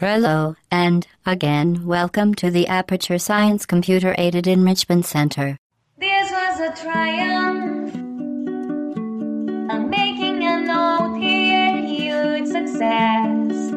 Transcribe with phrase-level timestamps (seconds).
[0.00, 5.56] Hello, and again, welcome to the Aperture Science Computer Aided Enrichment Center.
[5.98, 7.92] This was a triumph.
[9.68, 13.72] I'm making a note here, huge success.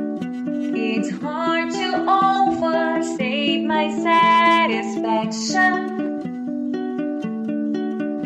[0.78, 5.74] It's hard to overstate my satisfaction.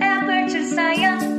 [0.01, 1.34] Aperture Science.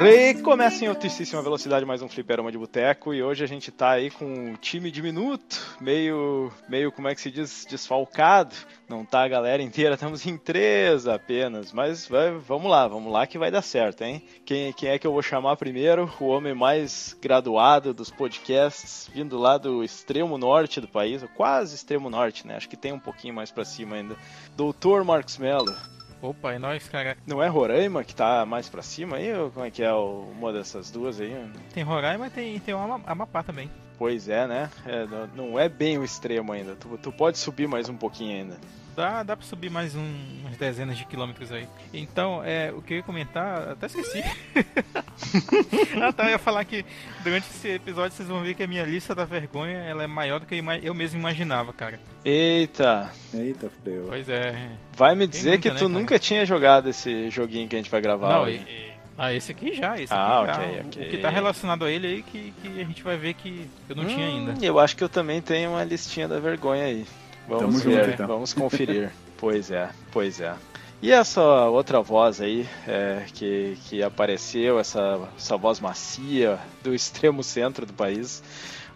[0.00, 4.10] Recomeça em altíssima velocidade mais um Fliperama de Boteco e hoje a gente tá aí
[4.10, 8.54] com um time diminuto, meio, meio como é que se diz, desfalcado.
[8.88, 13.26] Não tá a galera inteira, estamos em três apenas, mas vai- vamos lá, vamos lá
[13.26, 14.22] que vai dar certo, hein?
[14.46, 16.10] Quem, quem é que eu vou chamar primeiro?
[16.18, 22.08] O homem mais graduado dos podcasts, vindo lá do extremo norte do país, quase extremo
[22.08, 22.56] norte, né?
[22.56, 24.16] Acho que tem um pouquinho mais pra cima ainda.
[24.56, 25.76] Doutor Marcos Mello.
[26.22, 27.16] Opa, é nóis, cara.
[27.26, 29.32] Não é Roraima que tá mais pra cima aí?
[29.32, 31.34] Ou como é que é o- uma dessas duas aí?
[31.72, 33.70] Tem Roraima e tem, tem o Ama- Amapá também.
[33.98, 34.70] Pois é, né?
[34.86, 36.74] É, não- não é bem o extremo ainda.
[36.76, 38.56] Tu, tu pode subir mais um pouquinho ainda.
[38.96, 41.66] Dá, dá pra subir mais um, umas dezenas de quilômetros aí.
[41.94, 44.22] Então, é, o que eu ia comentar, até esqueci.
[46.02, 46.84] ah tá, eu ia falar que
[47.22, 50.40] durante esse episódio vocês vão ver que a minha lista da vergonha ela é maior
[50.40, 51.98] do que eu mesmo imaginava, cara.
[52.24, 53.10] Eita!
[53.32, 54.06] Eita, fudeu.
[54.08, 54.70] Pois é.
[54.96, 55.88] Vai me dizer nunca, que né, tu cara?
[56.00, 58.28] nunca tinha jogado esse joguinho que a gente vai gravar.
[58.28, 58.64] Não, hoje.
[58.68, 60.52] e- e- ah, esse aqui já, esse Ah, aqui já.
[60.58, 61.06] ok, O- ok.
[61.06, 63.94] O que tá relacionado a ele aí que, que a gente vai ver que eu
[63.96, 64.64] não tinha Hum, ainda.
[64.66, 67.06] Eu acho que eu também tenho uma listinha da vergonha aí.
[67.50, 68.26] Vamos Tamo ver, junto, então.
[68.28, 69.10] vamos conferir.
[69.36, 70.54] pois é, pois é.
[71.02, 77.42] E essa outra voz aí é, que, que apareceu, essa, essa voz macia do extremo
[77.42, 78.40] centro do país,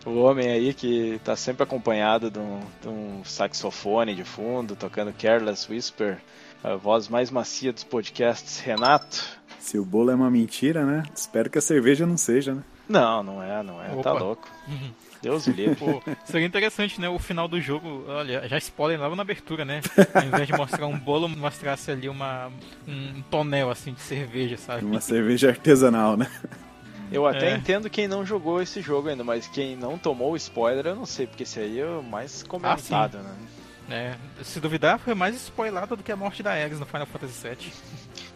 [0.06, 5.12] o homem aí que tá sempre acompanhado de um, de um saxofone de fundo, tocando
[5.14, 6.18] Careless Whisper,
[6.62, 9.24] a voz mais macia dos podcasts, Renato.
[9.58, 11.02] Se o bolo é uma mentira, né?
[11.12, 12.62] Espero que a cerveja não seja, né?
[12.88, 14.22] Não, não é, não é, tá Opa.
[14.22, 14.48] louco.
[15.24, 15.74] Deus o livre.
[15.76, 17.08] Pô, seria interessante, né?
[17.08, 19.80] O final do jogo, olha, já spoiler logo na abertura, né?
[20.14, 22.50] Ao invés de mostrar um bolo, mostrasse ali uma,
[22.86, 24.84] um tonel, assim, de cerveja, sabe?
[24.84, 26.30] Uma cerveja artesanal, né?
[27.12, 27.56] Eu até É.
[27.56, 31.06] entendo quem não jogou esse jogo ainda, mas quem não tomou o spoiler, eu não
[31.06, 33.34] sei, porque esse aí é o mais comentado, né?
[33.90, 37.46] É, se duvidar, foi mais spoilado do que a morte da Ares no Final Fantasy
[37.46, 37.72] VII.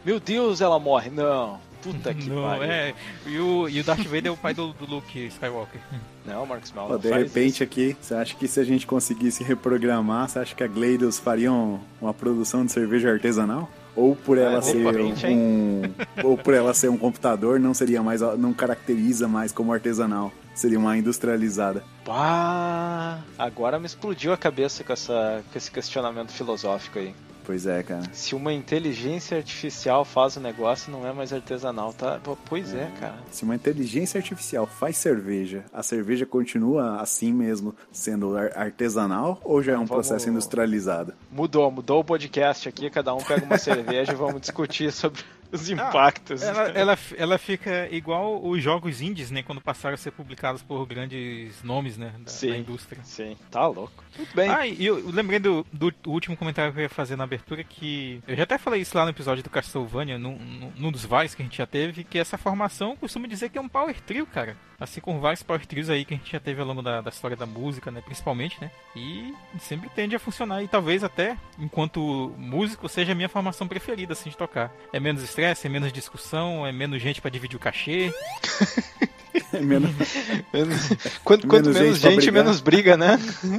[0.05, 1.09] Meu Deus, ela morre.
[1.11, 1.59] Não.
[1.83, 2.63] Puta que Não, pariu.
[2.65, 2.95] é,
[3.27, 5.81] e, o, e o Darth Vader é o pai do, do Luke Skywalker.
[6.27, 7.63] Não, Marcos Mal, de repente isso.
[7.63, 11.51] aqui, você acha que se a gente conseguisse reprogramar, você acha que a Gleidos faria
[11.51, 13.71] um- uma produção de cerveja artesanal?
[13.97, 15.83] Ou por ela Ah, ser de repente, um,
[16.23, 20.79] ou por ela ser um computador, não seria mais não caracteriza mais como artesanal, seria
[20.79, 21.83] uma industrializada.
[22.05, 27.13] Pá, agora me explodiu a cabeça com, essa, com esse questionamento filosófico aí.
[27.49, 28.03] Pois é, cara.
[28.13, 32.21] Se uma inteligência artificial faz o negócio, não é mais artesanal, tá?
[32.45, 33.15] Pois é, cara.
[33.31, 39.63] Se uma inteligência artificial faz cerveja, a cerveja continua assim mesmo sendo ar- artesanal ou
[39.63, 41.15] já é um Vamos- processo industrializado?
[41.33, 45.23] Mudou, mudou o podcast aqui, cada um pega uma cerveja e vamos discutir sobre
[45.53, 46.43] os impactos.
[46.43, 49.43] Ela, ela, ela fica igual os jogos indies, né?
[49.43, 52.13] Quando passaram a ser publicados por grandes nomes, né?
[52.21, 52.51] Da, Sim.
[52.51, 53.01] da indústria.
[53.05, 54.05] Sim, tá louco.
[54.15, 54.49] Tudo bem.
[54.51, 58.23] Ah, e eu lembrei do, do último comentário que eu ia fazer na abertura, que
[58.27, 60.37] eu já até falei isso lá no episódio do Castlevania, num,
[60.77, 63.61] num- dos vários que a gente já teve, que essa formação costuma dizer que é
[63.61, 64.57] um power trio, cara.
[64.81, 67.11] Assim como vários power trios aí que a gente já teve ao longo da, da
[67.11, 68.71] história da música, né, principalmente, né.
[68.95, 74.13] E sempre tende a funcionar, e talvez até, enquanto músico, seja a minha formação preferida,
[74.13, 74.73] assim, de tocar.
[74.93, 78.13] É menos estresse, é menos discussão, é menos gente pra dividir o cachê.
[79.61, 79.91] Menos-
[80.53, 80.89] Menos-
[81.25, 83.19] Quanto, quanto Menos menos gente menos briga, né?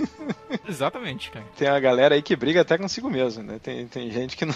[0.68, 1.46] Exatamente, cara.
[1.58, 3.60] Tem a galera aí que briga até consigo mesmo, né?
[3.62, 4.56] Tem, tem gente que não,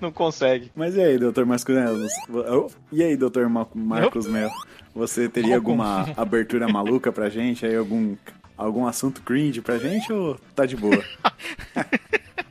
[0.00, 0.70] não consegue.
[0.74, 2.70] Mas e aí, doutor Marcos Melo?
[2.92, 4.50] E aí, doutor Ma- Marcos Melo?
[4.94, 7.64] Você teria alguma abertura maluca pra gente?
[7.64, 8.16] Aí algum,
[8.56, 11.02] algum assunto cringe pra gente ou tá de boa?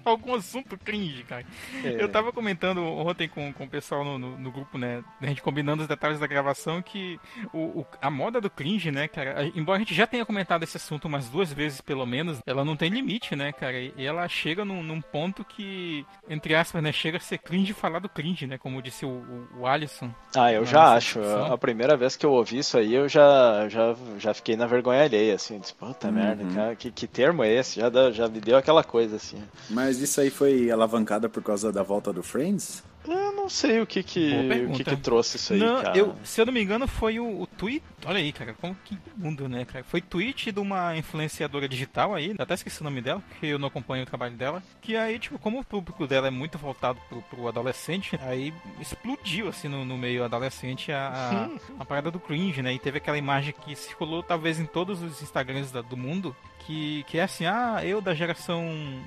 [0.11, 1.45] algum assunto cringe, cara.
[1.83, 2.01] É.
[2.01, 5.03] Eu tava comentando ontem com, com o pessoal no, no, no grupo, né?
[5.21, 7.19] A gente combinando os detalhes da gravação que
[7.53, 9.45] o, o- a moda do cringe, né, cara?
[9.55, 12.75] Embora a gente já tenha comentado esse assunto umas duas vezes, pelo menos, ela não
[12.75, 13.77] tem limite, né, cara?
[13.79, 17.99] E ela chega num, num ponto que, entre aspas, né, chega a ser cringe falar
[17.99, 18.57] do cringe, né?
[18.57, 20.13] Como disse o, o, o Alisson.
[20.35, 21.19] Ah, eu já acho.
[21.19, 21.53] discussão.
[21.53, 25.03] A primeira vez que eu ouvi isso aí, eu já, já, já fiquei na vergonha
[25.03, 25.59] alheia, assim.
[25.59, 27.79] Disse, puta merda, cara, que, que termo é esse?
[27.79, 29.41] Já, dá- já me deu aquela coisa, assim.
[29.69, 32.83] Mas isso aí foi alavancada por causa da volta do Friends?
[33.07, 34.33] Eu não sei o que que,
[34.69, 35.97] o que, que trouxe isso aí, Não, cara.
[35.97, 37.81] eu, se eu não me engano, foi o, o tweet.
[38.05, 39.81] Olha aí, cara, como que mundo, né, cara?
[39.85, 43.69] Foi tweet de uma influenciadora digital aí, até esqueci o nome dela, porque eu não
[43.69, 44.61] acompanho o trabalho dela.
[44.81, 49.47] Que aí, tipo, como o público dela é muito voltado pro, pro adolescente, aí explodiu,
[49.47, 51.47] assim, no, no meio adolescente a,
[51.79, 52.73] a, a parada do cringe, né?
[52.73, 56.35] E teve aquela imagem que circulou, talvez, em todos os Instagrams da- do mundo,
[56.67, 58.61] que, que é assim, ah, eu da geração.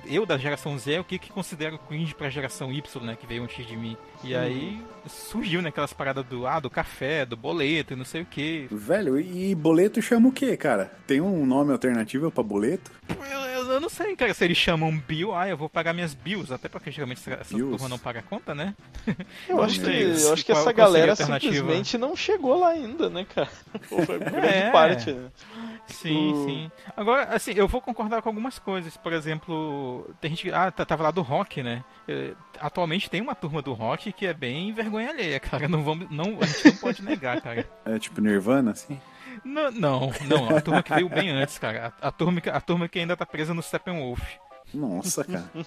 [0.07, 3.15] Eu da geração Z, o que, que considero cringe pra geração Y, né?
[3.15, 3.95] Que veio antes de mim.
[4.23, 8.21] E aí surgiu, né, aquelas paradas do, ah, do café, do boleto e não sei
[8.21, 8.67] o que.
[8.71, 10.91] Velho, e boleto chama o quê, cara?
[11.07, 12.91] Tem um nome alternativo pra boleto?
[13.09, 16.13] Eu, eu- eu não sei, cara, se eles chamam bill, ah, eu vou pagar minas
[16.13, 17.71] bills, até porque geralmente essa, Bills?
[17.77, 18.75] turma não paga conta, né?
[19.47, 23.25] Eu acho que, eu acho que qual- essa galera simplesmente não chegou lá ainda, né,
[23.33, 23.49] cara?
[23.91, 24.71] Ou foi grande É.
[24.71, 25.29] parte, né?
[25.91, 26.71] Sim, O- sim.
[26.95, 28.95] Agora, assim, eu vou concordar com algumas coisas.
[28.97, 30.51] Por exemplo, tem gente que.
[30.51, 31.83] Ah, tá- tava lá do rock, né?
[32.07, 35.67] Eh, Atualmente tem uma turma do rock que é bem vergonha alheia, cara.
[35.67, 36.09] Não vamos.
[36.11, 37.67] Não, a gente não pode negar, cara.
[37.85, 38.99] É tipo Nirvana, assim?
[39.43, 41.93] Não, não, não, a turma que veio bem antes, cara.
[42.01, 44.21] A, a turma, a turma que ainda tá presa no Steppenwolf.
[44.73, 45.49] Nossa, cara.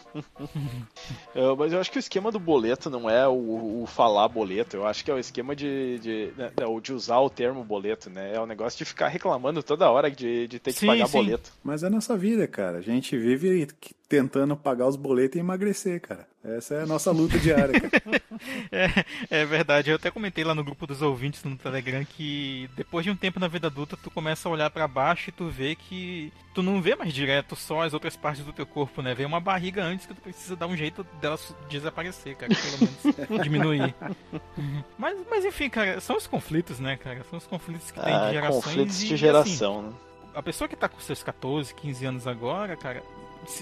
[1.34, 4.76] É, mas eu acho que o esquema do boleto não é o, o falar boleto,
[4.76, 8.08] eu acho que é o esquema de, de, né, não, de usar o termo boleto,
[8.08, 8.34] né?
[8.34, 11.18] É o negócio de ficar reclamando toda hora de, de ter que Sim, pagar sim.
[11.18, 11.52] boleto.
[11.62, 12.78] Mas é a nossa vida, cara.
[12.78, 13.66] A gente vive
[14.08, 16.26] tentando pagar os boletos e emagrecer, cara.
[16.44, 18.22] Essa é a nossa luta diária, cara.
[18.70, 23.04] É, é verdade, eu até comentei lá no grupo dos ouvintes no Telegram que depois
[23.04, 25.74] de um tempo na vida adulta tu começa a olhar pra baixo e tu vê
[25.76, 29.14] que tu não vê mais direto só as outras partes do teu corpo, né?
[29.14, 31.38] Vem uma barriga antes que tu precisa dar um jeito dela
[31.70, 33.94] desaparecer, cara, pelo menos diminuir.
[34.98, 37.22] Mas, mas enfim, cara, são os conflitos, né, cara?
[37.30, 39.92] São os conflitos que tem Ah, de gerações conflitos e, de assim, geração, né?
[40.34, 43.02] a pessoa que tá com seus 14, 15 anos agora, cara,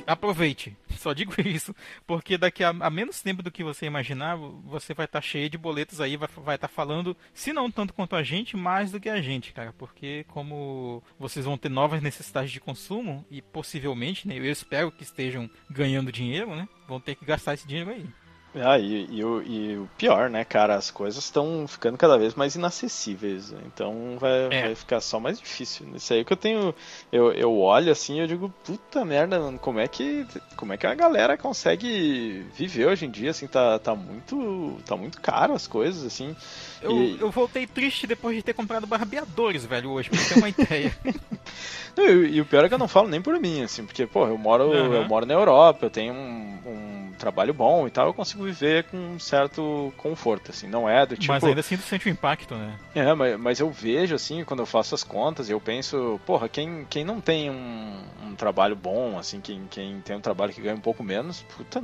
[0.07, 0.77] aproveite.
[0.91, 1.75] Só digo isso.
[2.07, 5.59] Porque daqui a, a menos tempo do que você imaginar, você vai estar cheio de
[5.59, 9.21] boletos aí, vai estar falando, se não tanto quanto a gente, mais do que a
[9.21, 9.73] gente, cara.
[9.73, 15.03] Porque como vocês vão ter novas necessidades de consumo, e possivelmente, né, eu espero que
[15.03, 16.69] estejam ganhando dinheiro, né?
[16.87, 18.07] Vão ter que gastar esse dinheiro aí.
[18.55, 20.75] Ah, e, e o, e o pior, né, cara?
[20.75, 23.51] As coisas estão ficando cada vez mais inacessíveis.
[23.67, 24.63] Então vai, É.
[24.63, 25.87] vai ficar só mais difícil.
[25.95, 26.75] Isso aí que eu tenho.
[27.11, 30.27] Eu, eu olho assim eu digo, puta merda, mano, como é que.
[30.55, 33.31] Como é que a galera consegue viver hoje em dia?
[33.31, 34.77] Assim, tá, tá muito.
[34.87, 36.37] Tá muito caro as coisas, assim.
[36.83, 40.49] Eu, E- eu voltei triste depois de ter comprado barbeadores, velho, hoje, pra ter uma
[40.51, 40.95] ideia.
[41.97, 44.39] E, o pior é que eu não falo nem por mim, assim, porque, pô, eu
[44.39, 44.95] moro, Aham.
[44.97, 48.85] eu moro na Europa, eu tenho um, um trabalho bom e tal, eu consigo viver
[48.85, 51.33] com um certo conforto, assim, não é do tipo.
[51.33, 52.79] Mas ainda assim tu sente o impacto, né?
[52.95, 56.87] É, mas, mas eu vejo, assim, quando eu faço as contas, eu penso, porra, quem,
[56.89, 60.75] quem não tem um, um trabalho bom, assim, quem, quem tem um trabalho que ganha
[60.75, 61.83] um pouco menos, puta,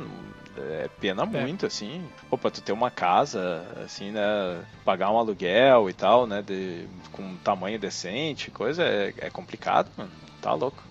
[0.59, 2.05] é pena muito, assim.
[2.31, 4.21] Opa, tu ter uma casa, assim, né,
[4.85, 9.91] pagar um aluguel e tal, né, de, com um tamanho decente, coisa, é, é complicado,
[9.97, 10.88] mano, tá louco.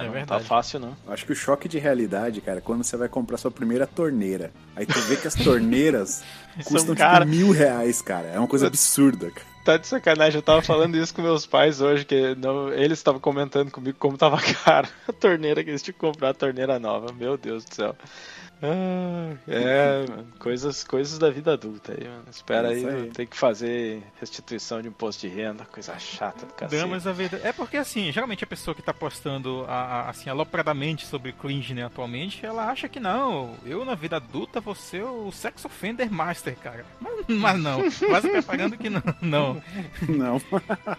[0.00, 0.44] É não tá verdade.
[0.44, 0.96] fácil, não.
[1.08, 4.52] Acho que o choque de realidade, cara, é quando você vai comprar sua primeira torneira.
[4.74, 6.22] Aí tu vê que as torneiras
[6.64, 7.24] custam cara.
[7.24, 8.28] tipo mil reais, cara.
[8.28, 9.46] É uma coisa absurda, cara.
[9.64, 13.20] Tá de sacanagem, eu tava falando isso com meus pais hoje, que não, eles estavam
[13.20, 17.12] comentando comigo como tava caro a torneira, que eles tinham que comprar a torneira nova,
[17.12, 17.96] meu Deus do céu.
[18.62, 20.06] Ah, é,
[20.38, 22.24] coisas, coisas da vida adulta aí, mano.
[22.30, 23.10] Espera É aí, aí.
[23.10, 26.82] tem que fazer restituição de imposto de renda, coisa chata do cacete.
[27.06, 27.46] A verdade.
[27.46, 31.74] É porque assim, geralmente a pessoa que tá postando a, a- assim, alopradamente sobre cringe,
[31.74, 36.10] né, atualmente, ela acha que não, eu na vida adulta vou ser o sex offender
[36.10, 36.84] master, cara.
[37.00, 39.02] Mas, mas não, quase preparando que não.
[39.20, 39.62] Não.
[40.08, 40.40] Não.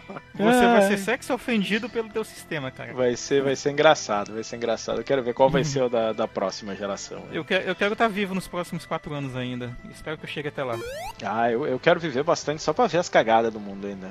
[0.38, 2.94] Você vai ser sex ofendido pelo teu sistema, cara.
[2.94, 5.00] Vai ser, vai ser engraçado, vai ser engraçado.
[5.00, 7.24] Eu quero ver qual vai ser o da, da próxima geração.
[7.32, 9.76] Eu quero eu quero estar vivo nos próximos quatro anos ainda.
[9.92, 10.78] Espero que eu chegue até lá.
[11.24, 14.10] Ah, eu, eu quero viver bastante só pra ver as cagadas do mundo ainda.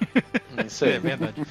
[0.66, 0.92] Isso aí.
[0.94, 1.42] É verdade.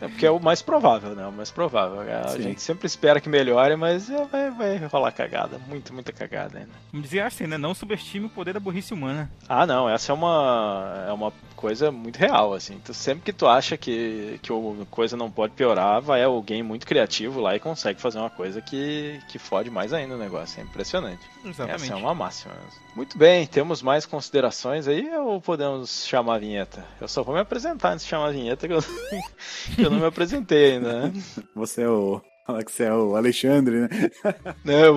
[0.00, 1.26] É porque é o mais provável, né?
[1.26, 2.00] O mais provável.
[2.00, 2.42] A Sim.
[2.42, 5.58] gente sempre espera que melhore, mas é, vai, vai rolar cagada.
[5.68, 6.70] Muito, muita cagada ainda.
[6.92, 7.56] Vamos dizer assim, né?
[7.56, 9.30] Não subestime o poder da burrice humana.
[9.48, 12.80] Ah, não, essa é uma, é uma coisa muito real, assim.
[12.84, 16.84] Tu, sempre que tu acha que, que a coisa não pode piorar, vai alguém muito
[16.84, 20.60] criativo lá e consegue fazer uma coisa que, que fode mais ainda o negócio.
[20.60, 21.22] É impressionante.
[21.44, 21.84] Exatamente.
[21.84, 22.52] Essa é uma máxima.
[22.52, 22.80] mesmo.
[22.96, 26.84] Muito bem, temos mais considerações aí ou podemos chamar a vinheta?
[27.00, 28.82] Eu só vou me apresentar antes de chamar a vinheta, que eu,
[29.76, 31.12] que eu não me apresentei ainda, né?
[31.54, 32.20] Você é o.
[32.44, 33.88] Fala que você é o Alexandre, né?
[34.64, 34.96] Não, eu...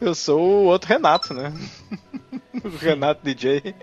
[0.00, 1.52] eu sou o outro Renato, né?
[2.64, 3.74] O Renato DJ.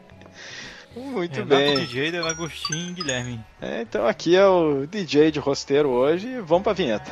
[0.96, 1.78] Muito Renato bem.
[1.78, 3.40] DJ, Del Agostinho Guilherme.
[3.62, 6.40] É, então aqui é o DJ de rosteiro hoje.
[6.42, 7.12] Vamos pra vinheta.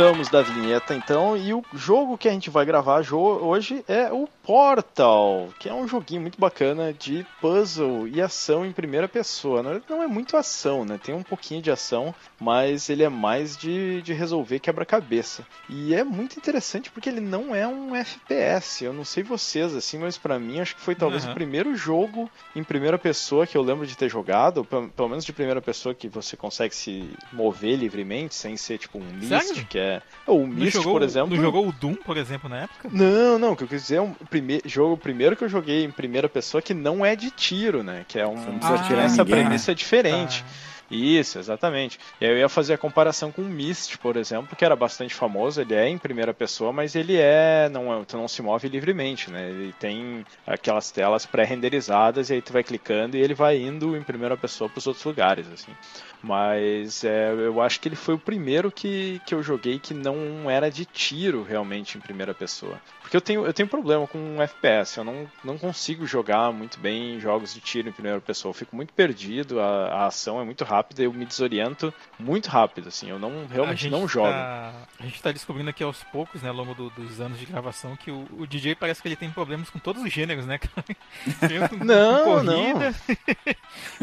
[0.00, 4.26] Voltamos da vinheta então, e o jogo que a gente vai gravar hoje é o
[4.42, 9.62] Portal, que é um joguinho muito bacana de puzzle e ação em primeira pessoa.
[9.62, 10.98] Verdade, não é muito ação, né?
[11.00, 15.46] Tem um pouquinho de ação, mas ele é mais de, de resolver quebra-cabeça.
[15.68, 18.84] E é muito interessante porque ele não é um FPS.
[18.84, 21.32] Eu não sei vocês, assim, mas pra mim acho que foi talvez Aham.
[21.32, 25.32] o primeiro jogo em primeira pessoa que eu lembro de ter jogado, pelo, menos de
[25.32, 29.89] primeira pessoa que você consegue se mover livremente, sem ser tipo um Myst, que é.
[30.26, 31.34] O Não Myst, jogou, por exemplo.
[31.34, 32.88] não jogou o Doom, por exemplo, na época?
[32.92, 34.60] Não, não, o que eu quis dizer é um prime...
[34.64, 38.04] jogo primeiro que eu joguei em primeira pessoa que não é de tiro, né?
[38.06, 38.36] Que é um.
[38.36, 39.42] Você não precisa atirar em essa ninguém, né?
[39.44, 40.44] premissa é diferente.
[40.46, 41.98] Ah, Isso, exatamente.
[42.20, 45.14] E aí eu ia fazer a comparação com o Myst, por exemplo, que era bastante
[45.14, 45.60] famoso.
[45.60, 47.68] Ele é em primeira pessoa, mas ele é.
[47.68, 49.50] Não, é- tu não se move livremente, né?
[49.50, 54.02] Ele tem aquelas telas pré-renderizadas e aí tu vai clicando e ele vai indo em
[54.02, 55.76] primeira pessoa para os outros lugares, assim.
[56.22, 60.50] Mas é, eu acho que ele foi o primeiro que, que eu joguei que não
[60.50, 62.80] era de tiro realmente em primeira pessoa.
[63.00, 67.18] Porque eu tenho, eu tenho problema com FPS, eu não, não consigo jogar muito bem
[67.18, 68.50] jogos de tiro em primeira pessoa.
[68.50, 72.88] Eu fico muito perdido, a, a ação é muito rápida, eu me desoriento muito rápido,
[72.88, 74.28] assim, eu não realmente não jogo.
[74.28, 77.46] Tá, a gente tá descobrindo aqui aos poucos, né, ao longo do- dos anos de
[77.46, 80.58] gravação, que o, o DJ parece que ele tem problemas com todos os gêneros, né,
[80.58, 80.68] com-
[81.78, 82.94] com Não, corrida,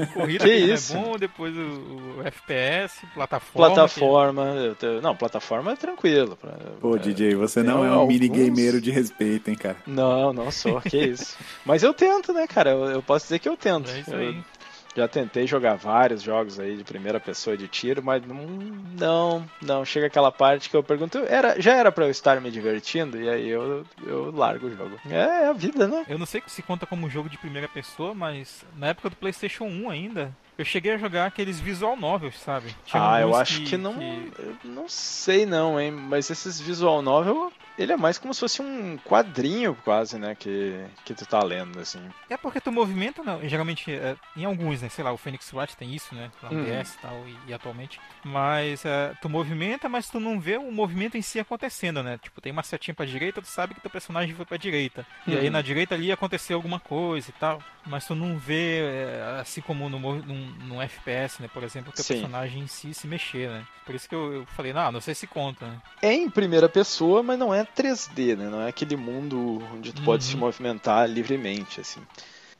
[0.13, 0.93] corrida Que que não isso?
[0.95, 3.67] é bom, depois o, o FPS, plataforma.
[3.75, 6.35] Plataforma, eu te- não, plataforma é tranquilo.
[6.37, 9.77] pra- Pô, é, DJ, você não é um alguns- minigameiro de respeito, hein, cara.
[9.85, 11.37] Não, não sou, que isso.
[11.65, 12.71] Mas eu tento, né, cara?
[12.71, 13.89] Eu, eu posso dizer que eu tento.
[13.91, 14.43] É isso Eu.
[14.97, 19.85] Já tentei jogar vários jogos aí de primeira pessoa de tiro, mas não, não.
[19.85, 23.21] Chega aquela parte que eu pergunto, era, já era pra eu estar me divertindo?
[23.21, 24.99] E aí eu, eu largo o jogo.
[25.07, 26.03] É, é a vida, né?
[26.09, 29.65] Eu não sei se conta como jogo de primeira pessoa, mas na época do PlayStation
[29.65, 32.75] 1 ainda, eu cheguei a jogar aqueles visual novels, sabe?
[32.83, 34.01] Tinha ah, eu acho que, não.
[34.01, 35.91] Eu não sei não, hein?
[35.91, 40.35] Mas esses visual novel, ele é mais como se fosse um quadrinho quase, né?
[40.35, 41.99] Que, que tu tá lendo, assim.
[42.29, 44.89] É porque tu movimenta, não, geralmente, é, em alguns, né?
[44.89, 46.31] Sei lá, o Phoenix Wright tem isso, né?
[46.41, 46.65] Lá no Uhum.
[46.65, 47.99] DS e tal, e, e atualmente.
[48.23, 52.17] Mas é, tu movimenta, mas tu não vê o movimento em si acontecendo, né?
[52.21, 55.05] Tipo, tem uma setinha pra direita, tu sabe que teu personagem foi pra direita.
[55.27, 55.51] E aí Uhum.
[55.51, 57.61] na direita ali aconteceu alguma coisa e tal.
[57.85, 61.47] Mas tu não vê, é, assim como no, num, num FPS, né?
[61.53, 62.15] Por exemplo, o teu Sim.
[62.15, 63.65] personagem em si se mexer, né?
[63.85, 65.77] Por isso que eu, eu falei, não, não sei se conta, né?
[66.01, 68.49] É em primeira pessoa, mas não é 3D, né?
[68.49, 70.31] Não é aquele mundo onde tu pode Uhum.
[70.31, 72.01] se movimentar livremente, assim.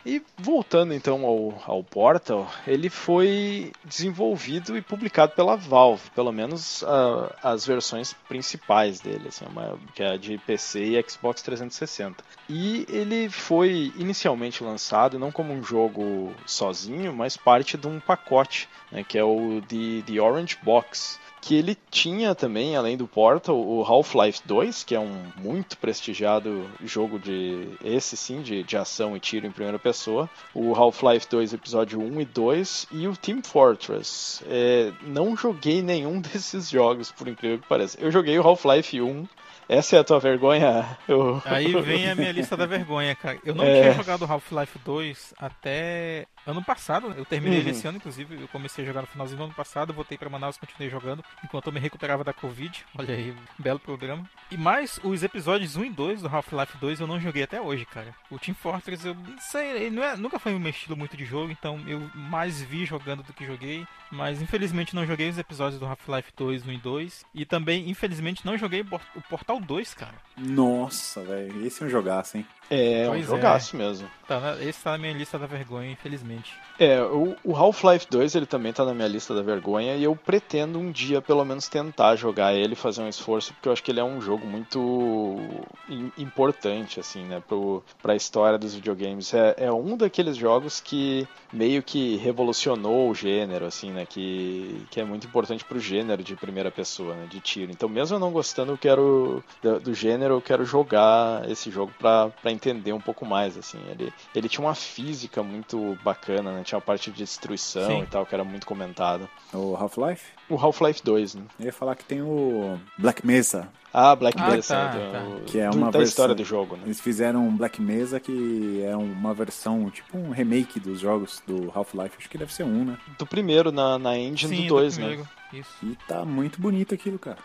[0.06, 6.82] E voltando então ao, ao Portal, ele foi desenvolvido e publicado pela Valve, pelo menos
[6.88, 12.24] ah, as versões principais dele, assim, uma- que é a de PC e Xbox 360.
[12.48, 18.70] E ele foi inicialmente lançado não como um jogo sozinho, mas parte de um pacote,
[18.90, 23.56] né, que é o The, The Orange Box que ele tinha também, além do Portal,
[23.58, 29.16] o Half-Life 2, que é um muito prestigiado jogo de esse sim, de, de ação
[29.16, 33.42] e tiro em primeira pessoa, o Half-Life 2 episódio 1 e 2 e o Team
[33.44, 34.44] Fortress.
[34.48, 37.98] É, não joguei nenhum desses jogos, por incrível que pareça.
[38.02, 39.28] Eu joguei o Half-Life 1.
[39.70, 40.98] Essa é a tua vergonha?
[41.08, 41.42] Eu...
[41.44, 43.38] Aí vem a minha lista da vergonha, cara.
[43.44, 43.82] Eu não É.
[43.82, 47.14] tinha jogado Half-Life 2 até ano passado.
[47.18, 47.70] Eu terminei Uhum.
[47.70, 48.42] esse ano, inclusive.
[48.42, 49.94] Eu comecei a jogar no finalzinho do ano passado.
[49.94, 52.86] Voltei pra Manaus, continuei jogando enquanto eu me recuperava da Covid.
[52.98, 54.28] Olha aí, belo programa.
[54.50, 57.86] E mais os episódios 1 e 2 do Half-Life 2 eu não joguei até hoje,
[57.86, 58.16] cara.
[58.32, 61.26] O Team Fortress, eu não sei, ele não é- nunca foi meu estilo muito de
[61.26, 63.86] jogo, então eu mais vi jogando do que joguei.
[64.12, 67.26] Mas infelizmente não joguei os episódios do Half-Life 2, 1 e 2.
[67.34, 68.82] E também, infelizmente, não joguei
[69.16, 70.16] o Portal 2, cara.
[70.38, 71.66] Nossa, velho.
[71.66, 72.46] Esse é um jogaço, hein?
[72.70, 73.28] É, um Pois é.
[73.28, 74.10] jogaço mesmo.
[74.28, 76.54] Tá na- esse tá na minha lista da vergonha, infelizmente.
[76.78, 80.16] É, o, o Half-Life 2 ele também tá na minha lista da vergonha e eu
[80.16, 83.90] pretendo um dia pelo menos tentar jogar ele, fazer um esforço, porque eu acho que
[83.90, 89.34] ele é um jogo muito im- importante, assim, né, pro, pra história dos videogames.
[89.34, 95.00] É, é um daqueles jogos que meio que revolucionou o gênero, assim, né, que, que
[95.00, 97.72] é muito importante pro gênero de primeira pessoa, né, de tiro.
[97.72, 101.92] Então, mesmo eu não gostando, eu quero do, do gênero, eu quero jogar esse jogo
[101.98, 103.80] pra, pra entender um pouco mais, assim.
[103.90, 108.02] Ele, ele tinha uma física muito bacana, né, tinha a parte de destruição Sim.
[108.04, 109.30] e tal, que era muito comentada.
[109.54, 110.26] O Half-Life?
[110.50, 111.44] O Half-Life 2, né?
[111.60, 113.70] Eu ia falar que tem o Black Mesa.
[113.94, 115.20] Ah, Black Ah, Mesa, tá, do- tá.
[115.20, 116.84] do- Que é uma da história versão- do jogo, né?
[116.86, 121.72] Eles fizeram um Black Mesa que é uma versão, tipo um remake dos jogos do
[121.74, 122.16] Half-Life.
[122.18, 122.98] Acho que deve ser um, né?
[123.18, 125.26] Do primeiro na, na engine Sim, do 2, né?
[125.54, 125.70] Isso.
[125.84, 127.38] E tá muito bonito aquilo, cara.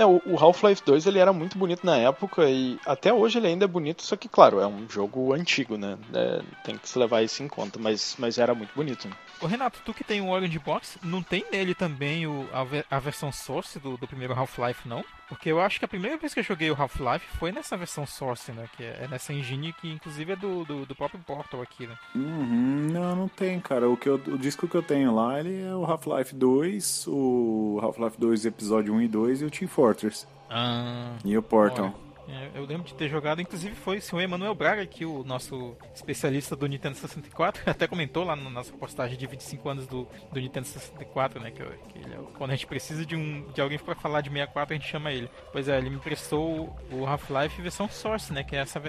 [0.00, 3.48] É, o, o Half-Life 2 ele era muito bonito na época e até hoje ele
[3.48, 5.98] ainda é bonito, só que, claro, é um jogo antigo, né?
[6.14, 9.06] É, tem que se levar isso em conta, mas, mas era muito bonito.
[9.06, 9.14] Né?
[9.42, 12.98] Ô Renato, tu que tem o Orange Box, não tem nele também o, a, a
[12.98, 15.02] versão Source do, do primeiro Half-Life, não?
[15.30, 18.04] Porque eu acho que a primeira vez que eu joguei o Half-Life foi nessa versão
[18.04, 18.68] Source, né?
[18.76, 21.96] Que é nessa engine que inclusive é do, do, do próprio Portal aqui, né?
[22.14, 23.88] Uhum, não, não tem, cara.
[23.88, 27.78] O, que eu- o disco que eu tenho lá, ele é o Half-Life 2, o
[27.82, 30.26] Half-Life 2 episódio 1 e 2 e o Team Fortress.
[30.50, 31.12] Ah.
[31.24, 31.86] E o Portal.
[31.86, 32.09] É,
[32.54, 36.66] eu lembro de ter jogado, inclusive foi o Emanuel Braga, que o nosso especialista do
[36.66, 41.40] Nintendo 64, até comentou lá na nossa postagem de 25 anos do, do Nintendo 64,
[41.40, 41.50] né?
[41.50, 44.30] Que, que ele é quando a gente precisa de, um, de alguém pra falar de
[44.30, 45.30] 64, a gente chama ele.
[45.52, 48.42] Pois é, ele me emprestou o Half-Life versão Source, né?
[48.42, 48.80] Que é essa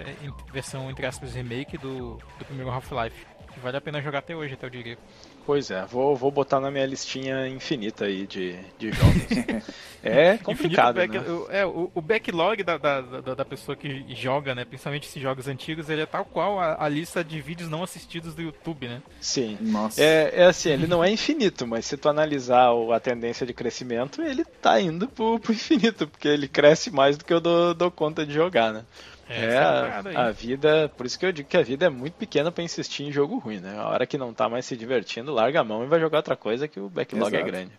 [0.52, 3.26] versão, entre aspas, remake do, do primeiro Half-Life.
[3.54, 4.98] Que vale a pena jogar até hoje, até eu diria.
[5.46, 9.64] Pois é, vou, vou botar na minha listinha infinita aí de, de jogos.
[10.04, 11.30] é complicado, back- né?
[11.30, 14.64] o- é, o, o backlog da, da, da, da pessoa que joga, né?
[14.66, 18.36] Principalmente esses jogos antigos, ele é tal qual a, a lista de vídeos não assistidos
[18.36, 19.02] do YouTube, né?
[19.20, 19.58] Sim.
[19.62, 20.02] Nossa.
[20.02, 23.54] É, é assim, ele não é infinito, mas se tu analisar o- a tendência de
[23.54, 27.74] crescimento, ele tá indo pro, pro infinito, porque ele cresce mais do que eu dou,
[27.74, 28.84] dou conta de jogar, né?
[29.32, 30.16] É, a parada aí.
[30.16, 32.64] a, a vida, por isso que eu digo que a vida é muito pequena pra
[32.64, 33.78] insistir em jogo ruim, né?
[33.78, 36.36] A hora que não tá mais se divertindo, larga a mão e vai jogar outra
[36.36, 37.52] coisa que o backlog é Exato.
[37.52, 37.72] grande.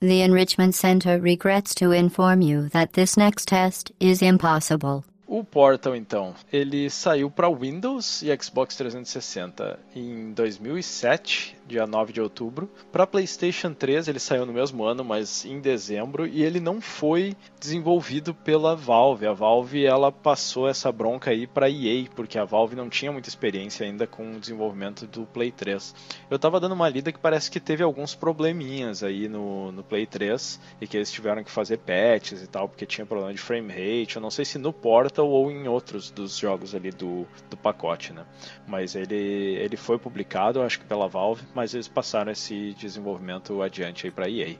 [0.00, 5.04] The Enrichment Center regrets to inform you that this next test is impossible.
[5.26, 12.20] O Portal, então, ele saiu para Windows e Xbox 360 em 2007, dia 9 de
[12.20, 12.68] outubro.
[12.90, 17.36] Para PlayStation 3 ele saiu no mesmo ano, mas em dezembro, e ele não foi
[17.60, 19.26] desenvolvido pela Valve.
[19.26, 23.28] A Valve ela passou essa bronca aí para EA, porque a Valve não tinha muita
[23.28, 25.94] experiência ainda com o desenvolvimento do Play 3.
[26.28, 30.06] Eu tava dando uma lida que parece que teve alguns probleminhas aí no, no Play
[30.06, 33.68] 3 e que eles tiveram que fazer patches e tal, porque tinha problema de frame
[33.68, 34.16] rate.
[34.16, 38.12] Eu não sei se no Portal ou em outros dos jogos ali do, do pacote,
[38.12, 38.24] né?
[38.66, 44.06] Mas ele, ele foi publicado, acho que pela Valve, mas eles passaram esse desenvolvimento adiante
[44.06, 44.56] aí pra EA.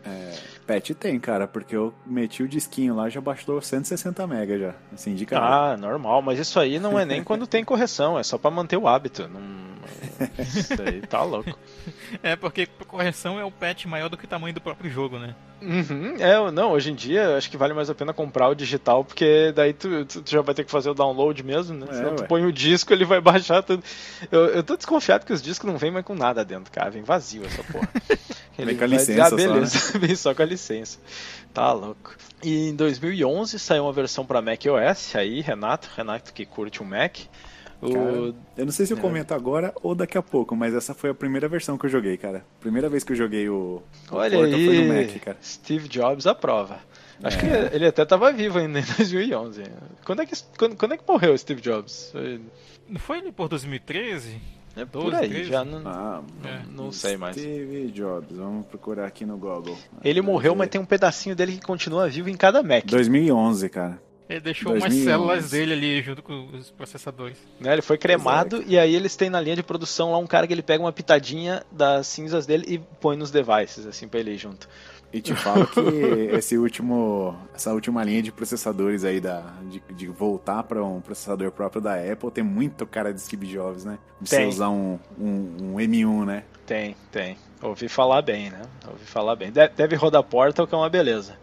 [0.66, 4.74] Patch tem, cara, porque eu meti o disquinho lá já baixou 160 MB já.
[4.92, 5.72] Assim, de cara.
[5.72, 8.76] Ah, normal, mas isso aí não é nem quando tem correção, é só pra manter
[8.76, 9.26] o hábito.
[9.28, 9.40] Não...
[10.38, 11.58] Isso aí tá louco.
[12.22, 15.34] É, porque correção é o patch maior do que o tamanho do próprio jogo, né?
[15.62, 19.04] Uhum, é, não, hoje em dia acho que vale mais a pena comprar o digital,
[19.04, 21.86] porque daí tu, tu- tu já vai ter que fazer o download mesmo, né?
[21.90, 22.26] É, Senão tu ué.
[22.28, 23.82] põe o disco, ele vai baixar tudo.
[24.32, 27.02] Eu, eu tô desconfiado que os discos não vêm mais com nada dentro, cara, vem
[27.02, 27.88] vazio essa porra.
[28.58, 30.98] Ele com a vai licença dizer, ah, só, beleza, vem só com a licença.
[31.54, 32.14] Tá louco.
[32.42, 36.84] E em 2011 saiu uma versão pra Mac OS, aí, Renato, Renato que curte o
[36.84, 37.16] Mac.
[37.80, 39.00] Cara, eu não sei se eu É.
[39.00, 42.16] comento agora ou daqui a pouco, mas essa foi a primeira versão que eu joguei,
[42.16, 42.44] cara.
[42.60, 45.36] Primeira vez que eu joguei o, o Olha Portal aí, foi no Mac, cara.
[45.42, 46.78] Steve Jobs aprova.
[47.22, 47.40] Acho É.
[47.68, 49.62] que ele até tava vivo ainda em 2011.
[50.04, 52.10] Quando é que, quando, quando é que morreu o Steve Jobs?
[52.12, 52.40] Foi-
[52.88, 54.40] Não foi ele por 2013?
[54.76, 55.50] É 12, por aí, 13?
[55.50, 56.60] já não, Ah, É.
[56.70, 57.34] não sei mais.
[57.36, 59.76] Steve Jobs, vamos procurar aqui no Google.
[60.04, 62.84] Ele morreu, mas tem um pedacinho dele que continua vivo em cada Mac.
[62.86, 64.00] 2011, cara.
[64.30, 65.04] Ele deixou umas 2011.
[65.04, 67.36] células dele ali junto com os processadores.
[67.58, 67.72] Né?
[67.72, 70.52] Ele foi cremado e aí eles têm na linha de produção lá um cara que
[70.52, 74.38] ele pega uma pitadinha das cinzas dele e põe nos devices, assim, pra ele ir
[74.38, 74.68] junto.
[75.12, 75.80] E te falo que
[76.36, 81.50] esse último, essa última linha de processadores aí da, de, de voltar para um processador
[81.50, 83.98] próprio da Apple tem muito cara de Steve Jobs, né?
[84.20, 84.48] De você Tem.
[84.48, 86.44] usar um, um, um M1, né?
[86.64, 87.36] Tem, tem.
[87.60, 88.62] Ouvi falar bem, né?
[88.88, 89.50] Ouvi falar bem.
[89.50, 91.36] De- Deve rodar Portal, que é uma beleza.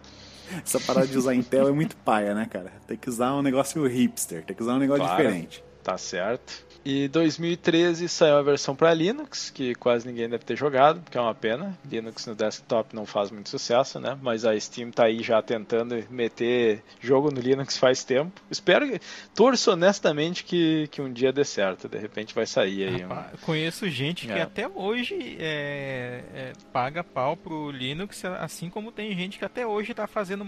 [0.65, 2.71] Essa parada de usar Intel é muito paia, né, cara?
[2.87, 5.23] Tem que usar um negócio hipster, tem que usar um negócio Claro.
[5.23, 5.63] diferente.
[5.83, 6.65] Tá certo.
[6.89, 11.21] E 2013 saiu a versão para Linux, que quase ninguém deve ter jogado, porque é
[11.21, 11.77] uma pena.
[11.83, 14.17] Linux no desktop não faz muito sucesso, né?
[14.21, 18.41] Mas a Steam tá aí já tentando meter jogo no Linux faz tempo.
[18.49, 19.01] Espero que.
[19.35, 21.89] Torço honestamente que, que um dia dê certo.
[21.89, 23.03] De repente vai sair aí.
[23.03, 23.09] Um...
[23.09, 24.43] Rapaz, Conheço gente que É.
[24.43, 29.93] até hoje é, é, paga pau pro Linux, assim como tem gente que até hoje
[29.93, 30.45] tá fazendo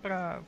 [0.00, 0.40] pra.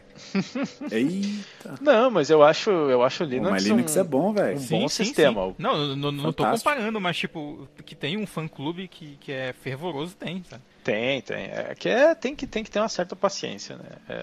[0.90, 1.74] Eita.
[1.80, 3.50] Não, mas eu acho, eu acho Linux.
[3.50, 4.58] mas Linux um- é bom, velho.
[4.58, 5.46] um bom sistema.
[5.48, 5.54] sim.
[5.58, 9.52] Não, não, não, tô comparando, mas tipo, que tem um fã clube que, que é
[9.52, 10.62] fervoroso, tem, sabe?
[10.82, 11.44] Tem, tem.
[11.44, 13.84] É que é, tem, que, tem que ter uma certa paciência, né?
[14.08, 14.14] É,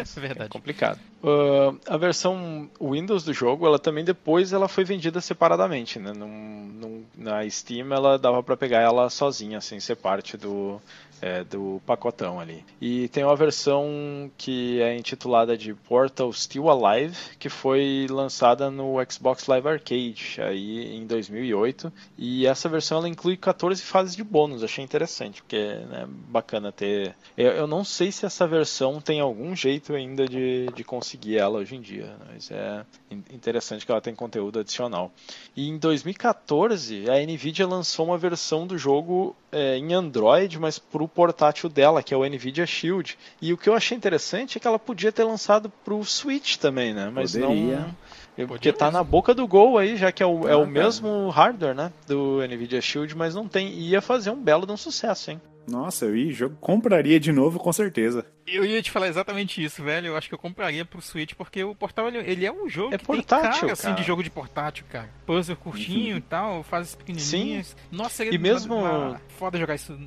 [0.00, 0.46] é, Verdade.
[0.46, 0.98] é complicado.
[1.22, 6.12] Uh, a versão Windows do jogo, ela também depois ela foi vendida separadamente, né?
[6.12, 10.80] Num- num- na Steam ela dava para pegar ela sozinha, sem ser parte do,
[11.20, 12.64] é, do pacotão ali.
[12.80, 18.96] E tem uma versão que é intitulada de Portal Still Alive, que foi lançada no
[19.10, 21.92] Xbox Live Arcade aí em 2008.
[22.18, 24.62] E essa versão ela inclui 14 fases de bônus.
[24.62, 27.14] Achei interessante, porque é né, bacana ter.
[27.36, 31.58] Eu, eu não sei se essa versão tem algum jeito ainda de, de conseguir ela
[31.58, 35.12] hoje em dia, mas é in- interessante que ela tem conteúdo adicional.
[35.54, 41.02] E em 2014 a Nvidia lançou uma versão do jogo é, em Android, mas para
[41.02, 43.16] o portátil dela, que é o Nvidia Shield.
[43.40, 46.56] E o que eu achei interessante é que ela podia ter lançado para o Switch
[46.56, 47.10] também, né?
[47.12, 47.78] Mas Poderia.
[47.80, 47.96] não.
[48.36, 50.66] Porque Podia tá na boca do gol aí, já que é o, é Ah, o
[50.66, 51.90] mesmo hardware, né?
[52.06, 53.70] Do Nvidia Shield, mas não tem.
[53.78, 55.40] Ia fazer um belo de um sucesso, hein?
[55.66, 58.24] Nossa, eu ia, jogo, compraria de novo com certeza.
[58.46, 60.06] Eu ia te falar exatamente isso, velho.
[60.08, 62.94] Eu acho que eu compraria pro Switch, porque o Portal ele, ele é um jogo
[62.94, 63.94] É que portátil, tem cara, assim, cara.
[63.96, 65.10] de jogo de portátil, cara.
[65.26, 67.76] Puzzle curtinho e tal, fases pequenininhas.
[67.90, 69.98] Nossa, seria E mesmo- uma- foda jogar isso.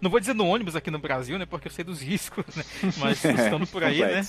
[0.00, 1.46] Não vou dizer no ônibus aqui no Brasil, né?
[1.46, 2.62] Porque eu sei dos riscos, né?
[2.98, 4.24] Mas estando por aí, né?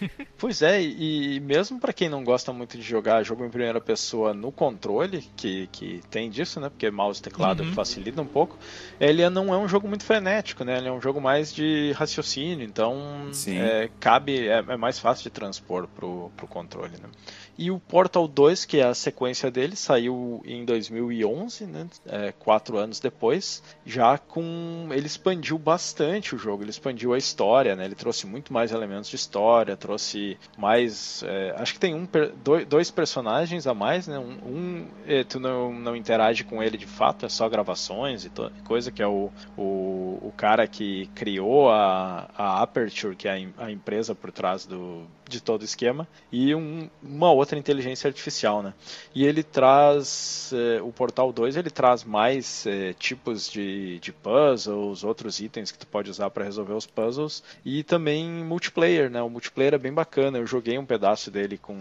[0.36, 4.34] Pois é, e, mesmo pra quem não gosta muito de jogar jogo em primeira pessoa
[4.34, 6.68] no controle, que, que tem disso, né?
[6.68, 7.72] Porque mouse e teclado Uhum.
[7.72, 8.58] facilita um pouco,
[9.00, 10.76] ele não é um jogo muito frenético, né?
[10.78, 15.30] Ele é um jogo mais de raciocínio, então é, cabe, é, é mais fácil de
[15.30, 17.08] transpor pro, pro controle, né?
[17.56, 21.86] E o Portal 2, que é a sequência dele, saiu em 2011, né?
[22.06, 24.88] É, quatro anos depois, já com...
[24.90, 27.84] ele expandiu bastante o jogo, ele expandiu a história, né?
[27.84, 31.22] Ele trouxe muito mais elementos de história, trouxe mais...
[31.22, 32.08] é, acho que tem um,
[32.68, 34.18] dois, personagens a mais, né?
[34.18, 38.30] Um, é, tu não, não interage com ele de fato, é só gravações e
[38.64, 43.64] coisa, que é o, o, o cara que criou a, a Aperture, que é a,
[43.66, 48.62] a empresa por trás do, de todo o esquema, e um- uma outra inteligência artificial,
[48.62, 48.74] né?
[49.14, 55.02] E ele traz, eh, o Portal 2, ele traz mais eh, tipos de, de puzzles,
[55.04, 59.22] outros itens que tu pode usar para resolver os puzzles, e também multiplayer, né?
[59.22, 61.74] O multiplayer é bem bacana, eu joguei um pedaço dele com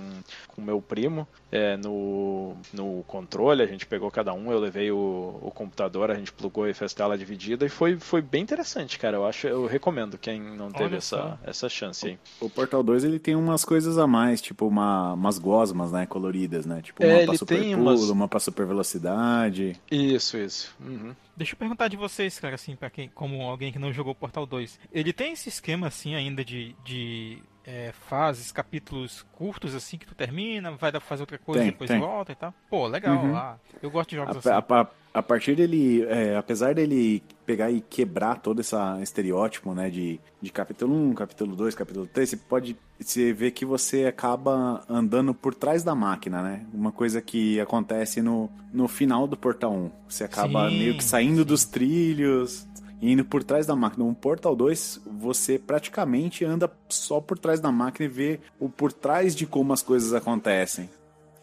[0.57, 5.37] o meu primo, eh, no, no controle, a gente pegou cada um, eu levei o,
[5.41, 9.17] o computador, a gente plugou e fez tela dividida, e foi, foi bem interessante, cara,
[9.17, 11.39] eu acho, eu recomendo quem não teve Olha essa, só.
[11.43, 12.19] essa chance aí.
[12.41, 16.65] O Portal 2 ele tem umas coisas a mais, tipo uma, umas gosmas, né, coloridas,
[16.65, 16.81] né?
[16.81, 19.79] Tipo É, uma ele pra super tem pulo, umas- uma pra super velocidade.
[19.91, 20.75] Isso, isso.
[20.79, 21.13] Uhum.
[21.37, 24.45] Deixa eu perguntar de vocês, cara, assim, para quem, como alguém que não jogou Portal
[24.45, 24.79] 2.
[24.91, 30.15] Ele tem esse esquema, assim, ainda de, de é, fases, capítulos curtos, assim, que tu
[30.15, 31.99] termina, vai dar pra fazer outra coisa Tem, e depois tem.
[31.99, 32.53] volta e tal?
[32.69, 33.23] Pô, legal.
[33.23, 33.35] Uhum.
[33.35, 34.49] ah, eu gosto de jogos A, assim.
[34.49, 39.89] a- a- a partir dele, é, apesar dele pegar e quebrar todo esse estereótipo, né,
[39.89, 44.83] de, de capítulo 1, capítulo 2, capítulo 3, você pode você vê que você acaba
[44.89, 46.65] andando por trás da máquina, né?
[46.73, 49.91] Uma coisa que acontece no, no final do Portal 1.
[50.07, 51.45] Você acaba Sim, meio que saindo sim.
[51.45, 52.65] dos trilhos,
[53.11, 54.05] indo por trás da máquina.
[54.05, 58.93] No Portal 2, você praticamente anda só por trás da máquina e vê o por
[58.93, 60.89] trás de como as coisas acontecem.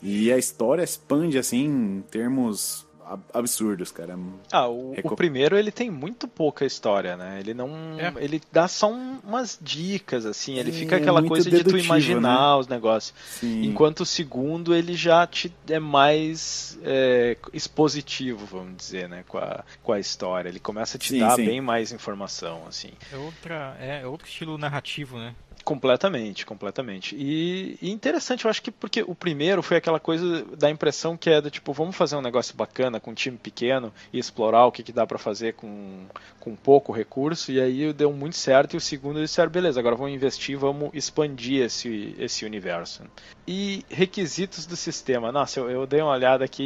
[0.02, 2.86] E a história expande assim em termos
[3.32, 4.18] absurdos, cara.
[4.52, 7.38] Ah, o, Reco- o primeiro ele tem muito pouca história, né?
[7.40, 7.70] Ele não.
[7.98, 8.12] É.
[8.24, 10.54] Ele dá só um- umas dicas, assim.
[10.58, 13.14] Ele É, fica aquela coisa de tu imaginar os negócios.
[13.28, 13.62] Sim.
[13.64, 19.24] Enquanto o segundo ele já te é mais é, expositivo, vamos dizer, né?
[19.28, 20.48] Com a, com a história.
[20.48, 21.44] Ele começa a te Sim, dar sim.
[21.46, 22.90] bem mais informação, assim.
[23.12, 25.34] É, outra, é outro estilo narrativo, né?
[25.64, 27.14] Completamente, completamente.
[27.16, 31.30] E, e interessante, eu acho que porque o primeiro foi aquela coisa da impressão que
[31.30, 34.72] é do tipo, vamos fazer um negócio bacana com um time pequeno e explorar o
[34.72, 36.06] que, que dá pra fazer com,
[36.38, 40.12] com pouco recurso, e aí deu muito certo, e o segundo disseram, beleza, agora vamos
[40.12, 43.02] investir, vamos expandir esse, esse universo.
[43.46, 46.62] E requisitos do sistema, nossa, eu, eu dei uma olhada aqui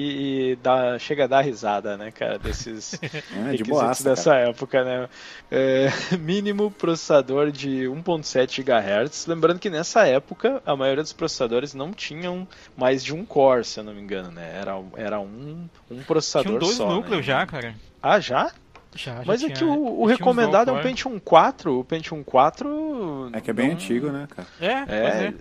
[0.53, 4.51] e dá, chega a dar risada, né, cara, desses É, de requisitos boaça, dessa cara.
[4.51, 5.09] época, né?
[5.51, 9.27] É, mínimo processador de 1.7 GHz GHz.
[9.27, 13.81] Lembrando que nessa época a maioria dos processadores não tinham mais de um core, se
[13.81, 14.59] eu não me engano, né?
[14.61, 16.89] Era, era um, um processador Tinham dois só.
[16.89, 17.23] núcleos né?
[17.33, 17.75] já, cara.
[18.03, 18.51] Ah, já?
[18.97, 20.81] Já, já Mas é tinha- que o, o tinha recomendado é um.
[20.83, 21.81] Pentium 4.
[21.81, 23.31] O Pentium 4.
[23.33, 24.49] É que é bem não- antigo, né, cara?
[24.61, 25.35] É, É, é.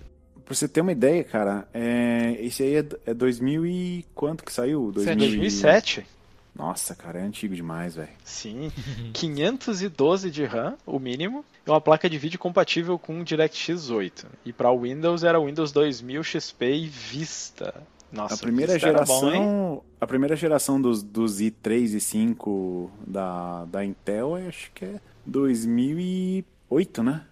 [0.46, 2.36] Pra você ter uma ideia, cara, é...
[2.40, 4.06] esse aí é, é 2000 e...
[4.14, 4.92] quanto que saiu?
[4.92, 6.06] 2000 e- 2007.
[6.56, 8.10] Nossa, cara, é antigo demais, velho.
[8.24, 8.72] Sim.
[9.14, 11.44] 512 de RAM, o mínimo.
[11.66, 14.28] E uma placa de vídeo compatível com DirectX 8.
[14.46, 17.74] E para Windows era Windows 2000 XP e Vista.
[18.12, 23.84] Nossa, A primeira geração, bom, a primeira geração dos, dos i3 e 5 da, da
[23.84, 27.26] Intel, acho que é 2008, né?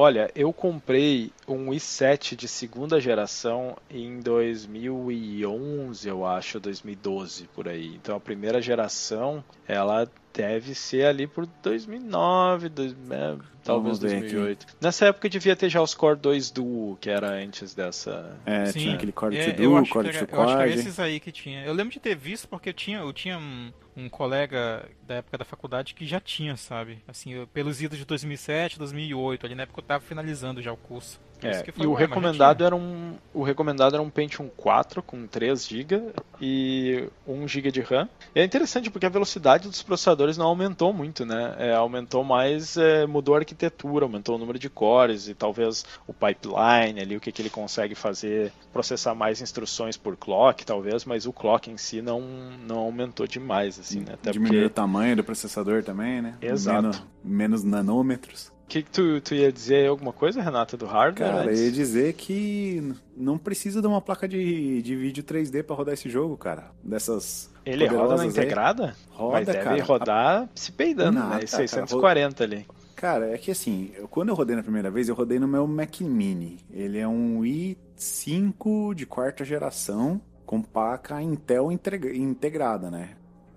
[0.00, 7.96] Olha, eu comprei um i7 de segunda geração em 2011, eu acho, 2012 por aí.
[7.96, 14.18] Então a primeira geração, ela deve ser ali por 2009, dois- é, talvez Vamos ver
[14.18, 14.34] aqui.
[14.36, 14.66] 2008.
[14.80, 18.38] Nessa época devia ter já os Core 2 Duo, que era antes dessa.
[18.46, 18.78] É, Sim.
[18.78, 20.70] tinha aquele Core É, 2 eu Duo, Core que 2 era- eu acho que era
[20.70, 20.78] Quad.
[20.78, 21.64] esses aí que tinha.
[21.64, 25.36] Eu lembro de ter visto porque eu tinha, eu tinha um, um colega da época
[25.38, 26.98] da faculdade que já tinha, sabe?
[27.08, 30.76] Assim, eu- pelos idos de 2007, 2008, ali na época eu tava finalizando já o
[30.76, 31.20] curso.
[31.40, 36.12] É, e o recomendado era um o recomendado era um Pentium 4 com 3 GB
[36.40, 38.08] e 1 GB de RAM.
[38.34, 41.54] E é interessante porque a velocidade dos processadores não aumentou muito, né?
[41.58, 46.12] É, aumentou mais, é, mudou a arquitetura, aumentou o número de cores e talvez o
[46.12, 51.24] pipeline ali, o que, que ele consegue fazer, processar mais instruções por clock, talvez, mas
[51.24, 52.20] o clock em si não,
[52.66, 54.14] não aumentou demais, assim, né?
[54.14, 54.74] Até Diminuiu o porque...
[54.74, 56.34] tamanho do processador também, né?
[56.40, 56.82] Exato.
[56.82, 58.52] Menos, menos nanômetros.
[58.64, 61.30] O que, que tu, tu ia dizer alguma coisa, Renata, do hardware?
[61.32, 65.74] Cara, eu ia dizer que não precisa de uma placa de, de vídeo 3D pra
[65.74, 66.70] rodar esse jogo, cara.
[66.84, 68.44] Dessas Ele roda na poderosas aí.
[68.44, 68.94] integrada?
[69.10, 69.82] Roda, mas deve cara.
[69.84, 71.46] rodar se peidando, Nada, né?
[71.46, 72.66] cara, 640 ali.
[72.94, 75.66] Cara, é que assim, eu- quando eu rodei na primeira vez, eu rodei no meu
[75.66, 76.58] Mac Mini.
[76.70, 83.10] Ele é um i5 de quarta geração com placa Intel integra- integrada, né?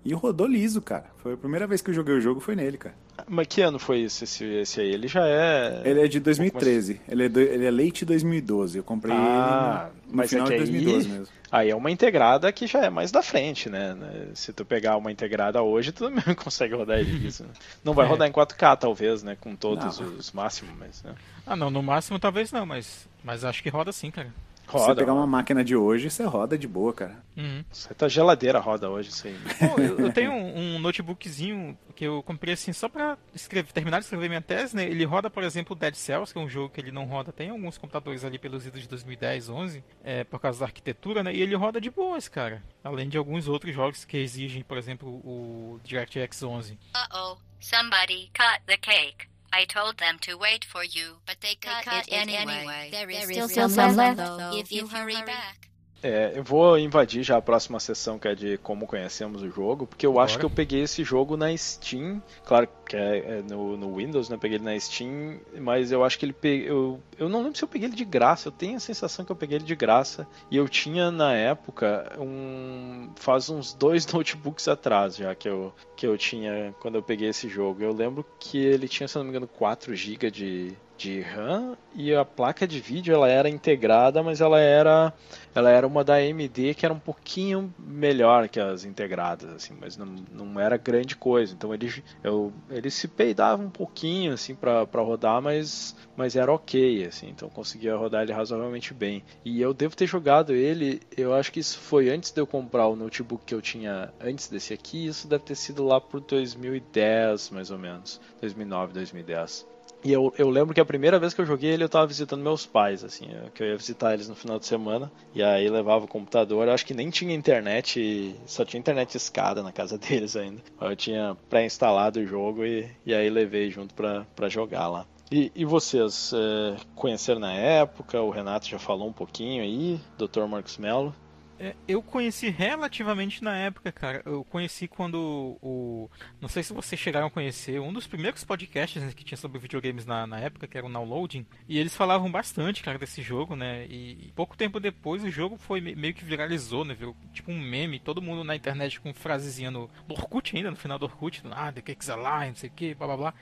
[0.04, 1.06] E rodou liso, cara.
[1.18, 2.94] Foi a primeira vez que eu joguei o jogo, foi nele, cara.
[3.28, 4.90] Mas que ano foi esse, esse, esse aí?
[4.92, 5.82] Ele já é.
[5.84, 7.00] Ele é de 2013.
[7.08, 8.78] Ele é, do- ele é late 2012.
[8.78, 11.34] Eu comprei Ah, ele no, no mas final é de 2012 aí- mesmo.
[11.52, 13.94] Aí é uma integrada que já é mais da frente, né?
[14.34, 17.44] Se tu pegar uma integrada hoje, tu também consegue rodar ele liso.
[17.44, 17.50] né?
[17.84, 18.08] Não vai É.
[18.08, 19.36] rodar em 4K, talvez, né?
[19.38, 20.08] Com todos Não.
[20.14, 21.02] os máximos, mas.
[21.04, 21.14] Né?
[21.46, 24.32] Ah, não, no máximo talvez não, mas, mas acho que roda sim, cara.
[24.78, 25.00] Se você Roda.
[25.00, 25.30] pegar uma roda.
[25.30, 27.16] máquina de hoje, você roda de boa, cara.
[27.36, 27.64] Uhum.
[27.70, 29.36] Você tá geladeira roda hoje, isso aí.
[29.58, 33.98] Pô, eu, eu tenho um, um notebookzinho que eu comprei assim só pra escrever, terminar
[33.98, 34.84] de escrever minha tese, né?
[34.84, 37.32] Ele roda, por exemplo, Dead Cells, que é um jogo que ele não roda.
[37.32, 41.34] Tem alguns computadores ali pelos idos de 2010, 11, é, por causa da arquitetura, né?
[41.34, 42.62] E ele roda de boas, cara.
[42.82, 46.78] Além de alguns outros jogos que exigem, por exemplo, o DirectX 11.
[46.94, 49.31] Uh-oh, somebody cut the cake.
[49.52, 52.88] I told them to wait for you, but they cut, cut it, anyway.
[52.90, 55.68] There is There still, is still some some left, though, if you hurry back.
[56.02, 59.86] É, eu vou invadir já a próxima sessão que é de como conhecemos o jogo,
[59.86, 60.40] porque eu acho Bora.
[60.40, 64.36] que eu peguei esse jogo na Steam, claro que é, é no, no Windows, né?
[64.36, 66.64] Peguei ele na Steam, mas eu acho que ele pe...
[66.66, 69.30] eu, eu não lembro se eu peguei ele de graça, eu tenho a sensação que
[69.30, 74.66] eu peguei ele de graça, e eu tinha na época um faz uns dois notebooks
[74.66, 77.82] atrás já que eu que eu tinha quando eu peguei esse jogo.
[77.82, 82.14] Eu lembro que ele tinha, se não me engano, 4 GB de de RAM e
[82.14, 85.12] a placa de vídeo ela era integrada, mas ela era
[85.52, 89.96] ela era uma da AMD que era um pouquinho melhor que as integradas, assim, mas
[89.96, 91.52] não, não era grande coisa.
[91.52, 97.04] Então ele, eu, ele se peidava um pouquinho assim para rodar, mas, mas era ok,
[97.04, 99.24] assim, então conseguia rodar ele razoavelmente bem.
[99.44, 102.86] E eu devo ter jogado ele, eu acho que isso foi antes de eu comprar
[102.86, 107.50] o notebook que eu tinha antes desse aqui, isso deve ter sido lá por 2010,
[107.50, 109.71] mais ou menos, 2009, 2010.
[110.04, 112.42] E eu, eu lembro que a primeira vez que eu joguei ele, eu tava visitando
[112.42, 115.68] meus pais, assim, eu- que eu ia visitar eles no final de semana, e aí
[115.68, 119.96] levava o computador, eu acho que nem tinha internet, só tinha internet escada na casa
[119.98, 120.60] deles ainda.
[120.80, 125.06] Eu tinha pré-instalado o jogo e, e aí levei junto pra jogar lá.
[125.30, 128.20] E, e vocês é, conheceram na época?
[128.20, 130.46] O Renato já falou um pouquinho aí, Dr.
[130.46, 131.14] Marcos Mello.
[131.64, 134.20] É, eu conheci relativamente na época, cara.
[134.26, 136.10] Eu conheci quando o.
[136.40, 139.60] Não sei se vocês chegaram a conhecer um dos primeiros podcasts né, que tinha sobre
[139.60, 141.46] videogames na, na época, que era o Downloading.
[141.68, 143.86] E eles falavam bastante, cara, desse jogo, né?
[143.88, 146.94] E, e pouco tempo depois o jogo foi me- meio que viralizou, né?
[146.94, 150.76] Virou tipo um meme, todo mundo na internet com frasezinha no, no Orkut ainda, no
[150.76, 153.34] final do Orkut, ah, The Cakes Alive, não sei o que, blá blá blá.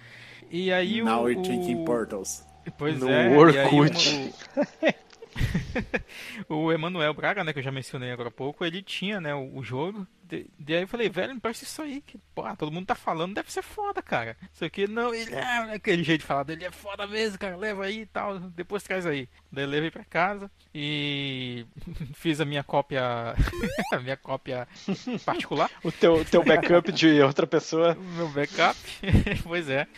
[0.51, 1.25] E aí Now o.
[1.25, 2.45] we're o- taking portals.
[2.77, 4.31] Pois No é, Orkut.
[6.49, 9.57] O Emanuel Braga, né, que eu já mencionei agora há pouco, ele tinha, né, o,
[9.57, 10.07] o jogo.
[10.31, 12.95] De, de aí eu falei, velho, me parece isso aí, que, pô, todo mundo tá
[12.95, 14.37] falando, deve ser foda, cara.
[14.55, 17.85] Isso aqui não, ele é aquele jeito de falar dele é foda mesmo, cara, leva
[17.85, 19.29] aí e tal, depois traz aí.
[19.51, 21.67] Daí eu levei pra casa e
[22.15, 23.03] fiz a minha cópia,
[23.93, 24.69] a minha cópia
[25.25, 25.69] particular.
[25.83, 28.79] O teu, teu backup de outra pessoa, O meu backup,
[29.43, 29.89] pois é.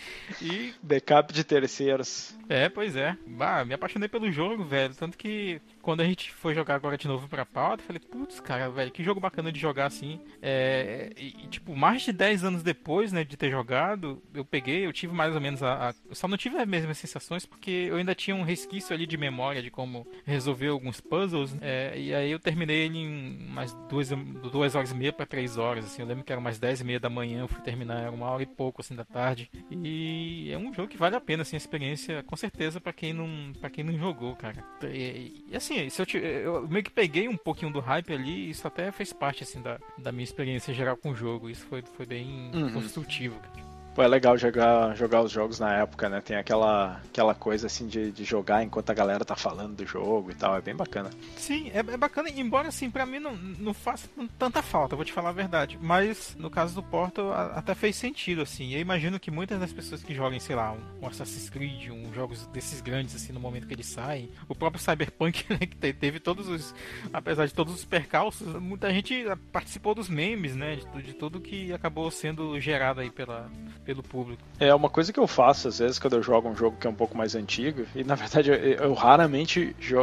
[0.40, 2.34] E backup de terceiros.
[2.48, 3.18] É, pois é.
[3.26, 4.94] Bah, me apaixonei pelo jogo, velho.
[4.94, 8.40] Tanto que quando a gente foi jogar agora de novo pra pauta, eu falei, putz,
[8.40, 10.20] cara, velho, que jogo bacana de jogar assim.
[10.40, 14.92] É, e, tipo, mais de 10 anos depois, né, de ter jogado, eu peguei, eu
[14.92, 15.90] tive mais ou menos a.
[15.90, 19.06] a- eu só não tive as mesmas sensações porque eu ainda tinha um resquício ali
[19.06, 21.54] de memória de como resolver alguns puzzles.
[21.60, 24.10] é, e aí eu terminei ele em mais duas,
[24.52, 26.02] duas horas e meia pra três horas, assim.
[26.02, 28.26] Eu lembro que era umas 10 e meia da manhã, eu fui terminar, era uma
[28.30, 29.50] hora e pouco, assim, da tarde.
[29.70, 33.12] E é um jogo que vale a pena, assim, a experiência, com certeza, pra quem
[33.12, 34.64] não, pra quem não jogou, cara.
[34.84, 38.50] E, e, assim, se eu, ti- eu meio que peguei um pouquinho do hype ali,
[38.50, 41.48] isso até fez parte, assim, da, da minha experiência geral com o jogo.
[41.50, 42.72] Isso foi, foi bem Uhum.
[42.72, 43.71] construtivo, cara.
[43.94, 46.18] Pô, é legal jogar, jogar os jogos na época, né?
[46.22, 50.30] Tem aquela, aquela coisa assim de, de jogar enquanto a galera tá falando do jogo
[50.30, 51.10] e tal, é bem bacana.
[51.36, 55.12] Sim, é, é bacana, embora assim, pra mim não, não faça tanta falta, vou te
[55.12, 55.78] falar a verdade.
[55.78, 58.72] Mas no caso do Portal a- até fez sentido, assim.
[58.72, 62.46] Eu imagino que muitas das pessoas que joguem, sei lá, um, Assassin's Creed, um jogos
[62.46, 66.18] desses grandes, assim, no momento que eles saem, o próprio Cyberpunk, né, que te- teve
[66.18, 66.74] todos os.
[67.12, 70.76] Apesar de todos os percalços, muita gente participou dos memes, né?
[70.94, 73.50] De, de tudo que acabou sendo gerado aí pela,
[73.84, 74.42] pelo público.
[74.58, 76.90] É uma coisa que eu faço às vezes quando eu jogo um jogo que é
[76.90, 79.96] um pouco mais antigo, e na verdade eu, eu raramente jo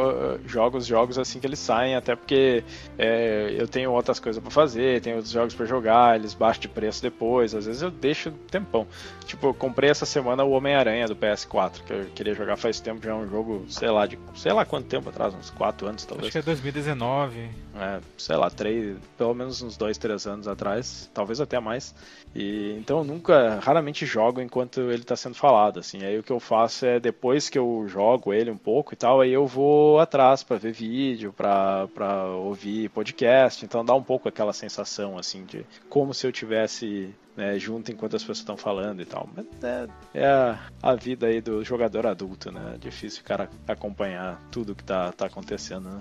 [0.46, 2.62] jogo os jogos assim que eles saem, até porque
[2.98, 6.68] é, eu tenho outras coisas pra fazer, tenho outros jogos pra jogar, eles baixam de
[6.68, 8.86] preço depois, às vezes eu deixo um tempão.
[9.24, 13.04] Tipo, eu comprei essa semana o Homem-Aranha do PS4, que eu queria jogar faz tempo,
[13.04, 16.04] já é um jogo, sei lá, de sei lá quanto tempo atrás, uns 4 anos
[16.04, 16.26] talvez.
[16.26, 17.48] Acho que é 2019.
[17.76, 21.94] É, sei lá, três, pelo menos uns dois, três anos atrás, talvez até mais.
[22.34, 26.02] E então eu nunca, raramente jogo enquanto ele tá sendo falado, assim.
[26.02, 29.20] Aí o que eu faço é depois que eu jogo ele um pouco e tal,
[29.20, 34.28] aí eu vou atrás pra ver vídeo, pra, pra ouvir podcast, então dá um pouco
[34.28, 39.00] aquela sensação assim de como se eu tivesse né, junto enquanto as pessoas estão falando
[39.00, 39.28] e tal.
[39.34, 42.72] Mas é, é a, a vida aí do jogador adulto, né?
[42.74, 46.00] É difícil o cara acompanhar tudo que tá, tá acontecendo, né?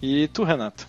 [0.00, 0.86] E tu, Renato?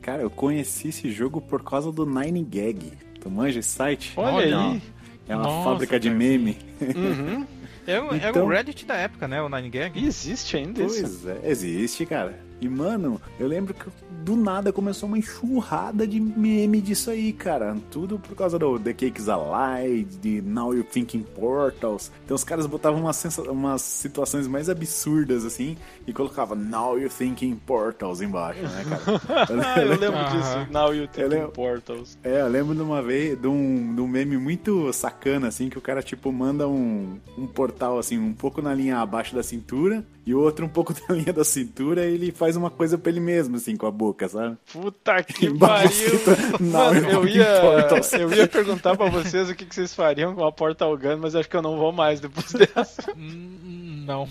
[0.00, 2.92] Cara, eu conheci esse jogo por causa do Nine Gag.
[3.20, 4.12] Tu manja esse site?
[4.16, 4.82] Olha Não, aí.
[5.28, 6.58] É uma Nossa, fábrica de meme.
[6.80, 7.46] Uhum.
[7.86, 9.40] É, o- era Então- o Reddit da época, né?
[9.42, 9.98] O Nine Gag.
[9.98, 11.00] E existe ainda isso.
[11.02, 12.38] Pois é, existe, cara.
[12.60, 13.84] E, mano, eu lembro que
[14.24, 17.76] do nada começou uma enxurrada de meme disso aí, cara.
[17.90, 22.10] Tudo por causa do The Cakes Alive, de Now You Thinking Portals.
[22.24, 27.10] Então os caras botavam umas, sensa- umas situações mais absurdas, assim, e colocavam Now You
[27.10, 29.46] Thinking Portals embaixo, né, cara?
[29.52, 30.72] Eu Ah, eu lembro- disso.
[30.72, 32.18] Now you Eu think lembro- portals.
[32.22, 35.76] É, eu lembro de uma vez, de um, de um meme muito sacana, assim, que
[35.76, 40.04] o cara, tipo, manda um, um portal, assim, um pouco na linha abaixo da cintura
[40.26, 43.10] e o outro um pouco na linha da cintura e ele faz uma coisa pra
[43.10, 44.58] ele mesmo, assim, com a boca, sabe?
[44.70, 45.88] Puta que pariu.
[45.90, 46.30] escrito,
[46.62, 47.88] Now Mano, eu ia,
[48.20, 51.34] eu ia perguntar pra vocês o que, que vocês fariam com a Portal Gun, mas
[51.34, 53.10] acho que eu não vou mais depois dessa.
[53.16, 54.28] Hum, Não.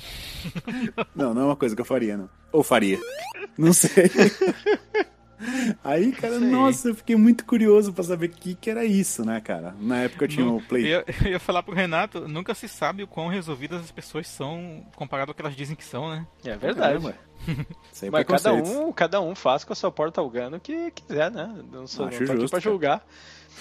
[1.15, 2.29] Não, não é uma coisa que eu faria, não.
[2.51, 2.99] Ou faria.
[3.57, 3.89] Não sei.
[5.83, 6.49] Aí, cara, Sei.
[6.49, 9.75] nossa, eu fiquei muito curioso pra saber o que, que era isso, né, cara?
[9.79, 10.83] Na época eu tinha o Play.
[10.85, 14.27] Eu ia, eu ia falar pro Renato, nunca se sabe o quão resolvidas as pessoas
[14.27, 16.25] são comparado ao que elas dizem que são, né?
[16.45, 16.99] É verdade.
[16.99, 17.15] Caramba.
[17.91, 21.29] Sem Mas cada um, cada um faz com a sua Portal Gun o que quiser,
[21.29, 21.63] né?
[21.71, 23.01] Não sou Acho não tô aqui justo, pra cara.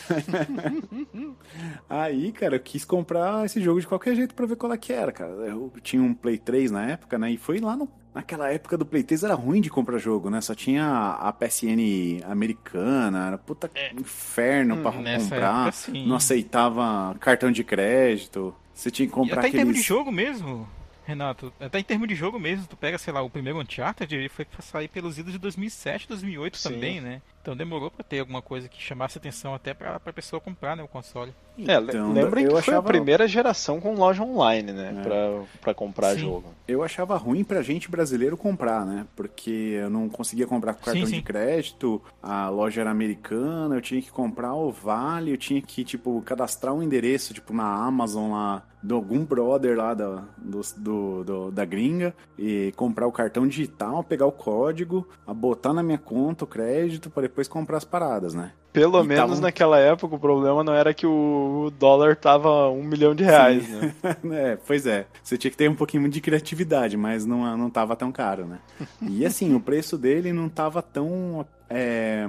[1.89, 4.93] Aí, cara, eu quis comprar esse jogo de qualquer jeito pra ver qual é que
[4.93, 5.31] era, cara.
[5.31, 7.31] Eu tinha um Play 3 na época, né?
[7.31, 7.89] E foi lá no.
[8.15, 10.41] Naquela época do Play 3 era ruim de comprar jogo, né?
[10.43, 10.87] Só tinha
[11.19, 15.61] a PSN americana, era puta inferno pra Hum, nessa comprar.
[15.69, 16.07] época, sim.
[16.07, 18.55] Não aceitava cartão de crédito.
[18.75, 19.87] Você tinha que E comprar até em termos de aqueles.
[19.87, 20.69] jogo mesmo,
[21.07, 24.29] Renato, até em termos de jogo mesmo, tu pega, sei lá, o primeiro Uncharted, ele
[24.29, 26.69] foi sair pelos idos de 2007, 2008 Sim.
[26.71, 27.23] também, né?
[27.43, 30.83] Então demorou pra ter alguma coisa que chamasse atenção até pra, pra pessoa comprar, né,
[30.85, 31.35] o console.
[31.59, 34.95] É, Então, lembrem eu que foi a primeira geração com loja online, né?
[34.97, 35.03] É.
[35.03, 36.21] Pra, pra comprar Sim.
[36.21, 36.55] jogo.
[36.67, 39.05] Eu achava ruim pra gente brasileiro comprar, né?
[39.17, 39.51] Porque
[39.83, 41.17] eu não conseguia comprar com cartão Sim, sim.
[41.17, 45.85] de crédito, a loja era americana, eu tinha que comprar o Vale, eu tinha que,
[45.85, 51.25] tipo, cadastrar um endereço, tipo, na Amazon lá, de algum brother lá da, do, do-
[51.25, 55.99] do- da gringa, e comprar o cartão digital, pegar o código, a botar na minha
[55.99, 58.53] conta o crédito, para depois comprar as paradas, né?
[58.73, 62.83] Pelo E menos tavam- naquela época o problema não era que o dólar tava um
[62.85, 63.95] milhão de reais, né?
[64.33, 65.07] é, pois é.
[65.23, 68.59] Você tinha que ter um pouquinho de criatividade, mas não, não tava tão caro, né?
[69.03, 72.27] E assim, o preço dele não tava tão é,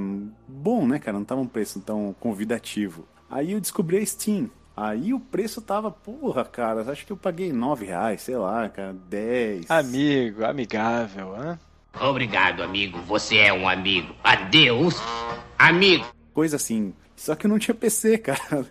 [0.48, 1.18] bom, né, cara?
[1.18, 3.06] Não tava um preço tão convidativo.
[3.30, 4.50] Aí eu descobri a Steam.
[4.76, 8.96] Aí o preço tava, porra, cara, acho que eu paguei 9 reais, sei lá, cara,
[9.08, 9.70] 10.
[9.70, 11.60] Amigo, amigável, né?
[12.00, 13.00] Obrigado, amigo.
[13.02, 14.14] Você é um amigo.
[14.24, 14.96] Adeus,
[15.58, 16.06] amigo.
[16.34, 16.94] Coisa assim.
[17.16, 18.66] Só que eu não tinha PC, cara.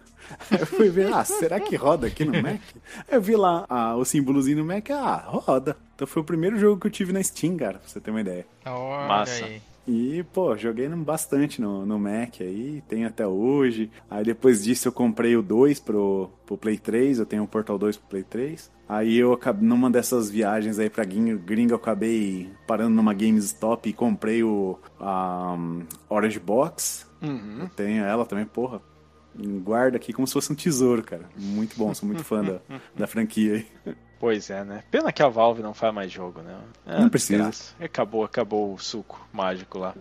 [0.50, 2.60] Aí eu fui ver, ah, será que roda aqui no Mac?
[3.08, 5.76] Aí eu vi lá ah, o símbolozinho no Mac, ah, roda.
[5.94, 8.20] Então foi o primeiro jogo que eu tive na Steam, cara, pra você ter uma
[8.20, 8.46] ideia.
[8.64, 9.44] Olha Massa.
[9.44, 9.62] aí.
[9.86, 13.90] E, pô, joguei bastante no, no Mac aí, tenho até hoje.
[14.08, 17.78] Aí depois disso eu comprei o 2 pro, pro Play 3, eu tenho o Portal
[17.78, 18.70] 2 pro Play 3.
[18.88, 23.92] Aí eu acabei, numa dessas viagens aí pra gringa, eu acabei parando numa GameStop e
[23.92, 27.06] comprei o a, um, Orange Box.
[27.20, 27.60] Uhum.
[27.62, 28.80] Eu tenho ela também, porra.
[29.64, 31.28] Guarda aqui como se fosse um tesouro, cara.
[31.36, 32.60] Muito bom, sou muito fã da,
[32.94, 33.94] da franquia aí.
[34.22, 34.84] Pois é, né?
[34.88, 36.56] Pena que a Valve não faz mais jogo, né?
[36.86, 37.38] É, Não precisa.
[37.38, 37.74] desgraça.
[37.84, 39.96] Acabou, acabou o suco mágico lá.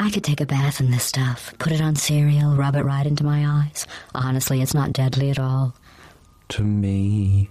[0.00, 3.06] I could take a bath in this stuff, put it on cereal, rub it right
[3.06, 3.86] into my eyes.
[4.14, 5.74] Honestly, it's not deadly at all.
[6.48, 7.50] To me.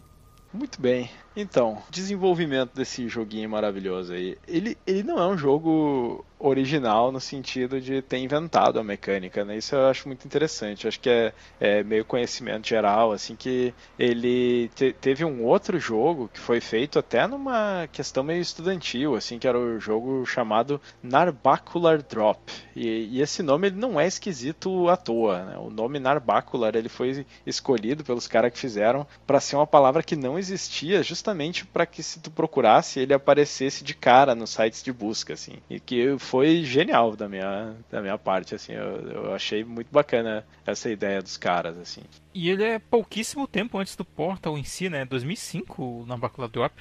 [0.52, 1.12] Muito bem.
[1.36, 4.38] Então, desenvolvimento desse joguinho maravilhoso aí.
[4.48, 9.58] Ele, ele não é um jogo original no sentido de ter inventado a mecânica, né?
[9.58, 10.88] Isso eu acho muito interessante.
[10.88, 16.30] Acho que é, é meio conhecimento geral, assim, que ele te- teve um outro jogo
[16.32, 22.04] que foi feito até numa questão meio estudantil, assim, que era o jogo chamado Narbacular
[22.04, 22.40] Drop.
[22.76, 25.58] E, e esse nome ele não é esquisito à toa, né?
[25.58, 30.16] O nome Narbacular ele foi escolhido pelos caras que fizeram para ser uma palavra que
[30.16, 31.23] não existia, justamente
[31.72, 35.58] para que se tu procurasse ele aparecesse de cara nos sites de busca, assim.
[35.70, 38.74] E que foi genial da minha, da minha parte, assim.
[38.74, 42.02] Eu, eu achei muito bacana essa ideia dos caras, assim.
[42.34, 45.06] E ele é pouquíssimo tempo antes do Portal em si, né?
[45.06, 46.74] 2005, na Bacula Drop.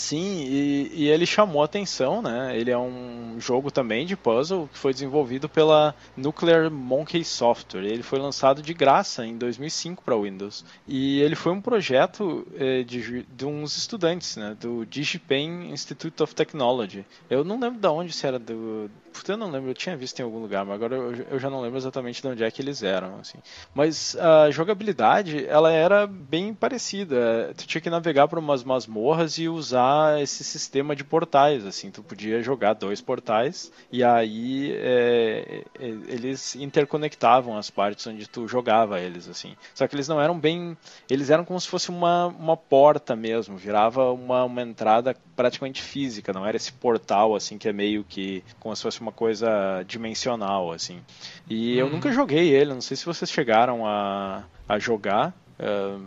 [0.00, 2.58] Sim, e, e ele chamou atenção, né?
[2.58, 7.84] Ele é um jogo também de puzzle que foi desenvolvido pela Nuclear Monkey Software.
[7.84, 10.64] Ele foi lançado de graça em 2005 para Windows.
[10.88, 14.56] E ele foi um projeto eh, de, de uns estudantes, né?
[14.58, 17.04] Do DigiPen Institute of Technology.
[17.28, 18.90] Eu não lembro de onde se era do.
[19.28, 21.60] Eu não lembro, eu tinha visto em algum lugar, mas agora eu, eu já não
[21.60, 23.38] lembro exatamente de onde é que eles eram, assim.
[23.74, 27.52] Mas a jogabilidade, ela era bem parecida.
[27.56, 31.90] Tu tinha que navegar por umas masmorras e usar esse sistema de portais, assim.
[31.90, 38.48] Tu podia jogar dois portais e aí é, é, eles interconectavam as partes onde tu
[38.48, 39.56] jogava eles, assim.
[39.74, 40.76] Só que eles não eram bem...
[41.08, 43.56] Eles eram como se fosse uma, uma porta mesmo.
[43.56, 46.32] Virava uma, uma entrada praticamente física.
[46.32, 50.72] Não era esse portal, assim, que é meio que como se fosse uma coisa dimensional,
[50.72, 51.00] assim.
[51.48, 55.34] E eu nunca joguei ele, não sei se vocês chegaram a, a jogar,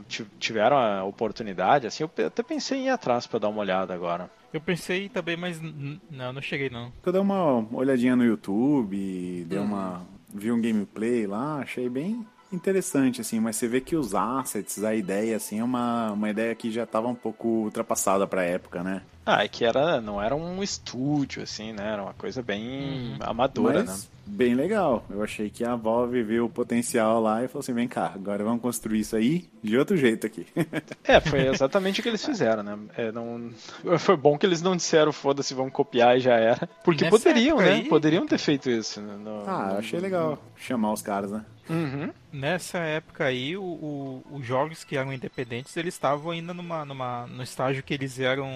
[0.07, 3.93] ti- tiveram a oportunidade, assim, eu até pensei em ir atrás pra dar uma olhada
[3.93, 4.29] agora.
[4.53, 6.91] Eu pensei também, mas não, não cheguei não.
[7.05, 10.01] Eu dei uma olhadinha no YouTube, dei uma.
[10.33, 12.25] vi um gameplay lá, achei bem
[12.55, 16.53] interessante, assim, mas você vê que os assets, a ideia, assim, é uma, uma ideia
[16.55, 19.01] que já estava um pouco ultrapassada pra época, né?
[19.25, 21.93] Ah, é que era, não era um estúdio, assim, né?
[21.93, 23.97] Era uma coisa bem amadora, né?
[24.25, 25.05] Bem legal.
[25.09, 28.43] Eu achei que a Valve viu o potencial lá e falou assim: vem cá, agora
[28.43, 30.45] vamos construir isso aí de outro jeito aqui.
[31.05, 32.77] É, foi exatamente o que eles fizeram, né?
[32.95, 33.51] É, não...
[33.99, 36.67] Foi bom que eles não disseram, foda-se, vamos copiar e já era.
[36.83, 37.73] Porque Nessa poderiam, né?
[37.73, 39.01] aí- Poderiam ter feito isso.
[39.01, 39.15] né?
[39.17, 41.45] No- ah, eu achei legal chamar os caras, né?
[41.69, 42.09] Uhum.
[42.31, 47.27] Nessa época aí, o, o- os jogos que eram independentes, eles estavam ainda numa, numa,
[47.27, 48.49] no estágio que eles eram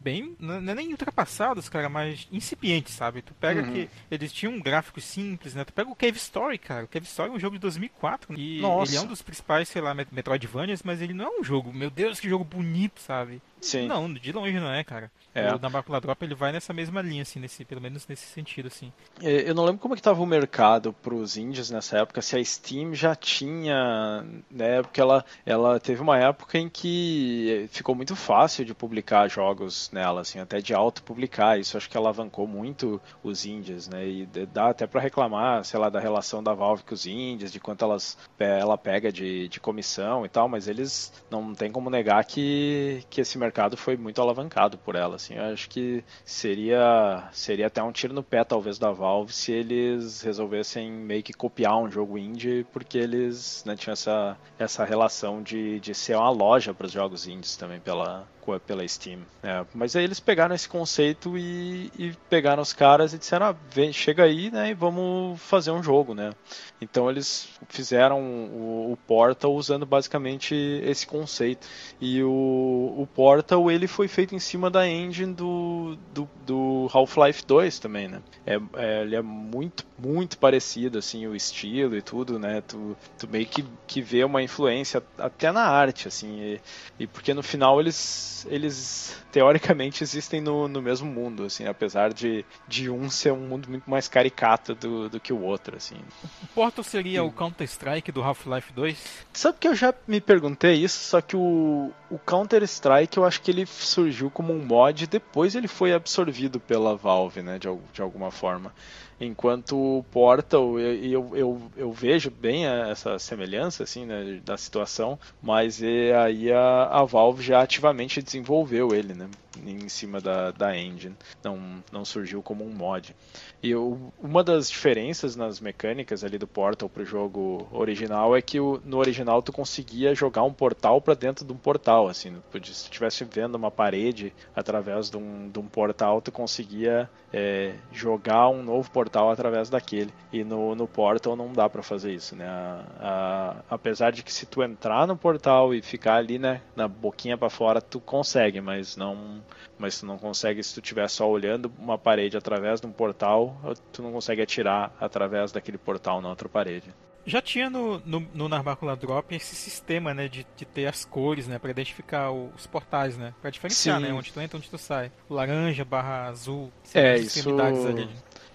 [0.00, 3.22] bem, não é nem ultrapassados, cara, mas incipientes, sabe?
[3.22, 3.72] Tu pega Uhum.
[3.72, 5.64] que eles tinham um gráfico simples, né?
[5.64, 6.84] Tu pega o Cave Story, cara.
[6.84, 8.90] O Cave Story é um jogo de 2004 e Nossa.
[8.92, 11.72] ele é um dos principais, sei lá, Met- Metroidvanias, mas ele não é um jogo,
[11.72, 13.40] meu Deus, que jogo bonito, sabe?
[13.60, 13.86] Sim.
[13.86, 15.10] Não, de longe não é, cara.
[15.34, 15.54] É.
[15.54, 18.92] O Nabacula Drop ele vai nessa mesma linha, assim, nesse, pelo menos nesse sentido, assim.
[19.22, 22.22] É, Eu não lembro como é que estava o mercado para os indies nessa época,
[22.22, 27.94] se a Steam já tinha, né, porque ela, ela teve uma época em que ficou
[27.94, 33.00] muito fácil de publicar jogos nela, assim, até de auto-publicar, isso acho que alavancou muito
[33.22, 36.94] os indies, né, e dá até para reclamar, sei lá, da relação da Valve com
[36.94, 41.54] os indies, de quanto elas, ela pega de, de comissão e tal, mas eles não
[41.54, 45.68] tem como negar que, que esse mercado foi muito alavancado por ela, assim, eu acho
[45.68, 51.22] que seria, seria até um tiro no pé, talvez, da Valve se eles resolvessem meio
[51.22, 56.16] que copiar um jogo indie, porque eles né, tinham essa, essa relação de, de ser
[56.16, 58.26] uma loja para os jogos indies também pela,
[58.66, 59.20] pela Steam.
[59.42, 59.66] né?
[59.74, 63.92] Mas aí eles pegaram esse conceito e, e pegaram os caras e disseram, ah, vem,
[63.92, 66.32] chega aí, né, e vamos fazer um jogo, né.
[66.80, 71.66] Então eles fizeram o, o Portal usando basicamente esse conceito.
[72.00, 77.44] E o, o Portal ele foi feito em cima da engine do, do, do Half-Life
[77.44, 78.22] 2 também, né?
[78.46, 82.60] É, é, ele é muito, muito parecido, assim, o estilo e tudo, né?
[82.60, 86.38] Tu, tu meio que, que vê uma influência até na arte, assim.
[86.40, 86.60] E,
[87.00, 92.44] e porque no final eles, eles teoricamente existem no, no mesmo mundo, assim, apesar de,
[92.66, 95.96] de um ser um mundo muito mais caricato do, do que o outro, assim.
[96.42, 98.98] O Portal seria o Counter-Strike do Half-Life 2?
[99.32, 103.50] Sabe que eu já me perguntei isso, só que o, o Counter-Strike eu acho que
[103.50, 108.02] ele surgiu como um mod e depois ele foi absorvido pela Valve, né, de, de
[108.02, 108.72] alguma forma.
[109.20, 115.82] Enquanto o Portal, eu, eu, eu, vejo bem essa semelhança assim, né, da situação, mas
[115.82, 119.28] é, aí a, a Valve já ativamente desenvolveu ele, né,
[119.66, 123.14] em cima da, da engine, não, não surgiu como um mod.
[123.62, 128.60] E o- uma das diferenças nas mecânicas ali do Portal pro jogo original é que
[128.60, 132.60] o- no original tu conseguia jogar um portal para dentro de um portal, assim, se
[132.60, 138.48] tu estivesse vendo uma parede através de um, de um portal, tu conseguia é, jogar
[138.48, 140.14] um novo portal através daquele.
[140.32, 142.46] E no, no Portal não dá para fazer isso, né?
[142.48, 146.88] A- a- apesar de que se tu entrar no portal e ficar ali, né, na
[146.88, 149.42] boquinha para fora, tu consegue, mas não
[149.78, 153.56] mas tu não consegue se tu estiver só olhando uma parede através de um portal,
[153.92, 156.92] tu não consegue atirar através daquele portal na outra parede.
[157.26, 161.46] Já tinha no, no, no Narbacula Drop esse sistema, né, de, de ter as cores,
[161.46, 164.06] né, para identificar os portais, né, para diferenciar, Sim.
[164.06, 165.12] né, onde tu entra, onde tu sai.
[165.28, 166.72] Laranja barra azul.
[166.94, 167.50] É, isso-
[167.86, 168.08] ali.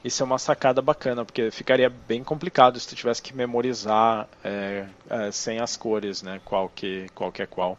[0.03, 4.85] Isso é uma sacada bacana, porque ficaria bem complicado se tu tivesse que memorizar é,
[5.09, 6.41] é, sem as cores, né?
[6.43, 7.77] Qual que, qual que é qual.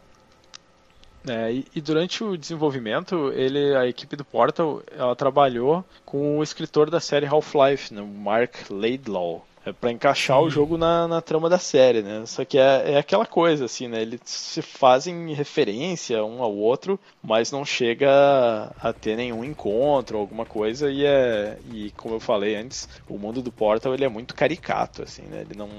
[1.27, 6.43] É, e, e durante o desenvolvimento, ele, a equipe do Portal, ela trabalhou com o
[6.43, 11.49] escritor da série Half-Life, né, Mark Laidlaw, é, para encaixar o jogo na, na trama
[11.49, 12.23] da série, né?
[12.25, 14.01] Só que é, é aquela coisa, assim, né?
[14.01, 20.45] Eles se fazem referência um ao outro, mas não chega a ter nenhum encontro, alguma
[20.45, 21.57] coisa, e é.
[21.71, 25.41] E como eu falei antes, o mundo do Portal ele é muito caricato, assim, né?
[25.41, 25.69] Ele não,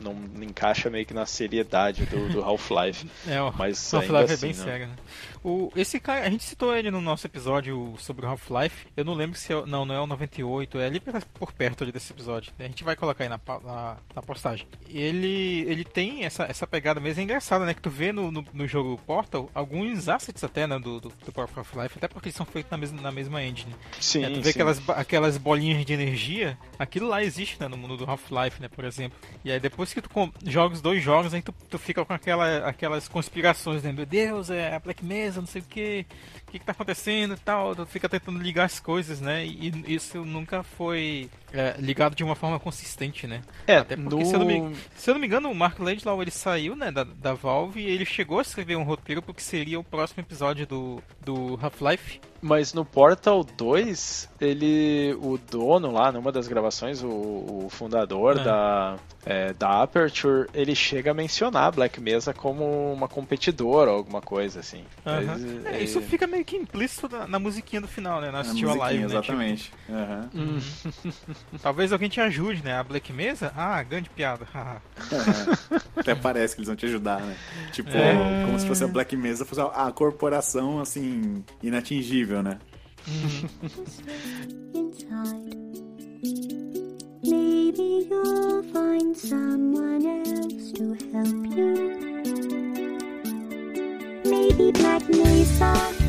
[0.00, 3.08] não encaixa meio que na seriedade do, do Half-Life.
[3.30, 4.64] É, o Mas Half-Life é assim, bem né?
[4.64, 4.94] sério, né?
[5.42, 8.86] O, esse cara, a gente citou ele no nosso episódio sobre o Half-Life.
[8.96, 11.92] Eu não lembro se é, não, não é o 98, é ali por, perto ali
[11.92, 12.52] desse episódio.
[12.58, 14.66] A gente vai colocar aí na, na, na postagem.
[14.88, 17.74] Ele, ele tem essa, essa pegada mesmo, é engraçada, né?
[17.74, 20.78] Que tu vê no, no, no jogo Portal alguns assets até, né?
[20.78, 23.74] Do, do, do próprio Half-Life, até porque eles são feitos na mesma, na mesma engine.
[24.00, 24.50] Sim, É, tu vê sim.
[24.50, 28.84] aquelas, aquelas bolinhas de energia, aquilo lá existe né, no mundo do Half-Life, né, por
[28.84, 29.18] exemplo.
[29.44, 30.10] E aí depois que tu
[30.44, 33.92] joga os dois jogos, aí tu, tu fica com aquela, aquelas conspirações, né?
[33.92, 36.06] Meu Deus, é a Black Mesa, não sei o que,
[36.50, 37.74] que, que tá acontecendo e tal.
[37.86, 39.44] Fica tentando ligar as coisas, né?
[39.46, 43.42] E isso nunca foi é, ligado de uma forma consistente, né?
[43.66, 44.26] É, Até porque, no...
[44.26, 46.90] se, eu não me, se eu não me engano, o Mark Laidlaw ele saiu né,
[46.90, 50.22] da, da Valve e ele chegou a escrever um roteiro pro que seria o próximo
[50.22, 52.20] episódio do, do Half-Life.
[52.42, 55.14] Mas no Portal 2, ele.
[55.20, 58.42] O dono lá, numa das gravações, o, o fundador É.
[58.42, 58.96] da,
[59.26, 64.22] é, da Aperture, ele chega a mencionar a Black Mesa como uma competidora ou alguma
[64.22, 64.84] coisa assim.
[65.04, 65.22] Aham.
[65.26, 68.30] Mas, É, é, isso fica meio que implícito na, na musiquinha do final, né?
[68.30, 69.52] Na A Assistiu a live, musiquinha, né?
[69.54, 69.72] Tipo, exatamente.
[69.90, 70.30] Aham.
[71.62, 72.74] talvez alguém te ajude, né?
[72.78, 73.52] A Black Mesa?
[73.56, 74.46] Ah, grande piada.
[74.52, 74.80] haha.
[75.96, 77.36] Até parece que eles vão te ajudar, né?
[77.72, 78.44] Tipo, É.
[78.46, 82.58] como se fosse a Black Mesa fosse a corporação, assim, inatingível, né?
[84.74, 85.56] inside.
[87.22, 92.00] Maybe you'll find someone else to help you.
[94.24, 95.99] Maybe Black Mesa.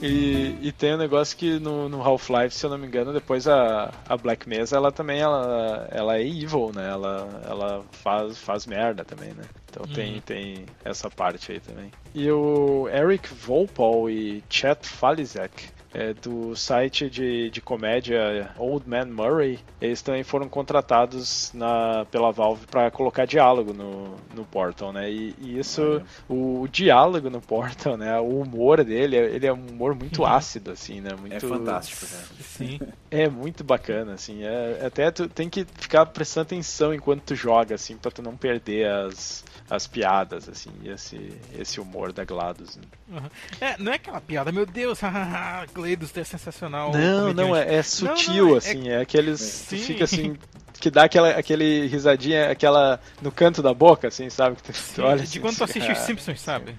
[0.00, 3.46] E, e tem um negócio que no, no Half-Life, se eu não me engano, depois
[3.48, 6.88] a, a Black Mesa, ela também ela, ela é evil, né?
[6.88, 9.44] Ela, ela faz, faz merda também, né?
[9.70, 11.90] Então tem, tem essa parte aí também.
[12.14, 19.06] E o Eric Volpol e Chet Falizek, é, do site de, de comédia Old Man
[19.06, 25.10] Murray, eles também foram contratados na, pela Valve para colocar diálogo no, no Portal, né?
[25.10, 28.18] E, e isso, o, o diálogo no Portal, né?
[28.18, 31.10] O humor dele, ele é um humor muito ácido, assim, né?
[31.18, 32.24] Muito, É fantástico, cara.
[32.40, 32.78] Sim.
[33.10, 34.44] é muito bacana, assim.
[34.44, 38.36] É, até tu tem que ficar prestando atenção enquanto tu joga, assim, pra tu não
[38.36, 42.76] perder as, as piadas, assim, e esse, esse humor da GLaDOS.
[42.76, 42.82] né?
[43.12, 43.30] Aham.
[43.60, 46.92] É, não é aquela piada, meu Deus, hahaha, Gleidos é sensacional.
[46.92, 49.40] Não, não, é, é sutil, não, é- assim, é, aqueles.
[49.40, 49.76] Sim.
[49.76, 50.36] Tu fica assim.
[50.80, 54.56] que dá aquela aquele risadinha, aquela no canto da boca, assim, sabe?
[54.56, 56.76] Que tu, tu olha de assim, quando tu assiste os ah, Simpsons, sabe?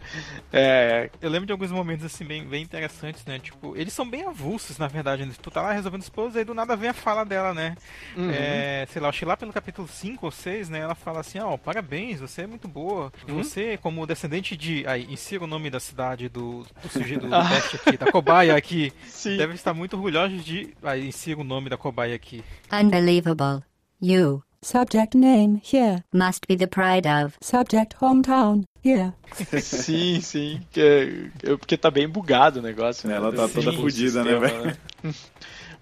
[0.51, 3.39] É, Eu lembro de alguns momentos assim bem, bem interessantes, né?
[3.39, 5.25] Tipo, eles são bem avulsos, na verdade.
[5.25, 5.33] né?
[5.41, 7.75] Tu tá lá resolvendo os puzzles, aí do nada vem a fala dela, né?
[8.15, 8.31] Uhum.
[8.31, 10.79] É, sei lá, acho que lá pelo capítulo 5 ou 6, né?
[10.79, 13.11] Ela fala assim, ó, parabéns, você é muito boa.
[13.27, 13.43] Uhum.
[13.43, 14.85] Você, como descendente de.
[14.87, 18.93] Aí, insira o nome da cidade do, do sujeito do teste aqui, da cobaia aqui.
[19.05, 19.37] Sim.
[19.37, 20.73] Deve estar muito orgulhoso de.
[20.83, 22.43] Aí insira o nome da cobaia aqui.
[22.71, 23.68] Unbelievable.
[24.01, 26.03] You Subject name here.
[26.13, 27.37] must be the pride of.
[27.41, 29.13] Subject hometown here.
[29.61, 30.61] sim, sim.
[30.71, 33.15] Que, eu- porque tá bem bugado o negócio, né?
[33.15, 34.77] Ela tá Sim, toda o fudida, né, sistema, né?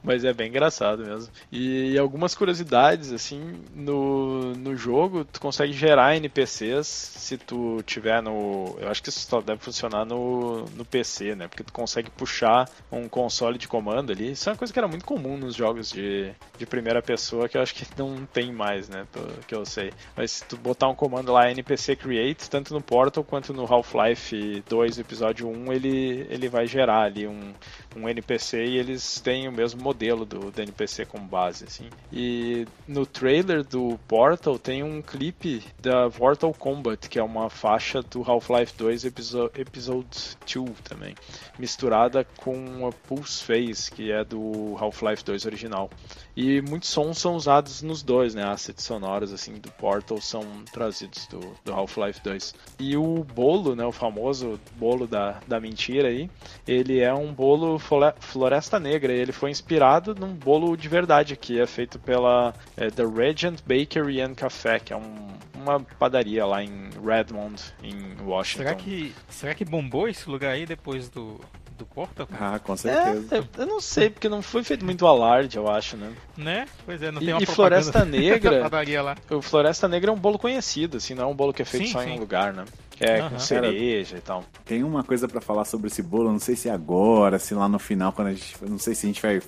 [0.03, 1.31] Mas é bem engraçado mesmo.
[1.51, 8.77] E, algumas curiosidades, assim, no, no jogo, tu consegue gerar NPCs se tu tiver no.
[8.79, 11.47] Eu acho que isso só deve funcionar no, no PC, né?
[11.47, 14.31] Porque tu consegue puxar um console de comando ali.
[14.31, 17.57] Isso é uma coisa que era muito comum nos jogos de, de primeira pessoa, que
[17.57, 19.05] eu acho que não tem mais, né?
[19.47, 19.91] Que eu sei.
[20.15, 24.63] Mas se tu botar um comando lá, NPC Create, tanto no Portal quanto no Half-Life
[24.69, 27.53] 2, episódio 1, ele, ele vai gerar ali um,
[27.95, 31.89] um NPC e eles têm o mesmo modelo do, do NPC como base, assim.
[32.11, 38.01] E no trailer do Portal tem um clipe da Mortal Kombat, que é uma faixa
[38.01, 41.15] do Half-Life 2 Episo- Episode 2 também,
[41.57, 45.89] misturada com a Pulse Phase, que é do Half-Life 2 original.
[46.35, 48.43] E muitos sons são usados nos dois, né?
[48.43, 52.53] Assets sonoros assim do Portal são trazidos do, do Half-Life 2.
[52.79, 56.29] E o bolo, né, o famoso bolo da, da mentira aí,
[56.67, 57.79] ele é um bolo
[58.19, 59.76] Floresta Negra, ele foi inspirado
[60.19, 64.91] num bolo de verdade que é feito pela é, The Regent Bakery and Café, que
[64.93, 68.63] é um- uma padaria lá em Redmond, em Washington.
[68.63, 71.39] Será que, será que bombou esse lugar aí depois do,
[71.77, 72.27] do Portal?
[72.39, 73.35] Ah, com certeza.
[73.35, 76.11] É, eu- não sei, porque não foi feito muito alarde, eu acho, né?
[76.37, 76.65] Né?
[76.85, 78.69] Pois é, não E- tem uma e Floresta Negra?
[79.03, 79.15] lá.
[79.29, 81.87] O Floresta Negra é um bolo conhecido, assim, não é um bolo que é feito
[81.87, 82.11] Sim, só em sim.
[82.15, 82.63] um lugar, né?
[82.99, 83.29] É Aham.
[83.31, 84.43] com cereja e tal.
[84.65, 87.77] Tem uma coisa pra falar sobre esse bolo, não sei se agora, se lá no
[87.79, 88.55] final, quando a gente.
[88.67, 89.41] Não sei se a gente vai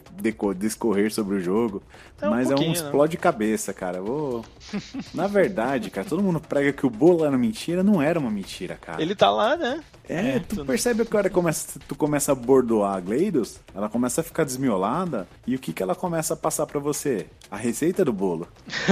[0.56, 1.82] discorrer sobre o jogo.
[2.22, 2.72] É um mas é um né?
[2.72, 4.02] explode cabeça, cara.
[4.02, 4.43] Vou...
[5.14, 8.76] Na verdade, cara, todo mundo prega que o bolo era mentira, não era uma mentira,
[8.80, 9.02] cara.
[9.02, 9.82] Ele tá lá, né?
[10.08, 13.00] É, É, tu tu- percebe que a hora que começa, tu começa a bordoar a
[13.00, 16.80] Gleidos, ela começa a ficar desmiolada, e o que que ela começa a passar pra
[16.80, 17.28] você?
[17.50, 18.47] A receita do bolo,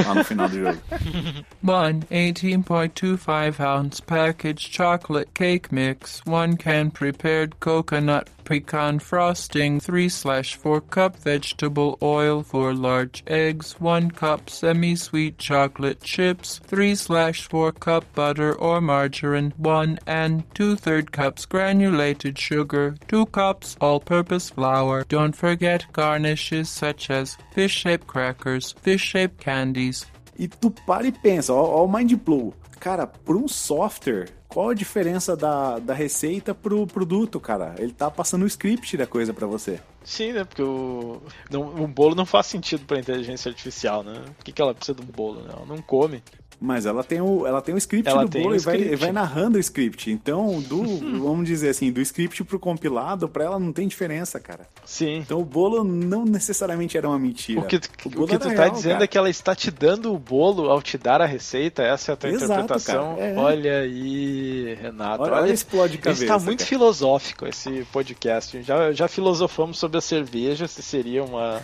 [0.06, 0.78] lá no final do jogo.
[1.68, 4.02] One 18.25 ounce
[4.48, 11.98] packaged chocolate cake mix, one can prepared coconut pecan frosting, 3 slash 4 cup vegetable
[12.02, 18.54] oil, 4 large eggs, 1 cup semi sweet chocolate chips, 3 slash 4 cup butter
[18.54, 25.04] or margarine, 1 and 2 third cups granulated sugar, 2 cups all purpose flour.
[25.10, 30.06] Don't forget garnishes such as fish shaped crackers, fish shaped candies,
[30.40, 32.54] E tu para e pensa, ó, ó o Mind Blow.
[32.80, 37.76] Cara, por um software, qual a diferença da, da receita pro produto, cara?
[37.78, 39.80] Ele tá passando o script da coisa pra você.
[40.08, 40.46] Sim, né?
[40.46, 44.22] Porque o, não, o bolo não faz sentido pra inteligência artificial, né?
[44.38, 45.42] Por que, que ela precisa de um bolo?
[45.42, 45.50] Né?
[45.54, 46.24] Ela não come.
[46.60, 48.76] Mas ela tem o, ela tem o script Ela do tem bolo o e vai,
[48.78, 48.96] script.
[49.00, 50.10] vai narrando o script.
[50.10, 50.82] Então, do,
[51.22, 54.68] vamos dizer assim, do script pro compilado, pra ela não tem diferença, cara.
[54.84, 55.18] Sim.
[55.18, 57.60] Então o bolo não necessariamente era uma mentira.
[57.60, 59.04] O que, tu- o bolo que tu tá real, dizendo cara.
[59.04, 62.14] é que ela está te dando o bolo ao te dar a receita, essa é
[62.14, 63.16] a tua Exato, interpretação.
[63.20, 63.36] é.
[63.38, 65.22] Olha aí, Renato.
[65.26, 66.70] Olha- olha explode cabeça, Está muito cara.
[66.70, 68.64] filosófico esse podcast.
[68.64, 71.62] Já, já filosofamos sobre a cerveja, se seria uma.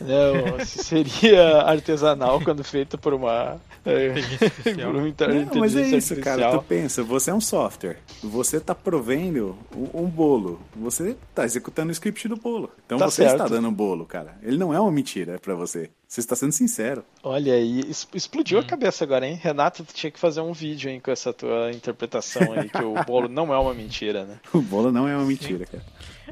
[0.00, 3.60] né, ou se seria artesanal quando feito por uma.
[3.84, 4.50] é, Inteligência
[4.86, 6.46] por uma inter- Não, mas é inteligência isso, cara.
[6.46, 6.58] artificial.
[6.62, 7.98] Tu pensa, você é um software.
[8.22, 10.60] Você tá provendo um, um bolo.
[10.76, 12.70] Você tá executando o script do bolo.
[12.86, 13.32] Então Tá você certo.
[13.36, 14.36] está dando um bolo, cara.
[14.42, 15.90] Ele não é uma mentira pra você.
[16.06, 17.04] Você está sendo sincero.
[17.22, 17.82] Olha aí,
[18.14, 18.62] explodiu Hum.
[18.62, 19.38] a cabeça agora, hein?
[19.40, 22.94] Renato, tu tinha que fazer um vídeo hein, com essa tua interpretação aí, que o
[23.04, 24.38] bolo não é uma mentira, né?
[24.54, 25.84] O bolo não é uma mentira, cara.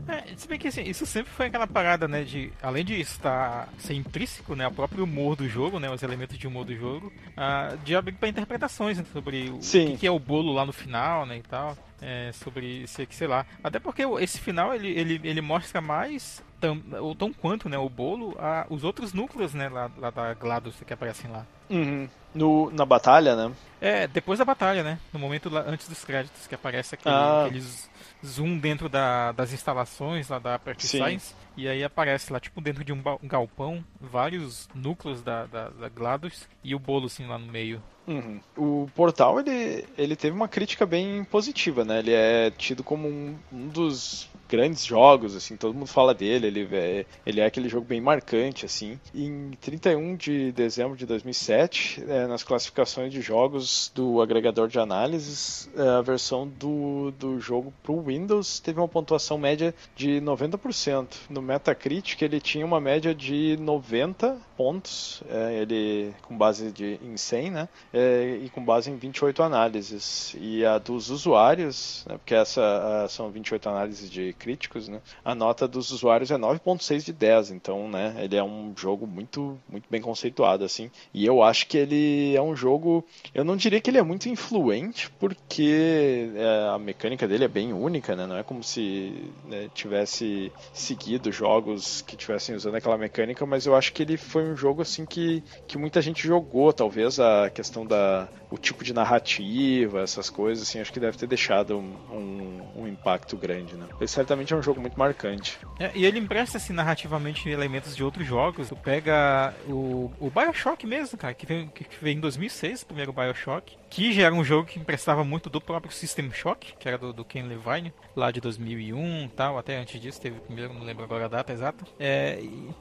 [0.08, 3.68] É, se bem que assim, isso sempre foi aquela parada, né, de, além de estar
[3.78, 7.12] ser intrínseco, né, o próprio humor do jogo, né, os elementos de humor do jogo,
[7.36, 9.84] ah, de abrir para interpretações né, sobre o, Sim.
[9.84, 13.06] o que, que é o bolo lá no final, né, e tal, é, sobre, sei,
[13.06, 17.32] que, sei lá, até porque esse final, ele, ele, ele mostra mais, tam, ou tão
[17.32, 21.30] quanto, né, o bolo, a, os outros núcleos, né, lá, lá da GLaDOS que aparecem
[21.30, 21.46] lá.
[21.70, 22.08] Uhum.
[22.34, 23.52] No, na batalha, né?
[23.80, 24.98] É, depois da batalha, né?
[25.12, 27.44] No momento lá, antes dos créditos, que aparece aquele, Ah.
[27.46, 27.88] aquele z-
[28.24, 30.98] zoom dentro da- das instalações lá da Sim.
[30.98, 31.34] Science.
[31.56, 35.88] E aí aparece lá, tipo, dentro de um, um galpão, vários núcleos da, da, da
[35.88, 37.82] GLaDOS e o bolo, assim, lá no meio.
[38.06, 38.40] Uhum.
[38.56, 41.98] O Portal, ele, ele teve uma crítica bem positiva, né?
[41.98, 46.68] Ele é tido como um, um dos grandes jogos, assim, todo mundo fala dele, ele
[46.72, 48.98] é, ele é aquele jogo bem marcante, assim.
[49.14, 55.68] Em 31 de dezembro de 2007, é, nas classificações de jogos do agregador de análises,
[55.76, 61.06] é, a versão do, do jogo para o Windows teve uma pontuação média de 90%.
[61.30, 67.16] No Metacritic ele tinha uma média de 90 pontos, é, ele com base de, em
[67.16, 67.68] 100, né?
[67.92, 70.34] É, e com base em 28 análises.
[70.38, 75.00] E a dos usuários, né, porque essa a, são 28 análises de críticos, né?
[75.24, 79.58] A nota dos usuários é 9.6 de 10, então, né, ele é um jogo muito
[79.68, 80.90] muito bem conceituado assim.
[81.12, 84.28] E eu acho que ele é um jogo, eu não diria que ele é muito
[84.28, 88.26] influente, porque é, a mecânica dele é bem única, né?
[88.26, 93.74] Não é como se né, tivesse seguido jogos que tivessem usando aquela mecânica, mas eu
[93.74, 97.86] acho que ele foi um jogo assim que, que muita gente jogou, talvez a questão
[97.86, 102.82] da o tipo de narrativa, essas coisas, assim, acho que deve ter deixado um, um,
[102.82, 103.86] um impacto grande, né?
[103.98, 105.58] Ele certamente é um jogo muito marcante.
[105.78, 108.68] É, e ele empresta assim, narrativamente elementos de outros jogos.
[108.68, 113.12] Tu pega o, o Bioshock mesmo, cara, que veio, que veio em 2006, o primeiro
[113.12, 116.98] Bioshock, que já era um jogo que emprestava muito do próprio System Shock, que era
[116.98, 120.82] do, do Ken Levine, lá de 2001 tal, até antes disso teve o primeiro, não
[120.82, 121.84] lembro agora a data exata.
[121.98, 122.40] É,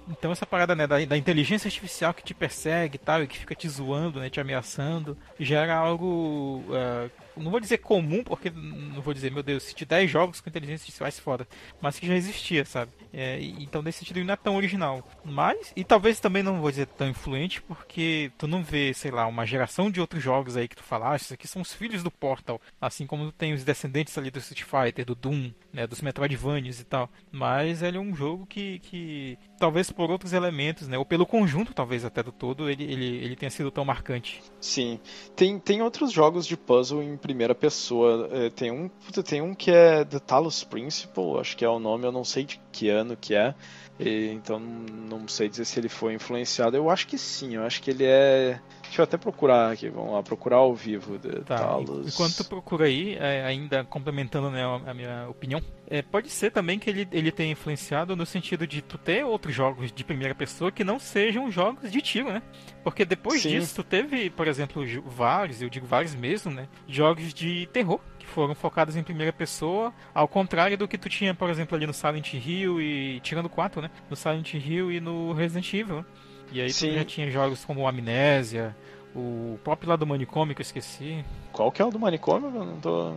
[0.10, 3.38] então essa parada né, da, da inteligência artificial que te persegue e tal, e que
[3.38, 8.50] fica te zoando, né, te ameaçando, já era algo, é, não vou dizer comum, porque
[8.50, 11.48] não vou dizer, meu Deus, se te 10 jogos com inteligência artificial, foda,
[11.82, 12.92] mas que já existia, sabe?
[13.14, 15.08] É, então nesse sentido não é tão original.
[15.24, 19.26] Mas, e talvez também não vou dizer tão influente, porque tu não vê, sei lá,
[19.28, 22.12] uma geração de outros jogos aí que tu fala, esses aqui são os filhos do
[22.12, 26.80] Portal, assim como tem os descendentes ali do Street Fighter, do Doom, né, dos Metroidvanias
[26.80, 27.10] e tal.
[27.32, 31.74] Mas ele é um jogo que, que talvez por outros elementos, né, ou pelo conjunto
[31.74, 34.42] talvez até do todo, ele, ele, ele tenha sido tão marcante.
[34.60, 35.00] Sim.
[35.36, 38.30] Tem, tem outros jogos de puzzle em primeira pessoa.
[38.32, 38.88] É, tem, um,
[39.24, 42.44] tem um que é The Talos Principle, acho que é o nome, eu não sei
[42.44, 43.56] de que ano que é.
[44.00, 46.78] E, então não sei dizer se ele foi influenciado.
[46.78, 48.62] Eu acho que sim, eu acho que ele é.
[48.86, 52.08] Deixa eu até procurar aqui, vamos lá, procurar ao vivo The Tá, Talos.
[52.08, 56.80] enquanto tu procura aí, é, ainda complementando né, a minha opinião, é, pode ser também
[56.80, 60.72] que ele, ele tenha influenciado no sentido de tu ter outros jogos de primeira pessoa
[60.72, 62.42] que não sejam jogos de tiro, né?
[62.84, 63.50] Porque depois Sim.
[63.50, 66.68] disso tu teve, por exemplo, vários, eu digo vários mesmo, né?
[66.88, 71.34] Jogos de terror que foram focados em primeira pessoa, ao contrário do que tu tinha,
[71.36, 73.92] por exemplo, ali no Silent Hill e tirando 4, né?
[74.10, 75.98] No Silent Hill e no Resident Evil.
[75.98, 76.06] né?
[76.52, 76.94] E aí tu Sim.
[76.94, 78.76] já tinha jogos como Amnésia,
[79.16, 81.24] o próprio lá do manicômio que eu esqueci.
[81.52, 82.52] Qual que é o do manicômio?
[82.54, 83.14] Eu não tô.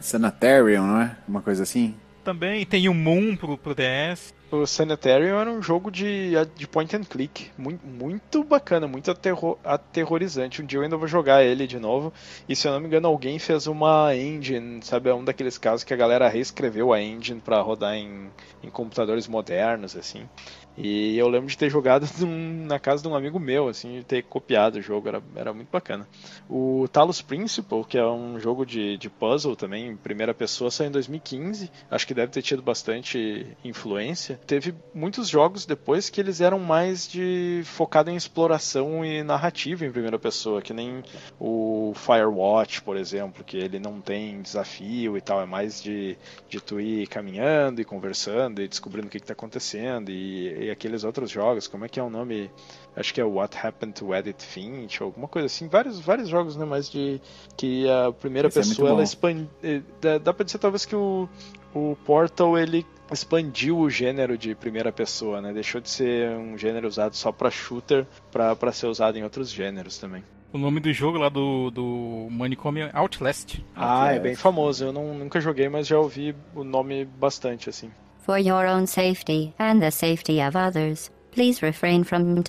[0.00, 1.16] Sanitarium, não é?
[1.28, 1.94] Uma coisa assim?
[2.24, 4.32] Também tem o Moon pro, pro DS.
[4.50, 7.50] O Sanitarium era um jogo de, de point and click.
[7.58, 10.62] Muito, muito bacana, muito aterro- aterrorizante.
[10.62, 12.12] Um dia eu ainda vou jogar ele de novo.
[12.48, 15.08] E se eu não me engano, alguém fez uma engine, sabe?
[15.08, 18.28] É um daqueles casos que a galera reescreveu a engine pra rodar em,
[18.62, 20.28] em computadores modernos, assim.
[20.76, 24.04] E eu lembro de ter jogado num- na casa de um amigo meu, assim, de
[24.04, 26.08] ter copiado o jogo, era, era muito bacana.
[26.48, 30.88] O Talos Principle, que é um jogo de, de puzzle também, em primeira pessoa, saiu
[30.88, 31.70] em 2015.
[31.90, 34.40] Acho que deve ter tido bastante influência.
[34.46, 39.92] Teve muitos jogos depois que eles eram mais de focado em exploração e narrativa em
[39.92, 41.02] primeira pessoa, que nem
[41.38, 46.16] o Firewatch, por exemplo, que ele não tem desafio e tal, é mais de,
[46.48, 51.04] de tu ir caminhando e conversando e descobrindo o que está acontecendo e, e aqueles
[51.04, 52.50] outros jogos, como é que é o nome?
[52.96, 56.56] Acho que é What Happened to Edith Finch, ou alguma coisa assim, vários, vários jogos,
[56.56, 57.20] né, mas de
[57.56, 59.02] que a primeira Esse é pessoa ela bom.
[59.02, 61.28] expande, eh, dá, dá pra dizer talvez que o,
[61.74, 65.52] o Portal ele expandiu o gênero de primeira pessoa, né?
[65.52, 69.50] Deixou de ser um gênero usado só pra shooter pra pra ser usado em outros
[69.50, 70.24] gêneros também.
[70.52, 73.58] O nome do jogo lá do, do manicômio é Outlast.
[73.74, 74.84] Ah, é bem famoso.
[74.84, 77.90] Eu não, nunca joguei, mas já ouvi o nome bastante, assim.
[78.24, 82.44] For your own safety and the safety of others, please refrain from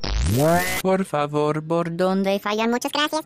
[0.83, 3.23] Por favor, por donde fallan muchas gracias.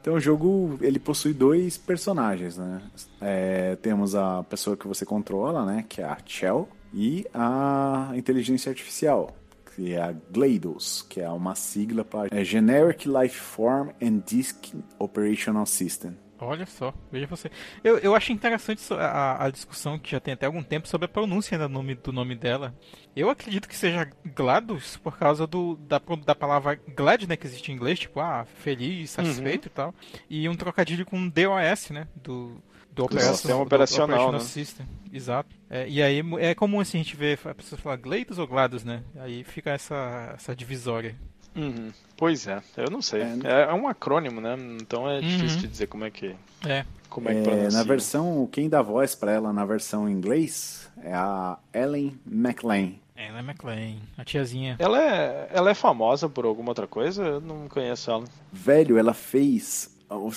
[0.00, 2.82] Então o jogo ele possui dois personagens, né?
[3.20, 5.84] É, temos a pessoa que você controla, né?
[5.88, 9.36] Que é a Shell e a inteligência artificial,
[9.76, 14.74] que é a GLaDOS, que é uma sigla para é Generic Life Form and Disk
[14.98, 16.16] Operational System.
[16.40, 17.50] Olha só, veja você.
[17.84, 21.08] Eu, eu acho interessante a, a discussão que já tem até algum tempo sobre a
[21.08, 22.74] pronúncia do nome, do nome dela.
[23.14, 27.70] Eu acredito que seja GLaDOS por causa do, da, da palavra glad, né, que existe
[27.70, 29.94] em inglês, tipo, ah, feliz, satisfeito e tal.
[30.28, 32.62] E um trocadilho com DOS, né, do,
[32.92, 34.46] do, operação- sistema do operacional, Operational né?
[34.46, 34.86] System.
[35.12, 35.54] Exato.
[35.68, 38.84] É, e aí é comum assim a gente ver a pessoa falar GLaDOS ou GLaDOS,
[38.84, 39.02] né?
[39.16, 41.16] Aí fica essa, essa divisória.
[41.56, 41.90] Uhum.
[42.16, 43.22] Pois é, eu não sei.
[43.22, 44.56] É, É, é um acrônimo, né?
[44.80, 45.62] Então é difícil Uhum.
[45.62, 46.34] de dizer como é que.
[46.66, 46.84] É.
[47.08, 47.70] Como é que É, pronuncia?
[47.78, 52.92] na versão, quem dá voz pra ela na versão em inglês é a Ellen McLean.
[53.18, 54.76] Anna McLean, a tiazinha.
[54.78, 57.22] Ela é, ela é famosa por alguma outra coisa?
[57.22, 58.24] Eu não conheço ela.
[58.52, 59.90] Velho, ela fez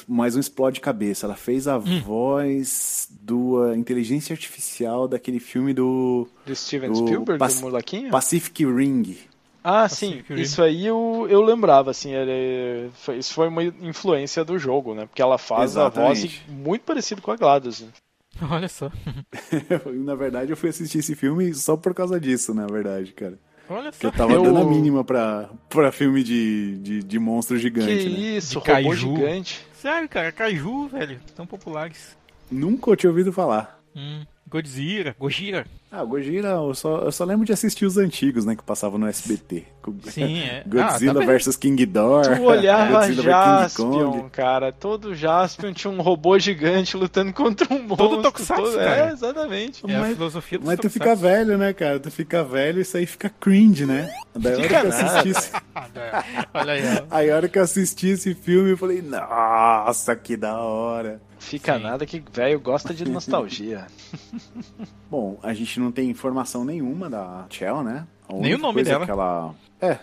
[0.08, 1.26] mais um explode cabeça.
[1.26, 7.40] Ela fez a voz do uh, inteligência artificial daquele filme do Do Steven do Spielberg,
[7.40, 8.10] Pac- do molequinho?
[8.12, 9.18] Pacific Ring.
[9.64, 10.22] Ah, sim.
[10.32, 12.12] Isso aí eu, eu lembrava, assim.
[12.12, 15.06] Ele, foi- isso foi uma influência do jogo, né?
[15.06, 16.46] Porque ela faz a voz Exatamente.
[16.50, 17.82] muito parecida com a GLaDOS.
[17.82, 17.88] né?
[18.52, 18.92] Olha só.
[20.04, 23.40] na verdade, eu fui assistir esse filme só por causa disso, na verdade, cara.
[23.70, 24.08] Olha só.
[24.08, 28.10] eu tava Eu- dando a mínima pra, pra filme de, de, de monstro gigante, Que
[28.10, 28.20] né?
[28.38, 29.16] isso, De robô kaiju.
[29.16, 29.66] gigante.
[29.74, 32.18] Sério, cara, Kaiju, velho, tão populares.
[32.52, 33.80] Nunca eu tinha ouvido falar.
[33.96, 34.24] Hum,
[34.54, 35.66] Godzilla, Gojira.
[35.92, 39.08] Ah, Gojira, eu só, eu só lembro de assistir os antigos, né, que passavam no
[39.08, 39.64] SBT.
[40.10, 40.64] Sim, é.
[40.70, 42.36] Godzilla Ah, tá versus King Ghidorah.
[42.36, 44.30] Tu olhava Godzilla Jaspion, Kong.
[44.32, 44.72] cara.
[44.72, 47.98] Todo Jaspion tinha um robô gigante lutando contra um monstro.
[48.10, 49.10] Todo tokusatsu, todo- cara.
[49.10, 49.84] É, exatamente.
[49.88, 52.00] É a Mas- filosofia do Mas tu fica velho, né, cara?
[52.00, 54.12] Tu fica velho e isso aí fica cringe, né?
[54.36, 55.06] Daí a hora que eu nada.
[55.20, 55.52] assisti esse...
[56.54, 57.04] Olha aí, ó.
[57.12, 61.20] Aí a hora que eu assisti esse filme, eu falei, nossa, que da hora.
[61.44, 61.84] Fica Sim.
[61.84, 63.86] nada que velho gosta de nostalgia.
[65.10, 68.08] Bom, a gente não tem informação nenhuma da Chell, né?
[68.28, 69.06] A Nem o nome coisa dela.
[69.06, 69.56] Que ela...
[69.82, 70.00] É,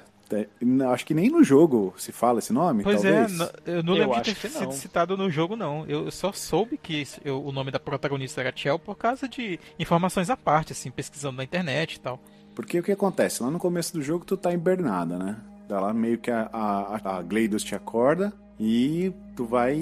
[0.93, 3.33] acho que nem no jogo se fala esse nome, Pois talvez.
[3.33, 5.85] é, no- eu não Eu lembro de acho ter sido citado no jogo, não.
[5.87, 10.31] Eu só soube que eu- o nome da protagonista era Chell por causa de informações
[10.31, 12.21] à parte, assim, pesquisando na internet e tal.
[12.55, 13.43] Porque o que acontece?
[13.43, 15.37] Lá no começo do jogo tu tá hibernada, né?
[15.69, 19.75] Daí lá meio que a, a, a Gleidos te acorda e tu vai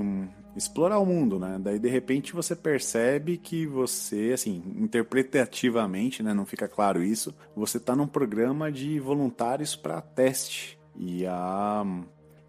[0.00, 0.26] hum,
[0.56, 1.58] explorar o mundo, né?
[1.60, 6.32] Daí de repente você percebe que você, assim, interpretativamente, né?
[6.32, 10.78] Não fica claro isso, você tá num programa de voluntários para teste.
[10.98, 11.84] E a,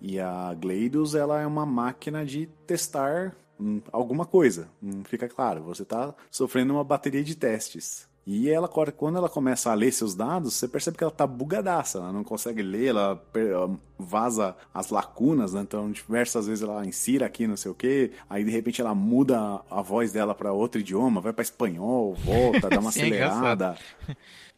[0.02, 4.70] e a Gleidos, ela é uma máquina de testar hum, alguma coisa.
[4.82, 5.64] Não fica claro.
[5.64, 8.08] Você tá sofrendo uma bateria de testes.
[8.30, 12.00] E ela, quando ela começa a ler seus dados, você percebe que ela tá bugadaça,
[12.00, 13.24] ela não consegue ler, ela
[13.98, 15.62] vaza as lacunas, né?
[15.62, 19.62] então diversas vezes ela insira aqui, não sei o que, aí de repente ela muda
[19.72, 23.78] a voz dela para outro idioma, vai para espanhol, volta, dá uma Sim, é acelerada.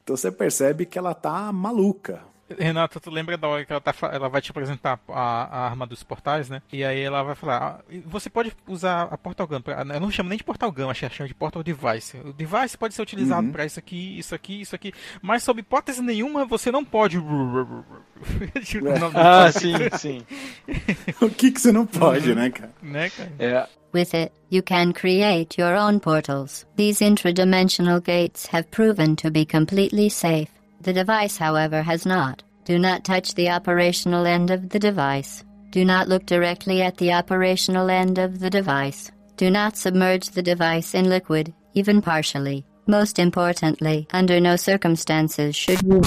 [0.03, 2.24] Então você percebe que ela tá maluca.
[2.58, 5.86] Renato, tu lembra da hora que ela, tá, ela vai te apresentar a, a arma
[5.86, 6.62] dos portais, né?
[6.72, 9.62] E aí ela vai falar: ah, você pode usar a Portal Gun.
[9.62, 12.18] Pra, eu não chamo nem de Portal Gun, acho que chama de Portal Device.
[12.18, 13.52] O device pode ser utilizado Uhum.
[13.52, 14.93] pra isso aqui, isso aqui, isso aqui.
[15.22, 17.18] Mas sob hipótese nenhuma você não pode.
[17.20, 20.22] O nome do Ah, sim, sim.
[21.22, 22.72] o que que você não pode, né, cara?
[22.82, 23.32] né, cara?
[23.39, 26.66] É, With it, you can create your own portals.
[26.76, 30.50] These intradimensional gates have proven to be completely safe.
[30.82, 32.43] The device, however, has not.
[32.65, 35.43] Do not touch the operational end of the device.
[35.71, 39.11] Do not look directly at the operational end of the device.
[39.38, 42.65] Do not submerge the device in liquid, even partially.
[42.88, 46.01] Most importantly, under no circumstances should you.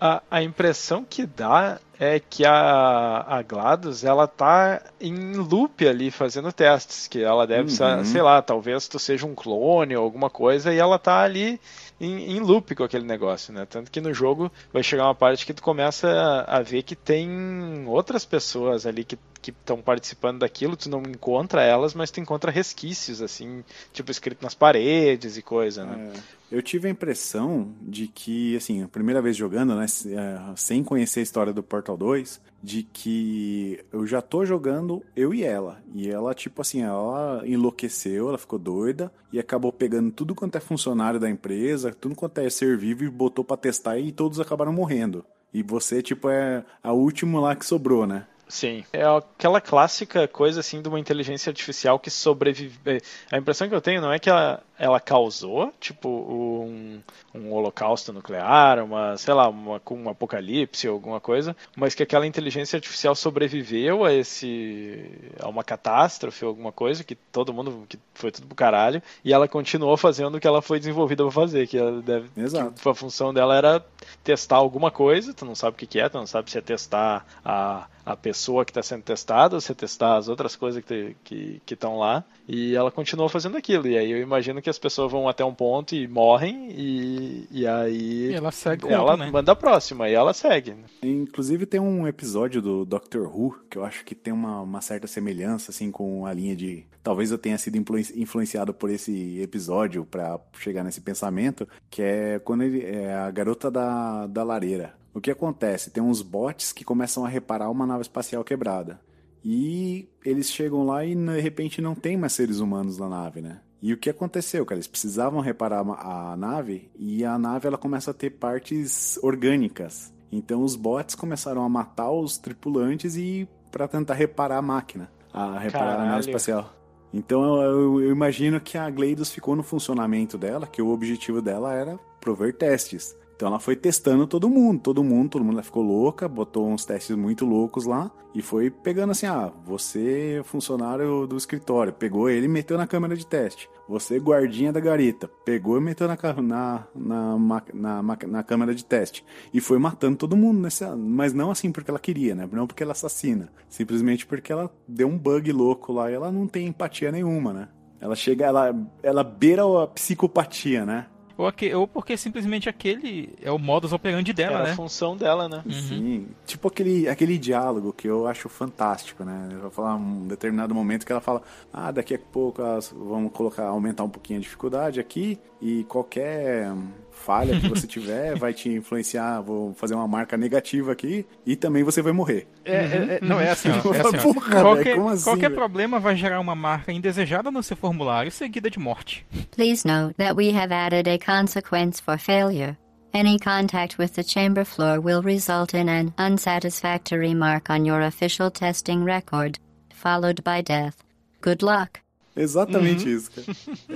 [0.00, 6.10] a, a impressão que dá é que a, a GLaDOS, ela tá em loop ali
[6.10, 8.04] fazendo testes, que ela deve ser, Uhum.
[8.04, 11.60] sei lá, talvez tu seja um clone ou alguma coisa, e ela tá ali
[12.04, 13.66] em, em loop com aquele negócio, né?
[13.68, 16.94] Tanto que no jogo vai chegar uma parte que tu começa a, a ver que
[16.94, 22.18] tem outras pessoas ali que que estão participando daquilo, tu não encontra elas, mas tu
[22.18, 26.14] encontra resquícios, assim, tipo escrito nas paredes e coisa, né?
[26.50, 30.82] É, eu tive a impressão de que, assim, a primeira vez jogando, né, é, sem
[30.82, 35.82] conhecer a história do Portal 2, de que eu já tô jogando eu e ela.
[35.94, 40.60] E ela, tipo assim, ela enlouqueceu, ela ficou doida e acabou pegando tudo quanto é
[40.60, 44.72] funcionário da empresa, tudo quanto é ser vivo e botou pra testar e todos acabaram
[44.72, 45.22] morrendo.
[45.52, 48.26] E você, tipo, é a última lá que sobrou, né?
[48.48, 48.84] Sim.
[48.92, 52.78] É aquela clássica coisa assim de uma inteligência artificial que sobrevive.
[52.86, 52.98] é,
[53.32, 57.00] A impressão que eu tenho não é que ela, ela causou, tipo, um,
[57.32, 62.26] um holocausto nuclear, uma, sei lá, uma, um apocalipse ou alguma coisa, mas que aquela
[62.26, 65.10] inteligência artificial sobreviveu a esse.
[65.40, 67.86] a uma catástrofe ou alguma coisa, que todo mundo.
[67.88, 71.32] que foi tudo pro caralho, e ela continuou fazendo o que ela foi desenvolvida pra
[71.32, 72.28] fazer, que ela deve.
[72.36, 72.80] Exato.
[72.80, 73.84] que a função dela era
[74.22, 76.60] testar alguma coisa, tu não sabe o que, que é, tu não sabe se é
[76.60, 80.84] testar a, a pessoa que está sendo testada ou se é testar as outras coisas
[80.84, 82.24] que que que estão lá.
[82.46, 83.86] E ela continuou fazendo aquilo.
[83.88, 87.66] E aí eu imagino que as pessoas vão até um ponto e morrem, e, e
[87.66, 89.30] aí E ela segue ela outro, né?
[89.30, 90.74] manda a próxima, e ela segue.
[91.02, 95.06] Inclusive tem um episódio do Doctor Who que eu acho que tem uma, uma certa
[95.06, 100.04] semelhança assim com a linha de talvez eu tenha sido influen- influenciado por esse episódio
[100.04, 104.94] pra chegar nesse pensamento que é quando ele é a garota da, da lareira.
[105.12, 105.90] O que acontece?
[105.90, 108.98] Tem uns bots que começam a reparar uma nave espacial quebrada.
[109.44, 113.60] E eles chegam lá e de repente não tem mais seres humanos na nave, né?
[113.86, 114.76] E o que aconteceu, cara?
[114.78, 120.10] Eles precisavam reparar a a nave e a nave ela começa a ter partes orgânicas.
[120.32, 125.58] Então os bots começaram a matar os tripulantes e para tentar reparar a máquina, a
[125.58, 126.10] reparar a Caralho.
[126.12, 126.72] nave espacial.
[127.12, 131.42] Então eu, eu- eu imagino que a Gleidos ficou no funcionamento dela, que o objetivo
[131.42, 133.14] dela era prover testes.
[133.36, 137.16] Então ela foi testando todo mundo, todo mundo, todo mundo ficou louca, botou uns testes
[137.16, 142.46] muito loucos lá e foi pegando assim, ah, você é funcionário do escritório, pegou ele
[142.46, 143.68] e meteu na câmera de teste.
[143.88, 147.62] Você guardinha da garita, pegou e meteu na, na, na,
[148.02, 149.24] na, na câmera de teste.
[149.52, 152.48] E foi matando todo mundo, nessa, mas não assim porque ela queria, né?
[152.50, 153.50] Não porque ela assassina.
[153.68, 157.68] Simplesmente porque ela deu um bug louco lá e ela não tem empatia nenhuma, né?
[158.00, 161.06] Ela chega, ela, ela beira a psicopatia, né?
[161.36, 164.74] Ou, ou porque simplesmente aquele é o modus operandi É dela, a né?
[164.74, 165.62] função dela, né?
[165.68, 169.48] Sim, tipo aquele, aquele diálogo que eu acho fantástico, né?
[169.52, 172.62] Eu vou falar um determinado momento que ela fala: Ah, daqui a pouco
[172.92, 176.72] vamos colocar, aumentar um pouquinho a dificuldade aqui e qualquer
[177.14, 179.40] falha que você tiver vai te influenciar.
[179.40, 182.46] Vou fazer uma marca negativa aqui e também você vai morrer.
[182.64, 182.78] É, é-
[183.16, 184.18] é- não, é assim, ó, é assim.
[184.34, 188.68] Porra, qualquer, como assim, qualquer problema vai gerar uma marca indesejada no seu formulário, seguida
[188.68, 189.24] de morte.
[189.50, 192.76] Please note that we have added a consequence for failure.
[193.12, 198.50] Any contact with the chamber floor will result in an unsatisfactory mark on your official
[198.50, 199.58] testing record,
[199.94, 200.96] followed by death.
[201.40, 202.00] Good luck.
[202.36, 203.46] Exatamente isso, cara.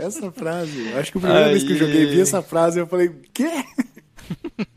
[0.07, 0.93] Essa frase.
[0.95, 2.21] Acho que a primeira vez que eu joguei vi Aí.
[2.21, 3.51] essa frase eu falei: Quê?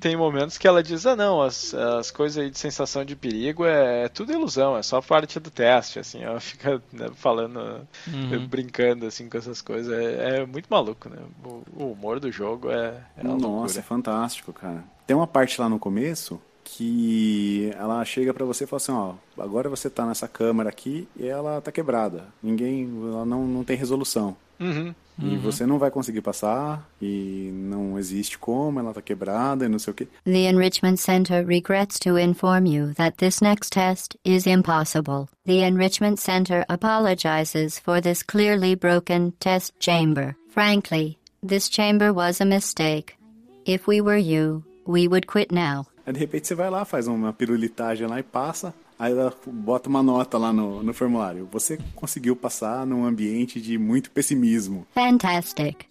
[0.00, 3.64] Tem momentos que ela diz, ah não, as, as coisas aí de sensação de perigo
[3.64, 8.46] é, tudo ilusão, é só parte do teste, assim, ela fica né, falando, Uhum.
[8.48, 11.18] brincando assim com essas coisas, é, é muito maluco, né?
[11.44, 13.82] O, o humor do jogo é, é uma Nossa, é loucura.
[13.82, 14.82] fantástico, cara.
[15.06, 19.14] Tem uma parte lá no começo que ela chega pra você e fala assim, ó,
[19.38, 22.24] agora você tá nessa câmera aqui e ela tá quebrada.
[22.42, 24.36] Ninguém, ela não, não tem resolução.
[24.58, 24.94] Uhum.
[25.20, 29.78] E você não vai conseguir passar e não existe como, ela tá quebrada e não
[29.78, 30.08] sei o quê.
[30.24, 35.28] The Enrichment Center regrets to inform you that this next test is impossible.
[35.44, 40.34] The Enrichment Center apologizes for this clearly broken test chamber.
[40.48, 43.16] Frankly, this chamber was a mistake.
[43.64, 45.86] If we were you, we would quit now.
[46.06, 48.74] Aí de repente você vai lá, faz uma pirulitagem lá e passa.
[48.98, 51.48] Aí ela bota uma nota lá no, no formulário.
[51.50, 54.86] Você conseguiu passar num ambiente de muito pessimismo.
[54.94, 55.86] Fantastic.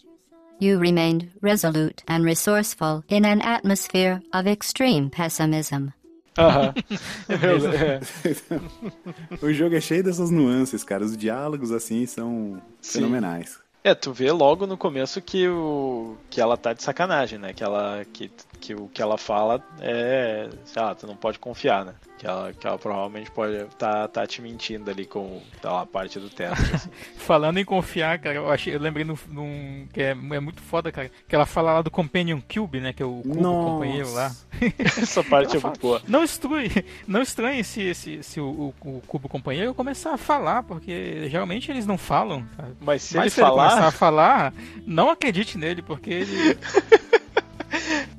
[0.62, 5.88] You remained resolute and resourceful in an atmosphere of extreme pessimism.
[6.38, 6.74] Aham.
[7.30, 9.46] É.
[9.46, 11.04] o jogo é cheio dessas nuances, cara.
[11.04, 13.00] Os diálogos, assim, são Sim.
[13.00, 13.60] fenomenais.
[13.84, 17.54] É, tu vê logo no começo que o que ela tá de sacanagem, né?
[17.54, 18.32] Que ela que,
[18.62, 21.94] que o que ela fala é, sei lá, tu não pode confiar, né?
[22.18, 26.20] Que ela, que ela provavelmente pode tá, tá te mentindo ali com tá lá, parte
[26.20, 26.76] do teste.
[26.76, 26.90] assim.
[27.18, 30.92] Falando em confiar, cara, eu, achei, eu lembrei num, num- que é, é muito foda,
[30.92, 33.70] cara, que ela fala lá do Companion Cube, né, que é o cubo Nossa.
[33.72, 34.32] companheiro lá.
[34.78, 36.00] Essa parte é muito boa.
[36.08, 40.62] Não estranhe, não estranhe se, se, se o, o- o cubo companheiro começar a falar,
[40.62, 42.46] porque geralmente eles não falam.
[42.56, 42.72] cara.
[42.80, 44.54] Mas se Mas ele se ele falar, começar a falar,
[44.86, 46.56] não acredite nele, porque ele.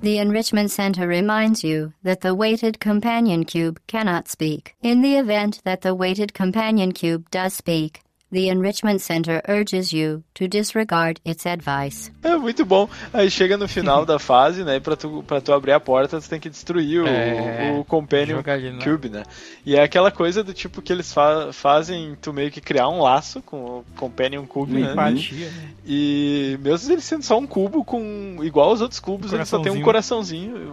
[0.02, 4.74] The Enrichment Center reminds you that the weighted companion cube cannot speak.
[4.82, 8.01] In the event that the weighted companion cube does speak,
[8.32, 12.10] the Enrichment Center urges you to disregard its advice.
[12.22, 12.88] é muito bom.
[13.12, 14.76] Aí chega no final da fase, né?
[14.76, 17.84] E pra tu, pra tu abrir a porta, tu tem que destruir o, É, o
[17.84, 18.84] Companion ele lá.
[18.84, 19.22] Cube, né?
[19.64, 23.02] E é aquela coisa do tipo que eles fa fazem tu meio que criar um
[23.02, 24.92] laço com o Companion Cube, né?
[24.92, 25.68] Empatia, né?
[25.86, 29.72] E mesmo ele sendo só um cubo com igual aos outros cubos, ele só tem
[29.72, 30.72] um coraçãozinho.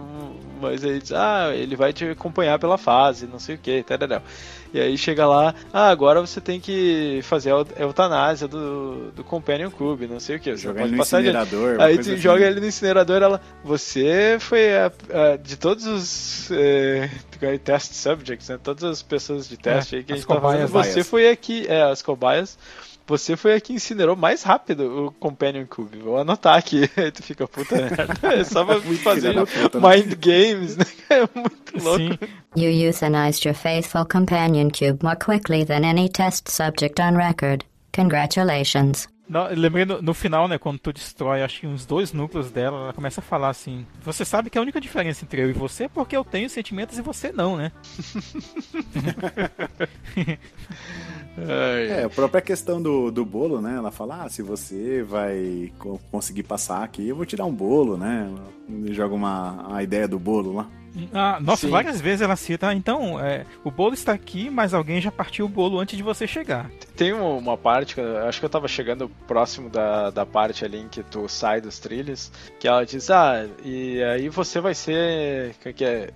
[0.60, 4.20] Mas aí diz, ah, ele vai te acompanhar pela fase, não sei o que, tarará.
[4.72, 9.10] E aí chega lá, ah, agora você tem que fazer a eut- a eutanásia do,
[9.10, 10.56] do Companion Cube, não sei o que.
[10.56, 11.80] Você pode ele no incinerador.
[11.80, 12.16] Aí tu assim.
[12.16, 13.40] joga ele no incinerador, ela.
[13.64, 17.10] Você foi a, a- de todos os eh,
[17.64, 18.58] test subjects, né?
[18.62, 20.66] Todas as pessoas de teste É, aí que a gente tá fazendo.
[20.68, 20.94] cobaias.
[20.94, 22.58] Você foi aqui, é, as cobaias.
[23.06, 25.98] Você foi a que incinerou mais rápido o Companion Cube.
[25.98, 26.88] Vou anotar aqui.
[26.96, 28.06] Aí tu fica, puta merda.
[28.22, 29.96] É só pra fazer puta, né?
[29.96, 30.84] mind games, né?
[31.10, 31.98] É muito louco.
[31.98, 32.10] Sim.
[32.56, 37.64] You euthanized your faithful companion cube more quickly than any test subject on record.
[37.92, 39.08] Congratulations.
[39.30, 42.78] Não, lembrei no, no final, né, quando tu destrói, acho que uns dois núcleos dela,
[42.78, 45.84] ela começa a falar assim: Você sabe que a única diferença entre eu e você
[45.84, 47.70] é porque eu tenho sentimentos e você não, né?
[51.38, 53.76] É, a própria questão do, do bolo, né?
[53.76, 57.54] Ela fala, ah, se você vai co- conseguir passar aqui, eu vou te dar um
[57.54, 58.28] bolo, né?
[58.90, 60.68] Joga uma a ideia do bolo lá.
[61.14, 61.70] Ah, nossa, Sim.
[61.72, 65.46] várias vezes ela cita, ah, então, é, o bolo está aqui, mas alguém já partiu
[65.46, 66.70] o bolo antes de você chegar.
[66.96, 70.88] Tem um- uma parte, acho que eu tava chegando próximo da, da parte ali em
[70.88, 75.54] que tu sai dos trilhos, que ela diz, ah, e aí você vai ser.
[75.62, 76.10] Como é que é?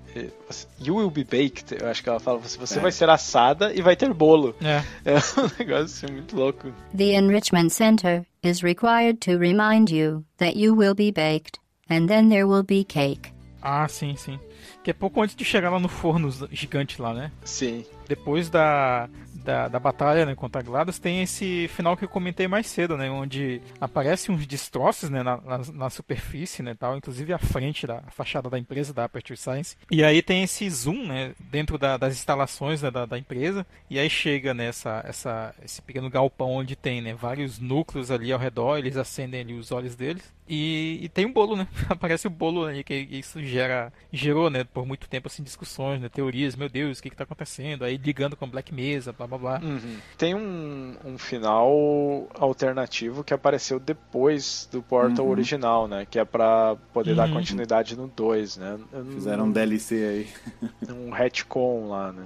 [0.81, 1.75] You will be baked.
[1.81, 2.83] Eu acho que ela fala, você, você É.
[2.83, 4.55] vai ser assada e vai ter bolo.
[4.63, 4.83] É.
[5.05, 6.69] É um negócio assim, muito louco.
[6.97, 11.59] The Enrichment Center is required to remind you that you will be baked,
[11.89, 13.33] and then there will be cake.
[13.63, 14.39] Ah, sim, sim.
[14.85, 17.33] Que é pouco antes de chegar lá no forno gigante lá, né?
[17.45, 17.85] Sim.
[18.07, 19.09] Depois da,
[19.45, 23.11] da, da batalha né, contra GLaDOS, tem esse final que eu comentei mais cedo, né?
[23.11, 26.75] Onde aparecem uns destroços né, na, na, na superfície, né?
[26.75, 29.77] Tal, inclusive a frente da fachada da empresa, da Aperture Science.
[29.91, 31.33] E aí tem esse zoom, né?
[31.51, 33.67] Dentro da- das instalações né, da, da empresa.
[33.91, 38.39] E aí chega nessa essa, esse pequeno galpão onde tem né, vários núcleos ali ao
[38.39, 40.33] redor, eles acendem ali os olhos deles.
[40.49, 41.67] E, e tem um bolo, né?
[41.89, 46.09] Aparece o bolo aí, que isso gera, gerou, né, por muito tempo, assim, discussões, né,
[46.11, 47.83] teorias, meu Deus, o que que tá acontecendo?
[47.85, 49.61] Aí ligando com Black Mesa, blá blá blá.
[49.63, 49.97] Uhum.
[50.19, 55.31] Tem um, um final alternativo que apareceu depois do Portal Uhum.
[55.31, 56.07] original, né?
[56.09, 57.35] Que é pra poder dar Uhum.
[57.35, 58.79] continuidade no 2, né?
[58.93, 60.29] Eu não- Fizeram um DLC aí.
[60.91, 62.25] um retcon lá, né?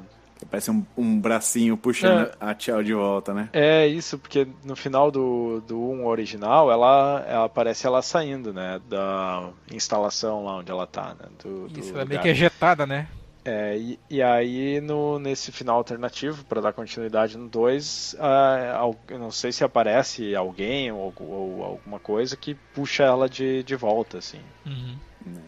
[0.49, 3.49] Parece um, um bracinho puxando a tchau de volta, né?
[3.53, 8.81] É isso, porque no final do, do 1 original, ela, ela aparece ela saindo, né?
[8.89, 11.27] Da instalação lá onde ela tá, né?
[11.43, 13.09] Do, do Isso, ela é meio que ejetada, né?
[13.45, 19.03] É, e, e aí no, nesse final alternativo, pra dar continuidade no 2, ah, al-
[19.09, 23.75] eu não sei se aparece alguém ou, ou alguma coisa que puxa ela de, de
[23.77, 24.53] volta, assim.
[24.67, 25.01] Uhum.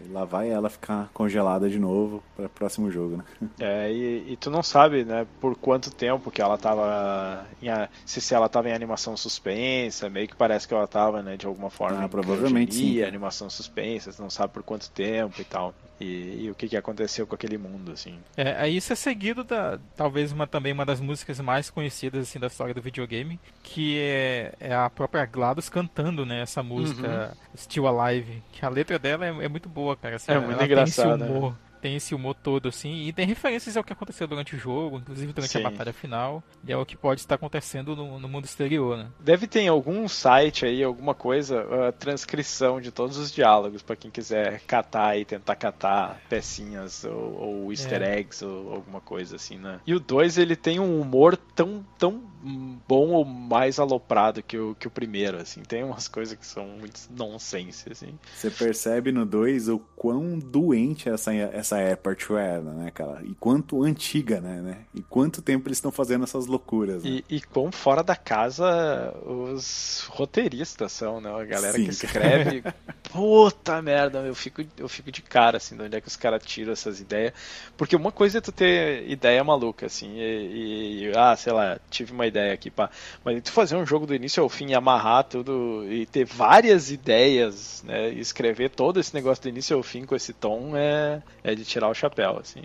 [0.04, 3.24] E lá vai ela ficar congelada de novo para o próximo jogo, né?
[3.60, 7.90] É, e, e tu não sabe, né, por quanto tempo que ela tava em, a-
[8.06, 11.46] se, se ela tava em animação suspensa, meio que parece que ela tava, né, de
[11.46, 13.02] alguma forma Ah, em provavelmente sim.
[13.02, 15.74] animação suspensa, tu não sabe por quanto tempo e tal.
[16.00, 18.18] E, e o que que aconteceu com aquele mundo, assim.
[18.34, 22.46] É, isso é seguido da talvez uma também uma das músicas mais conhecidas assim da
[22.46, 28.42] história do videogame, que é, é a própria GLaDOS cantando, né, essa música Still Alive,
[28.50, 30.16] que a letra dela é, é muito boa, cara.
[30.16, 33.74] assim, É muito tem engraçada, esse humor, tem esse humor todo assim, e tem referências
[33.74, 35.60] ao que aconteceu durante o jogo, inclusive durante Sim.
[35.60, 39.06] a batalha final, e é o que pode estar acontecendo no, no mundo exterior, né?
[39.18, 43.96] Deve ter em algum site aí, alguma coisa, a transcrição de todos os diálogos, pra
[43.96, 48.18] quem quiser catar e tentar catar pecinhas ou, ou easter É.
[48.18, 49.80] eggs ou alguma coisa assim, né?
[49.86, 54.74] E o 2 ele tem um humor tão, tão bom ou mais aloprado que o,
[54.74, 55.62] que o primeiro, assim.
[55.62, 58.18] Tem umas coisas que são muito nonsense, assim.
[58.34, 63.22] Você percebe no 2 o quão doente essa, essa Aperture era, né, cara?
[63.24, 64.78] E quanto antiga, né, né?
[64.94, 67.22] E quanto tempo eles estão fazendo essas loucuras, né?
[67.28, 71.30] E, e quão fora da casa os roteiristas são, né?
[71.30, 72.64] A galera Sim, que escreve.
[73.12, 76.42] Puta merda, eu fico, eu fico de cara, assim, de onde é que os caras
[76.44, 77.34] tiram essas ideias.
[77.76, 82.12] Porque uma coisa é tu ter ideia maluca, assim, e, e, ah, sei lá, tive
[82.12, 82.88] uma ideia aqui, pá.
[83.24, 86.90] Mas tu fazer um jogo do início ao fim e amarrar tudo e ter várias
[86.90, 88.10] ideias, né?
[88.10, 91.64] E escrever todo esse negócio do início ao fim com esse tom é, é de
[91.64, 92.62] tirar o chapéu, assim,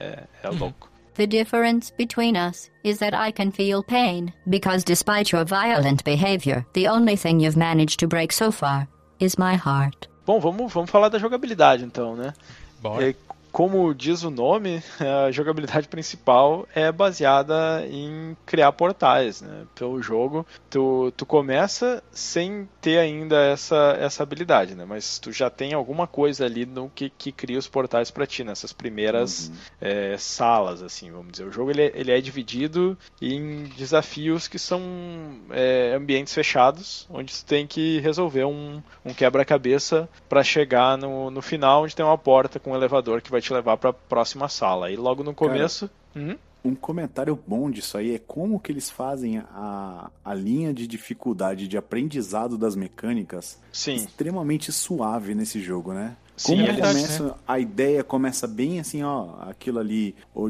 [0.00, 0.90] é, é, é louco.
[1.14, 6.64] The difference between us is that I can feel pain, because despite your violent behavior,
[6.72, 8.88] the only thing you've managed to break so far
[9.20, 10.08] is my heart.
[10.24, 12.32] Bom, vamos, vamos falar da jogabilidade então, né?
[12.80, 13.14] Bora.
[13.52, 19.66] Como diz o nome, a jogabilidade principal é baseada em criar portais, né?
[19.74, 24.86] Pelo jogo, tu, tu começa sem ter ainda essa, essa habilidade, né?
[24.86, 28.42] Mas tu já tem alguma coisa ali no que, que cria os portais para ti,
[28.42, 31.44] nessas primeiras é, salas, assim, vamos dizer.
[31.46, 34.80] O jogo ele, é- ele é dividido em desafios que são
[35.50, 41.42] é, ambientes fechados, onde tu tem que resolver um, um quebra-cabeça para chegar no, no
[41.42, 44.48] final, onde tem uma porta com um elevador que vai te levar para a próxima
[44.48, 44.90] sala.
[44.90, 45.90] E logo no começo.
[46.14, 46.36] Uhum.
[46.64, 51.66] Um comentário bom disso aí é como que eles fazem a, a linha de dificuldade
[51.66, 53.94] de aprendizado das mecânicas Sim.
[53.96, 56.16] extremamente suave nesse jogo, né?
[56.36, 60.46] Sim, Como eles- começa, a ideia começa bem assim, ó, aquilo ali, o,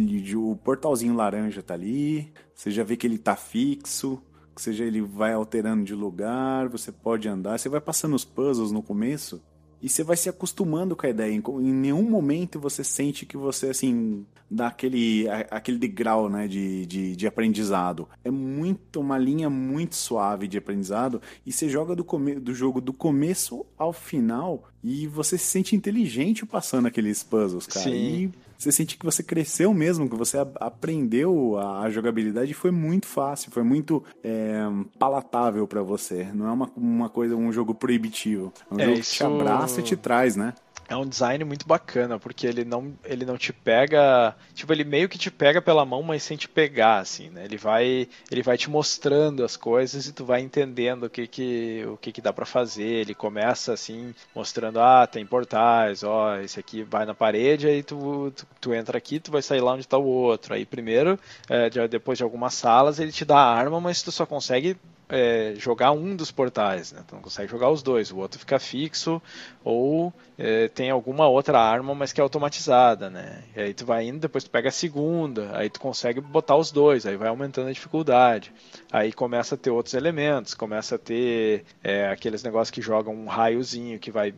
[0.50, 4.22] o portalzinho laranja tá ali, você já vê que ele tá fixo,
[4.54, 8.70] que seja ele vai alterando de lugar, você pode andar, você vai passando os puzzles
[8.70, 9.42] no começo
[9.82, 11.32] e você vai se acostumando com a ideia.
[11.32, 16.46] Em, em nenhum momento você sente que você, assim, dá aquele, a- aquele degrau, né,
[16.46, 18.08] de, de, de aprendizado.
[18.24, 22.80] É muito, uma linha muito suave de aprendizado e você joga do, come, do jogo
[22.80, 27.84] do começo ao final e você se sente inteligente passando aqueles puzzles, cara.
[27.90, 27.92] Sim.
[27.96, 28.30] E
[28.62, 33.06] você sente que você cresceu mesmo, que você aprendeu a, a jogabilidade e foi muito
[33.06, 34.60] fácil, foi muito é,
[34.98, 36.28] palatável pra você.
[36.34, 38.52] Não é uma, uma coisa, um jogo proibitivo.
[38.70, 40.54] É um É, jogo que isso- te abraça e te traz, né?
[40.92, 44.34] É um design muito bacana, porque ele não, ele não te pega.
[44.54, 47.44] Tipo, ele meio que te pega pela mão, mas sem te pegar, assim, né?
[47.44, 51.84] Ele vai, ele vai te mostrando as coisas e tu vai entendendo o que que,
[51.86, 52.84] o que, que dá para fazer.
[52.84, 58.32] Ele começa assim, mostrando, ah, tem portais, ó, esse aqui vai na parede, aí tu,
[58.36, 60.54] tu, tu entra aqui, tu vai sair lá onde tá o outro.
[60.54, 64.26] Aí primeiro, é, depois de algumas salas, ele te dá a arma, mas tu só
[64.26, 64.76] consegue
[65.12, 67.04] é, jogar um dos portais, né?
[67.06, 69.20] Tu não consegue jogar os dois, o outro fica fixo
[69.62, 73.42] ou é, tem alguma outra arma, mas que é automatizada, né?
[73.54, 76.72] E aí tu vai indo, depois tu pega a segunda, aí tu consegue botar os
[76.72, 78.52] dois, aí vai aumentando a dificuldade.
[78.90, 83.26] Aí começa a ter outros elementos, começa a ter é, aqueles negócios que jogam um
[83.26, 84.34] raiozinho, que vai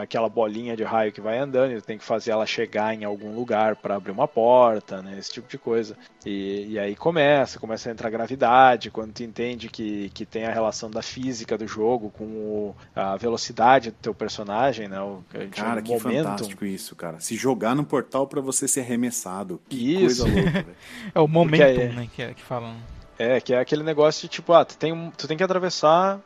[0.00, 3.04] aquela bolinha de raio que vai andando, e tu tem que fazer ela chegar em
[3.04, 5.16] algum lugar para abrir uma porta, né?
[5.18, 5.96] Esse tipo de coisa.
[6.24, 10.52] E, e aí começa, começa a entrar gravidade, quando tu entende que, que tem a
[10.52, 15.00] relação da física do jogo com o, a velocidade do teu personagem, né?
[15.00, 16.24] O, Cara, que momentum.
[16.30, 17.20] fantástico isso, cara.
[17.20, 19.60] Se jogar no portal pra você ser arremessado.
[19.68, 20.24] Que Isso.
[20.24, 20.66] coisa louca, velho.
[21.14, 22.74] É o momentum, aí- né, que, é- que falam.
[23.18, 26.20] É, que é aquele negócio de tipo, ah, tu tem, tu tem que atravessar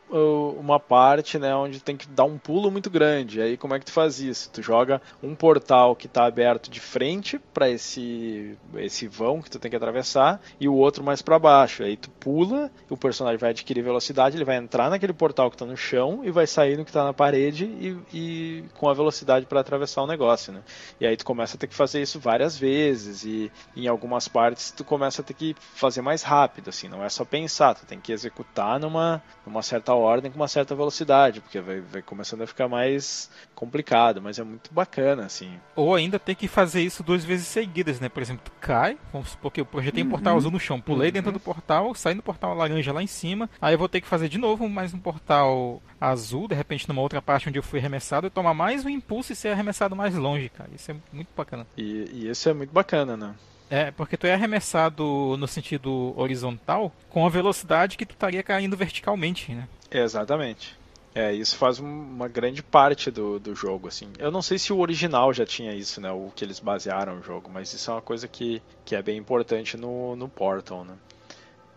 [0.57, 3.41] uma parte, né, onde tem que dar um pulo muito grande.
[3.41, 4.49] Aí como é que tu faz isso?
[4.51, 9.59] Tu joga um portal que tá aberto de frente para esse esse vão que tu
[9.59, 11.83] tem que atravessar e o outro mais para baixo.
[11.83, 15.65] Aí tu pula, o personagem vai adquirir velocidade, ele vai entrar naquele portal que tá
[15.65, 19.45] no chão e vai sair no que tá na parede e, e com a velocidade
[19.45, 20.61] para atravessar o negócio, né?
[20.99, 24.71] E aí tu começa a ter que fazer isso várias vezes e em algumas partes
[24.71, 27.99] tu começa a ter que fazer mais rápido, assim, não é só pensar, tu tem
[27.99, 32.47] que executar numa, numa certa ordem com uma certa velocidade, porque vai, vai começando a
[32.47, 35.51] ficar mais complicado, mas é muito bacana, assim.
[35.75, 38.07] Ou ainda tem que fazer isso duas vezes seguidas, né?
[38.07, 41.11] Por exemplo, tu cai, vamos supor que eu projetei um portal azul no chão, pulei
[41.11, 44.07] dentro do portal, saí no portal laranja lá em cima, aí eu vou ter que
[44.07, 47.79] fazer de novo mais um portal azul, de repente numa outra parte onde eu fui
[47.79, 50.69] arremessado, e tomar mais um impulso e ser arremessado mais longe, cara.
[50.73, 51.67] Isso é muito bacana.
[51.77, 53.35] E, e isso é muito bacana, né?
[53.69, 58.75] É, porque tu é arremessado no sentido horizontal com a velocidade que tu estaria caindo
[58.75, 59.67] verticalmente, né?
[59.91, 60.77] Exatamente.
[61.13, 64.07] É, isso faz um- uma grande parte do, do jogo, assim.
[64.19, 66.11] Eu não sei se o original já tinha isso, né?
[66.11, 69.17] O que eles basearam o jogo, mas isso é uma coisa que, que é bem
[69.17, 70.93] importante no, no Portal, né?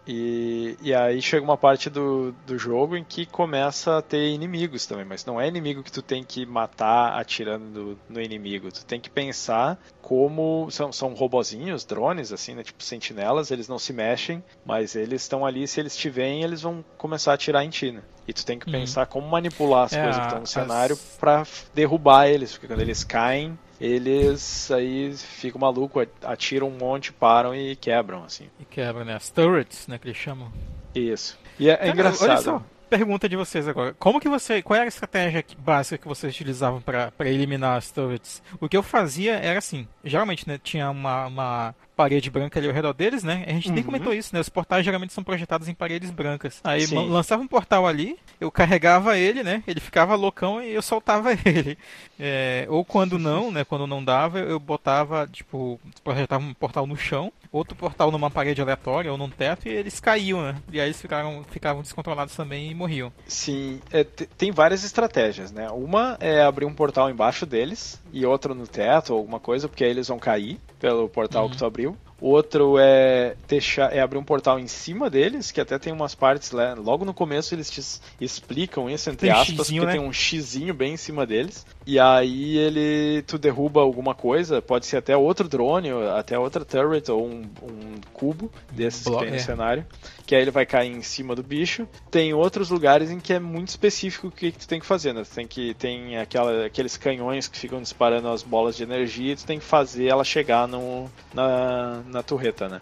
[0.06, 4.84] E, e aí chega uma parte do, do jogo em que começa a ter inimigos
[4.86, 8.72] também, mas não é inimigo que tu tem que matar atirando no inimigo.
[8.72, 12.64] Tu tem que pensar como são, são robozinhos, drones, assim, né?
[12.64, 16.62] Tipo sentinelas, eles não se mexem, mas eles estão ali, se eles te veem, eles
[16.62, 18.02] vão começar a atirar em ti, né?
[18.26, 18.72] E tu tem que Uhum.
[18.72, 22.52] pensar como manipular as É, coisas que estão no as- cenário pra f- derrubar eles,
[22.52, 28.48] porque quando eles caem, eles aí ficam malucos, atiram um monte, param e quebram, assim.
[28.60, 29.16] E quebra, né?
[29.16, 29.98] As turrets, né?
[29.98, 30.52] Que eles chamam.
[30.94, 31.36] Isso.
[31.58, 32.30] E é, é Cara, engraçado.
[32.30, 33.92] Olha só, pergunta de vocês agora.
[33.98, 34.62] Como que você.
[34.62, 38.40] Qual era a estratégia básica que vocês utilizavam para eliminar as turrets?
[38.60, 39.88] O que eu fazia era assim.
[40.04, 40.60] Geralmente, né?
[40.62, 43.44] Tinha uma, uma parede branca ali ao redor deles, né?
[43.46, 43.84] A gente nem Uhum.
[43.84, 44.40] comentou isso, né?
[44.40, 46.60] Os portais geralmente são projetados em paredes brancas.
[46.64, 47.08] Aí Sim.
[47.08, 49.62] lançava um portal ali, eu carregava ele, né?
[49.66, 51.76] Ele ficava loucão e eu soltava ele.
[52.18, 53.64] É, ou quando não, né?
[53.64, 58.60] Quando não dava, eu botava, tipo, projetava um portal no chão, outro portal numa parede
[58.62, 60.56] aleatória ou num teto e eles caíam, né?
[60.72, 63.12] E aí eles ficaram, ficavam descontrolados também e morriam.
[63.26, 65.68] Sim, é, te- tem várias estratégias, né?
[65.70, 69.84] Uma é abrir um portal embaixo deles e outro no teto ou alguma coisa, porque
[69.84, 71.96] aí eles vão cair pelo portal que tu abriu.
[72.20, 76.50] Outro é deixar, é abrir um portal em cima deles, que até tem umas partes
[76.50, 77.80] lá, logo no começo eles te
[78.20, 79.92] explicam isso entre Tem aspas, porque né?
[79.92, 81.64] tem um xizinho bem em cima deles.
[81.86, 86.64] E aí ele tu derruba alguma coisa, pode ser até outro drone, ou até outra
[86.64, 89.38] turret ou um, um cubo desses que tem no é.
[89.38, 89.86] cenário,
[90.24, 91.88] que aí ele vai cair em cima do bicho.
[92.10, 95.12] Tem outros lugares em que é muito específico o que, que tu tem que fazer,
[95.12, 95.24] né?
[95.24, 99.36] Tu tem que tem aquela, aqueles canhões que ficam disparando as bolas de energia, e
[99.36, 102.80] tu tem que fazer ela chegar no, na, na torreta, né?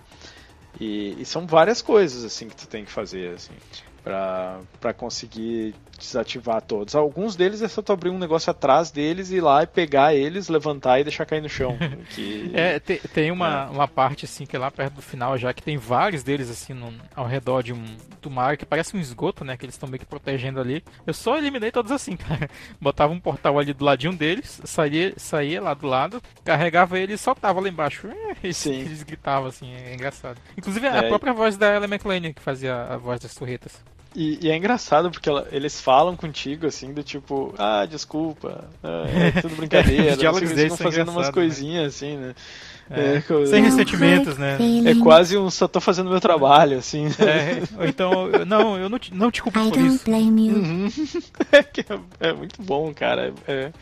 [0.78, 3.54] E, e são várias coisas assim que tu tem que fazer assim
[4.02, 6.94] pra pra conseguir desativar todos.
[6.94, 10.48] Alguns deles é só tu abrir um negócio atrás deles, ir lá e pegar eles,
[10.48, 11.76] levantar e deixar cair no chão.
[12.14, 12.50] que...
[12.54, 15.62] É, te- tem uma, uma parte assim que é lá perto do final já que
[15.62, 17.84] tem vários deles assim no- ao redor de um
[18.22, 19.56] do mar que parece um esgoto, né?
[19.58, 20.82] Que eles estão meio que protegendo ali.
[21.06, 22.48] Eu só eliminei todos assim, cara.
[22.80, 27.18] Botava um portal ali do ladinho deles, saía, saía lá do lado, carregava ele e
[27.18, 28.08] soltava lá embaixo.
[28.42, 28.72] E Sim.
[28.80, 30.38] eles gritavam assim, é engraçado.
[30.56, 33.82] Inclusive a É, própria voz da Ellen McLean que fazia a voz das torretas.
[34.14, 39.04] E, e é engraçado porque ela- eles falam contigo assim, do tipo, ah, desculpa, ah,
[39.08, 41.32] é tudo brincadeira, Os diálogos não sei o que, eles ficam fazendo umas né?
[41.32, 42.34] coisinhas assim, né?
[42.90, 44.56] É, co- Sem ressentimentos, né?
[44.90, 47.06] é quase um só tô fazendo meu trabalho, assim.
[47.20, 50.04] É, ou então, não, eu não te, não te culpo I por isso.
[50.56, 50.88] Uhum.
[51.52, 53.32] É, que é, é muito bom, cara.
[53.46, 53.72] É,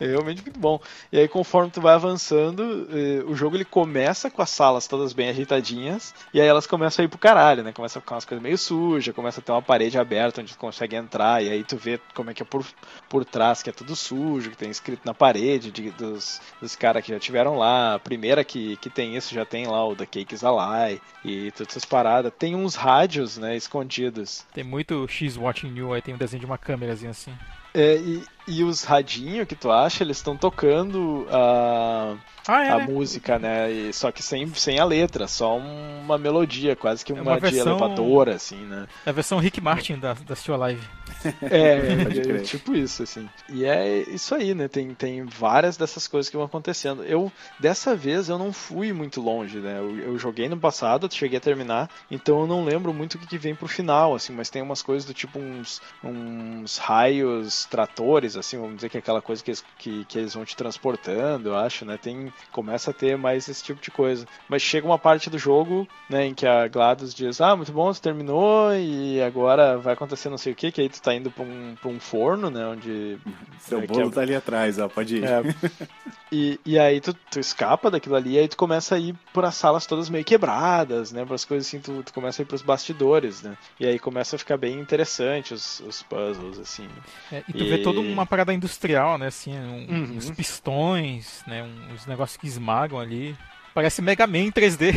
[0.00, 0.80] é realmente muito bom.
[1.10, 2.88] E aí, conforme tu vai avançando,
[3.26, 7.06] o jogo ele começa com as salas todas bem ajeitadinhas, e aí elas começam a
[7.06, 7.72] ir pro caralho, né?
[7.72, 10.58] Começa a ficar umas coisas meio sujas, começa a ter uma parede aberta onde tu
[10.58, 12.64] consegue entrar, e aí tu vê como é que é por,
[13.08, 17.04] por trás, que é tudo sujo, que tem escrito na parede de- dos, dos caras
[17.04, 17.94] que já tiveram lá.
[17.94, 21.50] A primeira que, que tem isso já tem lá o The Cakes a Lie, e
[21.52, 22.32] todas essas paradas.
[22.38, 24.44] Tem uns rádios, né, escondidos.
[24.54, 27.32] Tem muito X Watching You, aí tem um desenho de uma câmerazinha assim.
[27.74, 32.14] É, e, e os radinhos que tu acha, eles estão tocando a,
[32.48, 32.86] Ah, é, a né?
[32.86, 33.70] música, né?
[33.70, 37.34] E, só que sem, sem a letra, só uma melodia, quase que É uma, uma
[37.34, 38.86] de versão- elevador, assim, né?
[39.04, 40.80] É a versão Rick Martin da, da Still Alive.
[41.56, 42.42] É, é, crer.
[42.42, 43.28] tipo isso, assim.
[43.48, 44.68] E é isso aí, né?
[44.68, 47.04] Tem, tem várias dessas coisas que vão acontecendo.
[47.04, 49.78] Eu, dessa vez, eu não fui muito longe, né?
[49.78, 53.26] Eu, eu joguei no passado, cheguei a terminar, então eu não lembro muito o que,
[53.26, 58.36] que vem pro final, assim, mas tem umas coisas do tipo uns, uns raios tratores,
[58.36, 61.50] assim, vamos dizer que é aquela coisa que eles, que, que eles vão te transportando,
[61.50, 61.96] eu acho, né?
[61.96, 64.26] Tem, começa a ter mais esse tipo de coisa.
[64.48, 67.92] Mas chega uma parte do jogo, né, em que a GLaDOS diz, ah, muito bom,
[67.92, 71.30] você terminou, e agora vai acontecer não sei o que, que aí tu tá indo
[71.30, 73.18] pra um, pra um forno, né, onde...
[73.60, 75.24] Seu é, que bolo é- tá ali atrás, ó, pode ir.
[75.24, 75.42] é,
[76.30, 79.54] e, e aí tu, tu escapa daquilo ali, e aí tu começa a ir as
[79.54, 81.24] salas todas meio quebradas, né?
[81.24, 83.56] Para as coisas assim, tu, tu começa a ir pros bastidores, né?
[83.80, 86.88] E aí começa a ficar bem interessante os, os puzzles, assim.
[87.32, 89.26] É, e tu vê E- toda uma parada industrial, né?
[89.28, 90.16] Assim, um- Uhum.
[90.16, 91.62] uns pistões, né?
[91.92, 93.36] uns negócios que esmagam ali.
[93.76, 94.94] Parece Mega Man em 3D.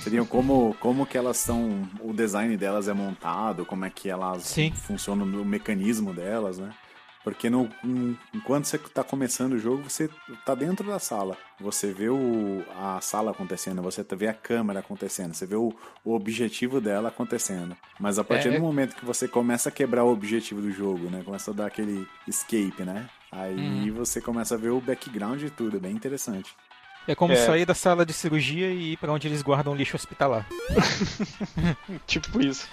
[0.00, 4.44] Seriam como, como que elas são, o design delas é montado, como é que elas
[4.44, 4.72] Sim.
[4.72, 6.72] funcionam, o mecanismo delas, né?
[7.22, 7.68] Porque no,
[8.34, 10.08] enquanto você tá começando o jogo, você
[10.46, 11.36] tá dentro da sala.
[11.60, 16.14] Você vê o, a sala acontecendo, você vê a câmera acontecendo, você vê o, o
[16.14, 17.76] objetivo dela acontecendo.
[17.98, 18.52] Mas a partir É.
[18.52, 21.20] do momento que você começa a quebrar o objetivo do jogo, né?
[21.22, 23.06] Começa a dar aquele escape, né?
[23.30, 23.94] Aí Uhum.
[23.96, 26.56] você começa a ver o background de tudo, é bem interessante.
[27.10, 27.36] É como É.
[27.36, 30.46] sair da sala de cirurgia e ir pra onde eles guardam lixo hospitalar.
[32.06, 32.68] Tipo isso.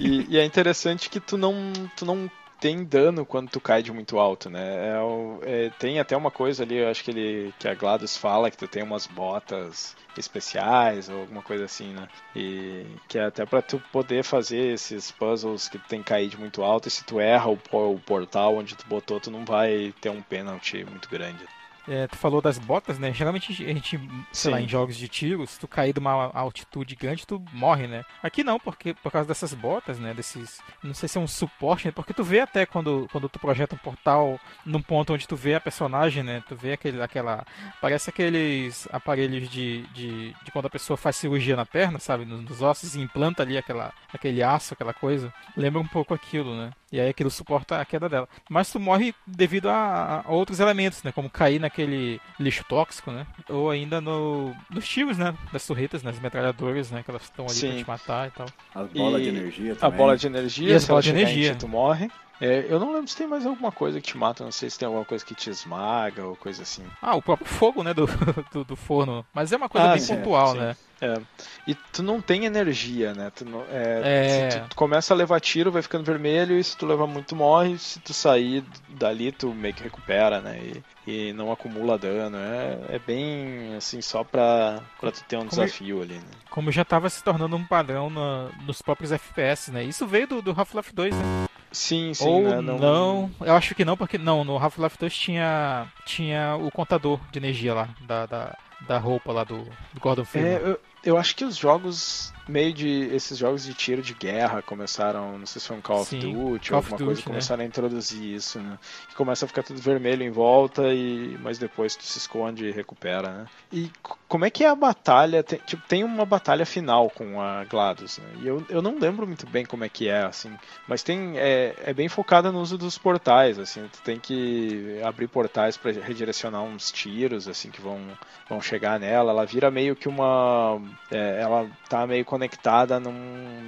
[0.00, 3.92] E, e é interessante que tu não, tu não tem dano quando tu cai de
[3.92, 4.88] muito alto, né?
[4.96, 8.16] É o- é, tem até uma coisa ali, eu acho que ele que a GLaDOS
[8.16, 12.08] fala que tu tem umas botas especiais ou alguma coisa assim, né?
[12.34, 16.28] E que é até pra tu poder fazer esses puzzles que tu tem que cair
[16.28, 19.44] de muito alto e se tu erra o, o portal onde tu botou, tu não
[19.44, 21.44] vai ter um pênalti muito grande.
[21.88, 23.12] É, tu falou das botas, né?
[23.12, 24.00] Geralmente a gente,
[24.32, 24.64] sei lá, Sim.
[24.64, 28.04] em jogos de tiro, se tu cair de uma altitude grande, tu morre, né?
[28.22, 30.12] Aqui não, porque por causa dessas botas, né?
[30.12, 30.60] Desses.
[30.82, 31.92] Não sei se é um suporte, né?
[31.92, 35.54] Porque tu vê até quando, quando tu projeta um portal num ponto onde tu vê
[35.54, 36.42] a personagem, né?
[36.48, 37.44] Tu vê aquele, aquela.
[37.80, 42.24] Parece aqueles aparelhos de, de, de quando a pessoa faz cirurgia na perna, sabe?
[42.24, 45.32] Nos, nos ossos e implanta ali aquela, aquele aço, aquela coisa.
[45.56, 46.70] Lembra um pouco aquilo, né?
[46.92, 48.28] E aí aquilo suporta a queda dela.
[48.48, 51.10] Mas tu morre devido a, a outros elementos, né?
[51.10, 53.26] Como cair naquele lixo tóxico, né?
[53.48, 55.34] Ou ainda no, nos tiros, né?
[55.52, 57.02] Das turretas, nas metralhadoras, né?
[57.02, 57.68] Que elas estão ali Sim.
[57.68, 58.46] pra te matar e tal.
[58.74, 59.96] As bolas E de energia A também.
[59.98, 61.54] bola de energia, E as ela bolas de em energia.
[61.56, 62.08] tu morre.
[62.40, 64.78] É, eu não lembro se tem mais alguma coisa que te mata, não sei se
[64.78, 66.84] tem alguma coisa que te esmaga ou coisa assim.
[67.00, 67.94] Ah, o próprio fogo, né?
[67.94, 68.06] Do,
[68.52, 69.24] do, do forno.
[69.32, 70.58] Mas é uma coisa Ah, bem sim, pontual, sim.
[70.58, 70.76] né?
[71.00, 71.20] É.
[71.66, 73.30] E tu não tem energia, né?
[73.34, 74.00] Tu não- é,
[74.46, 74.50] É.
[74.50, 77.78] Se tu começa a levar tiro, vai ficando vermelho, e se tu levar muito, morre.
[77.78, 80.58] Se tu sair dali, tu meio que recupera, né?
[81.06, 82.36] E, e não acumula dano.
[82.38, 86.24] É, é bem assim, só pra, pra tu ter um Como- desafio ali, né?
[86.50, 89.84] Como já tava se tornando um padrão na- nos próprios FPS, né?
[89.84, 91.45] Isso veio do, do Half-Life 2, né?
[91.72, 92.60] Sim, sim, Ou né?
[92.60, 93.30] não...
[93.40, 97.74] eu acho que não, porque não, no Half-Life 2 tinha, tinha o contador de energia
[97.74, 98.56] lá, da, da,
[98.86, 99.58] da roupa lá do,
[99.92, 100.52] do Gordon Freeman.
[100.52, 103.08] É, eu, eu acho que os jogos, meio de.
[103.14, 105.38] Esses jogos de tiro de guerra começaram.
[105.38, 107.26] Não sei se foi um Call of Sim, Duty Call ou alguma coisa, Duty, né?
[107.26, 108.78] começaram a introduzir isso, né?
[109.08, 112.70] Que começa a ficar tudo vermelho em volta, e mas depois tu se esconde e
[112.70, 113.46] recupera, né?
[113.72, 113.90] E
[114.28, 115.42] como é que é a batalha?
[115.42, 118.28] Tem, tipo, tem uma batalha final com a GLaDOS, né?
[118.42, 120.52] E eu, eu não lembro muito bem como é que é, assim.
[120.88, 121.38] Mas tem.
[121.38, 123.88] É, é bem focada no uso dos portais, assim.
[123.92, 128.00] Tu tem que abrir portais para redirecionar uns tiros, assim, que vão,
[128.48, 129.30] vão chegar nela.
[129.30, 130.80] Ela vira meio que uma.
[131.10, 133.12] é, ela tá meio conectada num,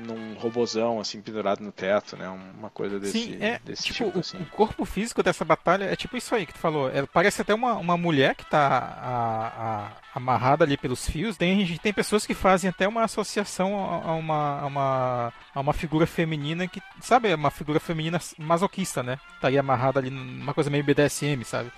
[0.06, 2.28] num robozão, assim, pendurado no teto, né?
[2.28, 4.38] Uma coisa desse, Sim, é, desse tipo, tipo, o, assim.
[4.38, 6.88] o corpo físico dessa batalha é tipo isso aí que tu falou.
[6.90, 9.52] É, parece até uma, uma mulher que tá a-
[9.86, 11.36] a- amarrada ali pelos fios.
[11.36, 15.60] Tem, gente- tem pessoas que fazem até uma associação a, a uma, a, uma, a
[15.60, 19.18] uma figura feminina que, sabe, é uma figura feminina masoquista, né?
[19.40, 21.70] Tá aí amarrada ali numa coisa meio BDSM, sabe?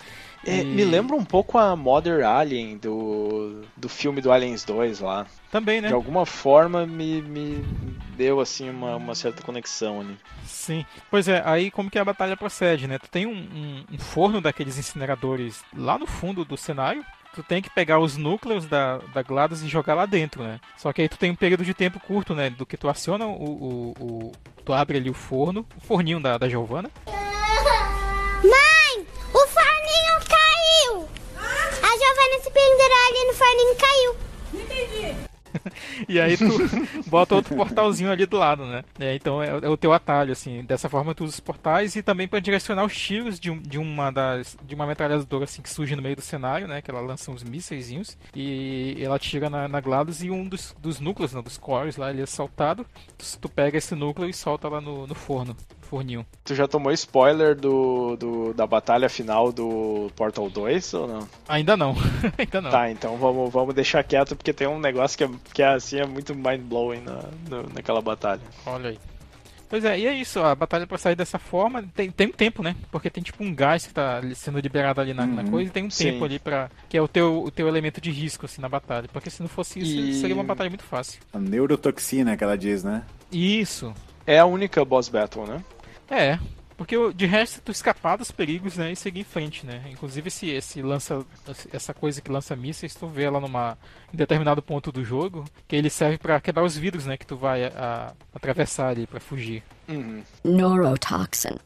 [0.46, 5.00] É, E- Me lembra um pouco a Mother Alien do, do filme do Aliens 2
[5.00, 5.26] lá.
[5.50, 5.88] Também, né?
[5.88, 7.64] De alguma forma me, me
[8.16, 10.16] deu assim uma, uma certa conexão ali.
[10.46, 10.84] Sim.
[11.10, 12.98] Pois é, aí como que a batalha procede, né?
[12.98, 17.04] Tu tem um, um- um forno daqueles incineradores lá no fundo do cenário.
[17.34, 20.58] Tu tem que pegar os núcleos da, da GLaDOS e jogar lá dentro, né?
[20.76, 22.50] Só que aí tu tem um período de tempo curto, né?
[22.50, 23.30] Do que tu aciona o...
[23.30, 24.32] o, o-
[24.64, 26.90] tu abre ali o forno, o forninho da, da Giovana.
[28.42, 31.08] Mãe, o forninho caiu!
[31.82, 31.96] A
[32.80, 34.30] Giovana se pendurou ali no e caiu.
[36.08, 36.46] E aí tu
[37.06, 38.84] bota outro portalzinho ali do lado, né?
[38.98, 40.62] É, então é, é o teu atalho, assim.
[40.62, 44.10] Dessa forma tu usa os portais e também para direcionar os tiros de, de uma
[44.10, 46.80] das de uma metralhadora assim que surge no meio do cenário, né?
[46.80, 51.00] Que ela lança uns mísseisinhos e ela tira na, na GLaDOS e um dos, dos
[51.00, 52.86] núcleos, né, dos cores lá, ele é saltado.
[53.18, 55.56] Tu, tu pega esse núcleo e solta lá no, no forno,
[55.90, 56.24] forninho.
[56.44, 61.28] Tu já tomou spoiler do, do- da batalha final do Portal 2 ou não?
[61.48, 61.94] Ainda não,
[62.38, 62.70] ainda não.
[62.70, 65.98] Tá, então vamos, vamos deixar quieto porque tem um negócio que é, que é assim,
[65.98, 68.40] é muito mind-blowing na, no- naquela batalha.
[68.64, 68.98] Olha aí.
[69.68, 72.60] Pois é, e é isso, a batalha pra sair dessa forma tem, tem um tempo,
[72.60, 72.74] né?
[72.90, 75.72] Porque tem tipo um gás que tá sendo liberado ali na, na Uhum, coisa e
[75.72, 76.10] tem um sim.
[76.10, 76.68] tempo ali pra.
[76.88, 79.06] que é o teu, o teu elemento de risco assim na batalha.
[79.12, 81.20] Porque se não fosse isso, E- seria uma batalha muito fácil.
[81.32, 83.04] A neurotoxina que ela diz, né?
[83.30, 83.94] Isso.
[84.26, 85.62] É a única boss battle, né?
[86.10, 86.38] É.
[86.76, 89.82] Porque o- de resto tu escapar dos perigos, né, e seguir em frente, né?
[89.92, 91.24] Inclusive esse, esse lança
[91.72, 93.76] essa coisa que lança mísseis, tu vê ela numa
[94.12, 97.36] em determinado ponto do jogo, que ele serve pra quebrar os vidros, né, que tu
[97.36, 99.62] vai a- a- atravessar ali pra fugir.
[99.88, 100.22] Uhum.
[100.42, 101.58] Neurotoxin.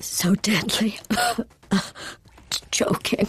[0.00, 0.98] so deadly.
[2.72, 3.28] Joking.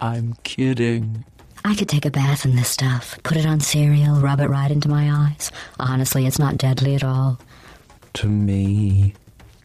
[0.00, 1.24] I'm kidding.
[1.66, 4.70] I could take a bath in this stuff, put it on cereal, rub it right
[4.70, 5.50] into my eyes.
[5.80, 7.38] Honestly, it's not deadly at all.
[8.14, 9.14] To me.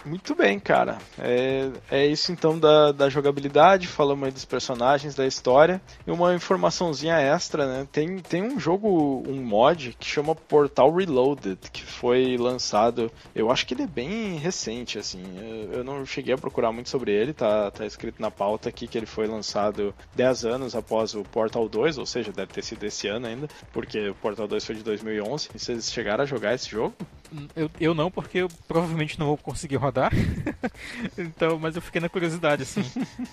[0.06, 0.98] Muito bem, cara.
[1.18, 5.82] É, é isso então da, da jogabilidade, falamos aí dos personagens, da história.
[6.08, 7.88] E uma informaçãozinha extra, né?
[7.92, 13.12] Tem, tem um jogo, um mod que chama Portal Reloaded, que foi lançado.
[13.36, 15.22] Eu acho que ele é bem recente, assim.
[15.38, 18.88] Eu, eu não cheguei a procurar muito sobre ele, tá, tá escrito na pauta aqui
[18.88, 22.84] que ele foi lançado 10 anos após o Portal 2, ou seja, deve ter sido
[22.84, 25.50] esse ano ainda, porque o Portal 2 foi de 2011.
[25.54, 26.96] E vocês chegaram a jogar esse jogo?
[27.56, 30.12] Eu, eu não, porque eu provavelmente não vou conseguir rodar.
[31.18, 32.82] então, mas eu fiquei na curiosidade, assim.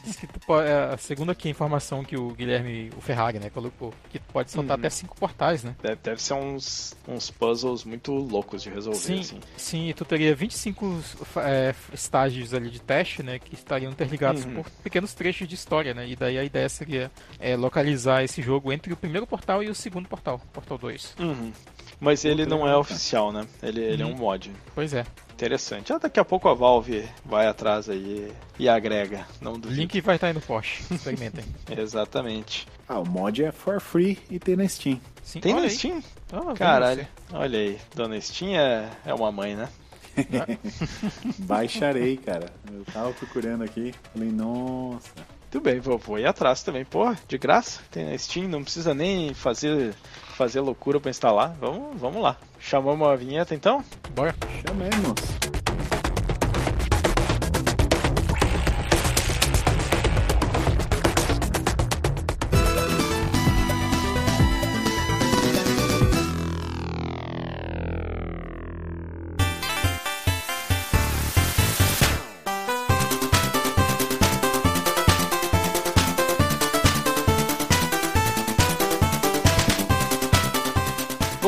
[0.04, 3.50] Diz que tu po- é a segunda aqui informação que o Guilherme, o Ferrari, né,
[3.50, 4.80] colocou, que pode soltar Uhum.
[4.80, 5.74] até cinco portais, né?
[5.82, 9.40] Deve, deve ser uns, uns puzzles muito loucos de resolver, Sim, assim.
[9.56, 11.00] sim, e tu teria 25
[11.36, 14.54] é, estágios ali de teste, né, que estariam interligados Uhum.
[14.54, 18.72] por pequenos trechos de história, né, e daí a ideia seria é, localizar esse jogo
[18.72, 21.14] entre o primeiro portal e o segundo portal, Portal 2.
[21.18, 21.52] Uhum.
[21.98, 23.46] Mas ele não é legal, oficial, né?
[23.62, 24.16] Ele, ele é um Uhum.
[24.18, 24.52] mod.
[24.74, 25.04] Pois é.
[25.32, 25.92] Interessante.
[25.92, 29.26] Ah, daqui a pouco a Valve vai atrás aí e agrega.
[29.40, 29.80] Não duvido.
[29.80, 31.44] link vai estar aí no post, experimentem.
[31.76, 32.66] Exatamente.
[32.88, 35.00] Ah, o mod é for free e tem na Steam.
[35.22, 35.70] Sim, Tem aí.
[35.70, 36.02] Steam?
[36.32, 37.06] Ah, vem Caralho.
[37.32, 37.78] Olha aí.
[37.94, 39.68] Dona Steam é, é uma mãe, né?
[41.40, 42.50] Baixarei, cara.
[42.72, 45.10] Eu tava procurando aqui, falei, nossa.
[45.50, 46.84] Tudo bem, vou, vou ir atrás também.
[46.84, 47.80] Pô, de graça.
[47.90, 49.94] Tem na Steam, não precisa nem fazer,
[50.36, 51.56] fazer loucura pra instalar.
[51.60, 52.36] Vamos, vamos lá.
[52.60, 53.82] Chamamos a vinheta então?
[54.14, 54.34] Bora.
[54.66, 55.65] Chamemos.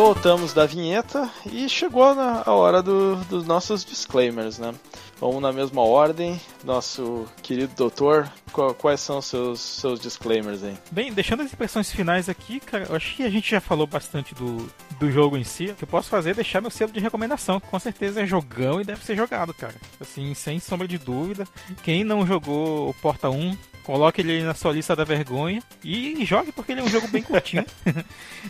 [0.02, 4.72] Voltamos da vinheta e chegou na, a hora do- dos nossos disclaimers, né?
[5.20, 6.40] Vamos na mesma ordem.
[6.62, 10.76] Nosso querido doutor, qual- quais são os seus, seus disclaimers aí?
[10.92, 14.36] Bem, deixando as impressões finais aqui, cara, eu acho que a gente já falou bastante
[14.36, 14.70] do,
[15.00, 15.64] do jogo em si.
[15.64, 18.26] O que eu posso fazer é deixar meu selo de recomendação, que com certeza é
[18.26, 19.74] jogão e deve ser jogado, cara.
[20.00, 21.44] Assim, sem sombra de dúvida.
[21.82, 23.56] Quem não jogou o Porta 1,
[23.88, 27.22] coloque ele na sua lista da vergonha e jogue porque ele é um jogo bem
[27.22, 27.64] curtinho.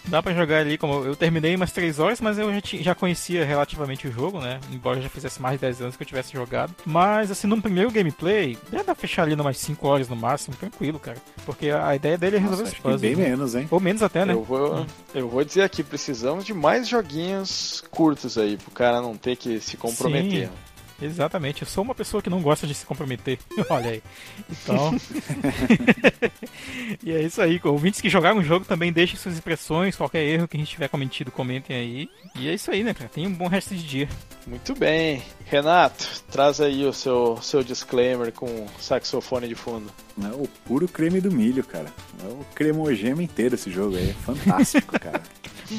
[0.06, 3.44] Dá pra jogar ali, como eu terminei umas 3 horas, mas eu já, já conhecia
[3.44, 4.58] relativamente o jogo, né?
[4.72, 6.74] Embora já fizesse mais de 10 anos que eu tivesse jogado.
[6.84, 10.98] Mas assim, no primeiro gameplay, dá pra fechar ali umas 5 horas no máximo, tranquilo,
[10.98, 11.18] cara.
[11.46, 13.18] Porque a ideia dele é resolver Nossa, os que bem puzzles.
[13.18, 13.28] né?
[13.28, 13.68] menos, hein?
[13.70, 14.32] Ou menos até, né?
[14.32, 19.16] Eu vou, eu vou dizer aqui, precisamos de mais joguinhos curtos aí, pro cara não
[19.16, 20.48] ter que se comprometer.
[20.48, 20.52] Sim.
[21.00, 23.38] Exatamente, eu sou uma pessoa que não gosta de se comprometer.
[23.70, 24.02] Olha aí.
[24.50, 24.96] Então.
[27.02, 27.60] e é isso aí.
[27.62, 30.88] Ouvintes que jogaram o jogo também deixem suas impressões, qualquer erro que a gente tiver
[30.88, 32.08] cometido, comentem aí.
[32.34, 33.08] E é isso aí, né, cara?
[33.08, 34.08] Tenha um bom resto de dia.
[34.46, 35.22] Muito bem.
[35.44, 39.90] Renato, traz aí o seu, seu disclaimer com saxofone de fundo.
[40.22, 41.92] É o puro creme do milho, cara.
[42.22, 44.10] É o cremogema inteiro esse jogo aí.
[44.10, 45.22] É fantástico, cara.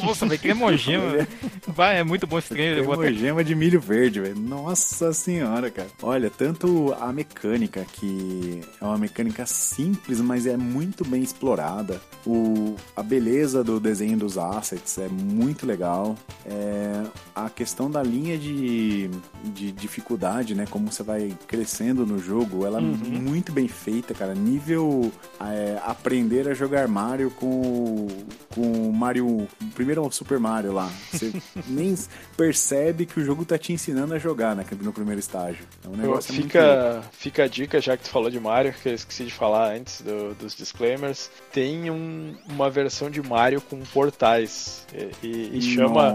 [0.04, 1.28] Nossa, velho, cremogema.
[1.68, 4.40] Vai, é muito bom esse até- Cremogema de milho verde, velho.
[4.40, 5.90] Nossa senhora, cara.
[6.02, 12.02] Olha, tanto a mecânica, que é uma mecânica simples, mas é muito bem explorada.
[12.26, 16.16] O, a beleza do desenho dos assets é muito legal.
[16.46, 17.04] É,
[17.36, 19.10] a questão da linha de,
[19.54, 20.66] de dificuldade, né?
[20.70, 24.34] Como você vai crescendo no jogo, ela é muito bem feita, cara.
[24.36, 28.08] Nível é, aprender a jogar Mario com,
[28.54, 29.48] com o Mario.
[29.80, 30.92] Primeiro o Super Mario lá.
[31.10, 31.32] Você
[31.66, 31.96] nem
[32.36, 35.64] percebe que o jogo tá te ensinando a jogar né, no primeiro estágio.
[35.86, 38.90] É um negócio muito fica, fica a dica, já que tu falou de Mario, que
[38.90, 41.32] eu esqueci de falar antes do- dos disclaimers.
[41.54, 44.86] Tem um- uma versão de Mario com portais.
[45.24, 46.14] E, e- e chama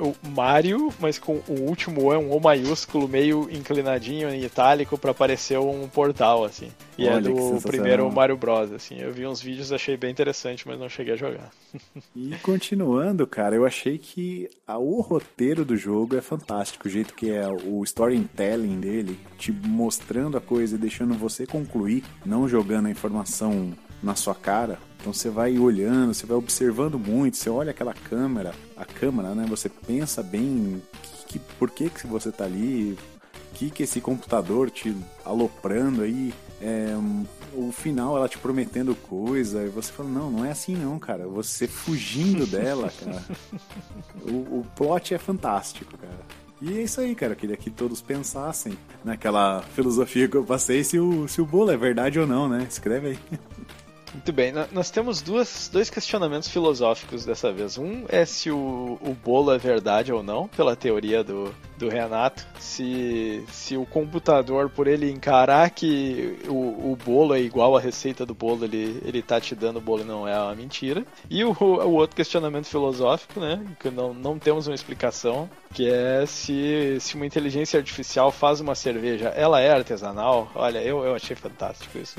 [0.00, 5.12] o Mario, mas com o último E, um O maiúsculo, meio inclinadinho em itálico pra
[5.12, 6.70] parecer um portal, assim.
[6.96, 8.98] E é Olha que do primeiro Mario Bros, assim.
[8.98, 11.50] Eu vi uns vídeos, achei bem interessante, mas não cheguei a jogar.
[12.14, 12.34] E
[12.86, 16.86] continuando, cara, eu achei que a- o roteiro do jogo é fantástico.
[16.86, 22.04] O jeito que é o storytelling dele, te mostrando a coisa e deixando você concluir,
[22.24, 23.72] não jogando a informação
[24.02, 24.78] na sua cara.
[25.00, 29.44] Então você vai olhando, você vai observando muito, você olha aquela câmera, a câmera, né?
[29.48, 30.80] Você pensa bem
[31.26, 32.96] que, que- por que, que você tá ali,
[33.54, 34.94] que que esse computador te
[35.24, 36.94] aloprando aí, é,
[37.56, 41.26] o final ela te prometendo coisa, e você fala, não, não é assim não, cara,
[41.26, 43.24] você fugindo dela, cara.
[44.24, 46.46] O, o plot é fantástico, cara.
[46.60, 47.32] E é isso aí, cara.
[47.32, 51.70] Eu queria que todos pensassem naquela filosofia que eu passei, se o, se o bolo
[51.70, 52.66] é verdade ou não, né?
[52.68, 53.18] Escreve aí.
[54.16, 57.76] Muito bem, nós temos duas, dois questionamentos filosóficos dessa vez.
[57.76, 62.46] Um é se o, o bolo é verdade ou não, pela teoria do, do Renato.
[62.58, 68.24] Se, se o computador, por ele encarar que o, o bolo é igual à receita
[68.24, 71.04] do bolo, ele, ele tá te dando o bolo não é uma mentira.
[71.28, 76.24] E o, o outro questionamento filosófico, né, que não, não temos uma explicação, que é
[76.26, 80.50] se, se uma inteligência artificial faz uma cerveja, ela é artesanal?
[80.54, 82.16] Olha, eu, eu achei fantástico isso.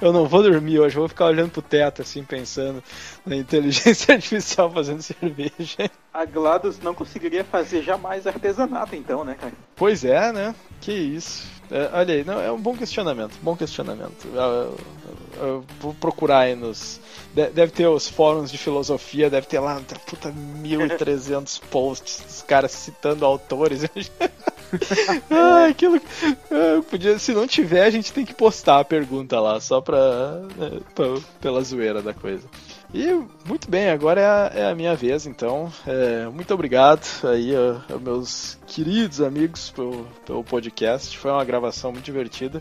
[0.00, 2.82] Eu não vou dormir hoje, vou ficar olhando pro teto, assim, pensando
[3.24, 5.90] na inteligência artificial fazendo cerveja.
[6.12, 9.52] A GLaDOS não conseguiria fazer jamais artesanato, então, né, cara?
[9.76, 10.54] Pois é, né?
[10.80, 11.46] Que isso.
[11.70, 14.26] É, olha aí, não, é um bom questionamento, bom questionamento.
[14.34, 14.78] Eu, eu-
[15.40, 17.00] eu vou procurar aí nos.
[17.32, 22.72] de- Deve ter os fóruns de filosofia, deve ter lá puta 1300 posts dos caras
[22.72, 23.82] citando autores.
[25.30, 26.00] ah, aquilo.
[26.50, 30.40] ah, podia, se não tiver, a gente tem que postar a pergunta lá, só pra,
[30.56, 32.46] né, pra- pela zoeira da coisa.
[32.92, 33.06] E
[33.46, 35.72] muito bem, agora é a, é a minha vez, então.
[35.86, 37.52] É, muito obrigado aí
[38.00, 41.16] meus queridos amigos pelo, pelo podcast.
[41.16, 42.60] Foi uma gravação muito divertida.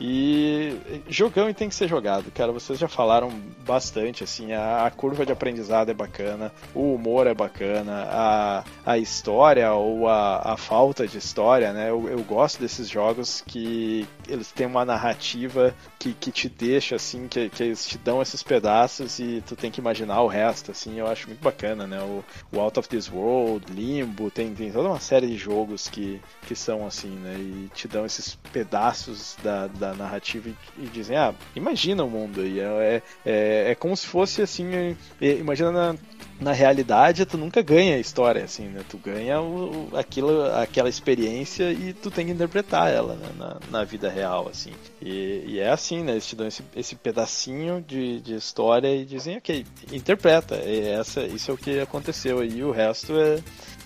[0.00, 2.52] E jogão e tem que ser jogado, cara.
[2.52, 3.30] Vocês já falaram
[3.66, 8.98] bastante, assim, a, a curva de aprendizado é bacana, o humor é bacana, a, a
[8.98, 11.90] história ou a, a falta de história, né?
[11.90, 17.26] Eu, eu gosto desses jogos que eles têm uma narrativa que, que te deixa, assim,
[17.26, 20.98] que, que eles te dão esses pedaços e tu tem que imaginar o resto, assim,
[20.98, 22.00] eu acho muito bacana, né?
[22.00, 26.20] O, o Out of This World, Limbo, tem, tem toda uma série de jogos que,
[26.46, 27.34] que são assim, né?
[27.36, 32.40] E te dão esses pedaços da, da narrativa e, e dizem, ah, imagina o mundo
[32.40, 32.60] aí.
[32.60, 35.94] É, é, é como se fosse assim, é- é- imagina na,
[36.40, 38.82] na realidade tu nunca ganha a história, assim, né?
[38.88, 43.28] Tu ganha o, o- aquilo, aquela experiência e tu tem que interpretar ela né?
[43.36, 44.72] na, na vida real, assim.
[45.02, 46.12] E, e é assim, né?
[46.12, 50.54] Eles te dão esse, esse pedacinho de, de história e dizem, ok, interpreta.
[50.56, 53.38] É essa, isso é o que aconteceu aí, o resto é,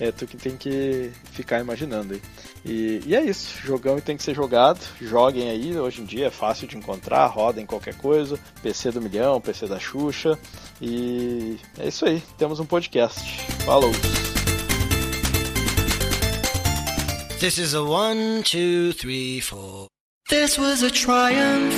[0.08, 2.22] é tu que tem que ficar imaginando aí.
[2.64, 4.80] E, e é isso, jogão e tem que ser jogado.
[5.00, 8.38] Joguem aí, hoje em dia é fácil de encontrar, roda em qualquer coisa.
[8.62, 10.38] PC do milhão, PC da Xuxa.
[10.80, 13.20] E é isso aí, temos um podcast.
[13.64, 13.92] Falou!
[17.40, 19.88] This is a one, two, three, four.
[20.28, 21.74] This was a triumph.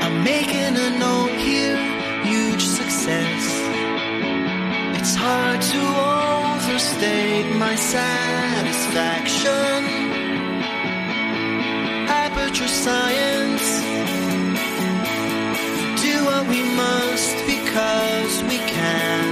[0.00, 1.76] I'm making a note here,
[2.24, 3.44] huge success.
[4.96, 9.84] It's hard to overstate my satisfaction.
[12.08, 13.66] Aperture science.
[16.02, 19.24] Do what we must because we can.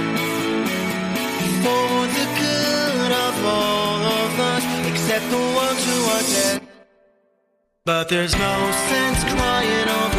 [1.63, 6.61] For the good of all of us, except the ones who are dead.
[7.85, 8.55] But there's no
[8.89, 10.12] sense crying over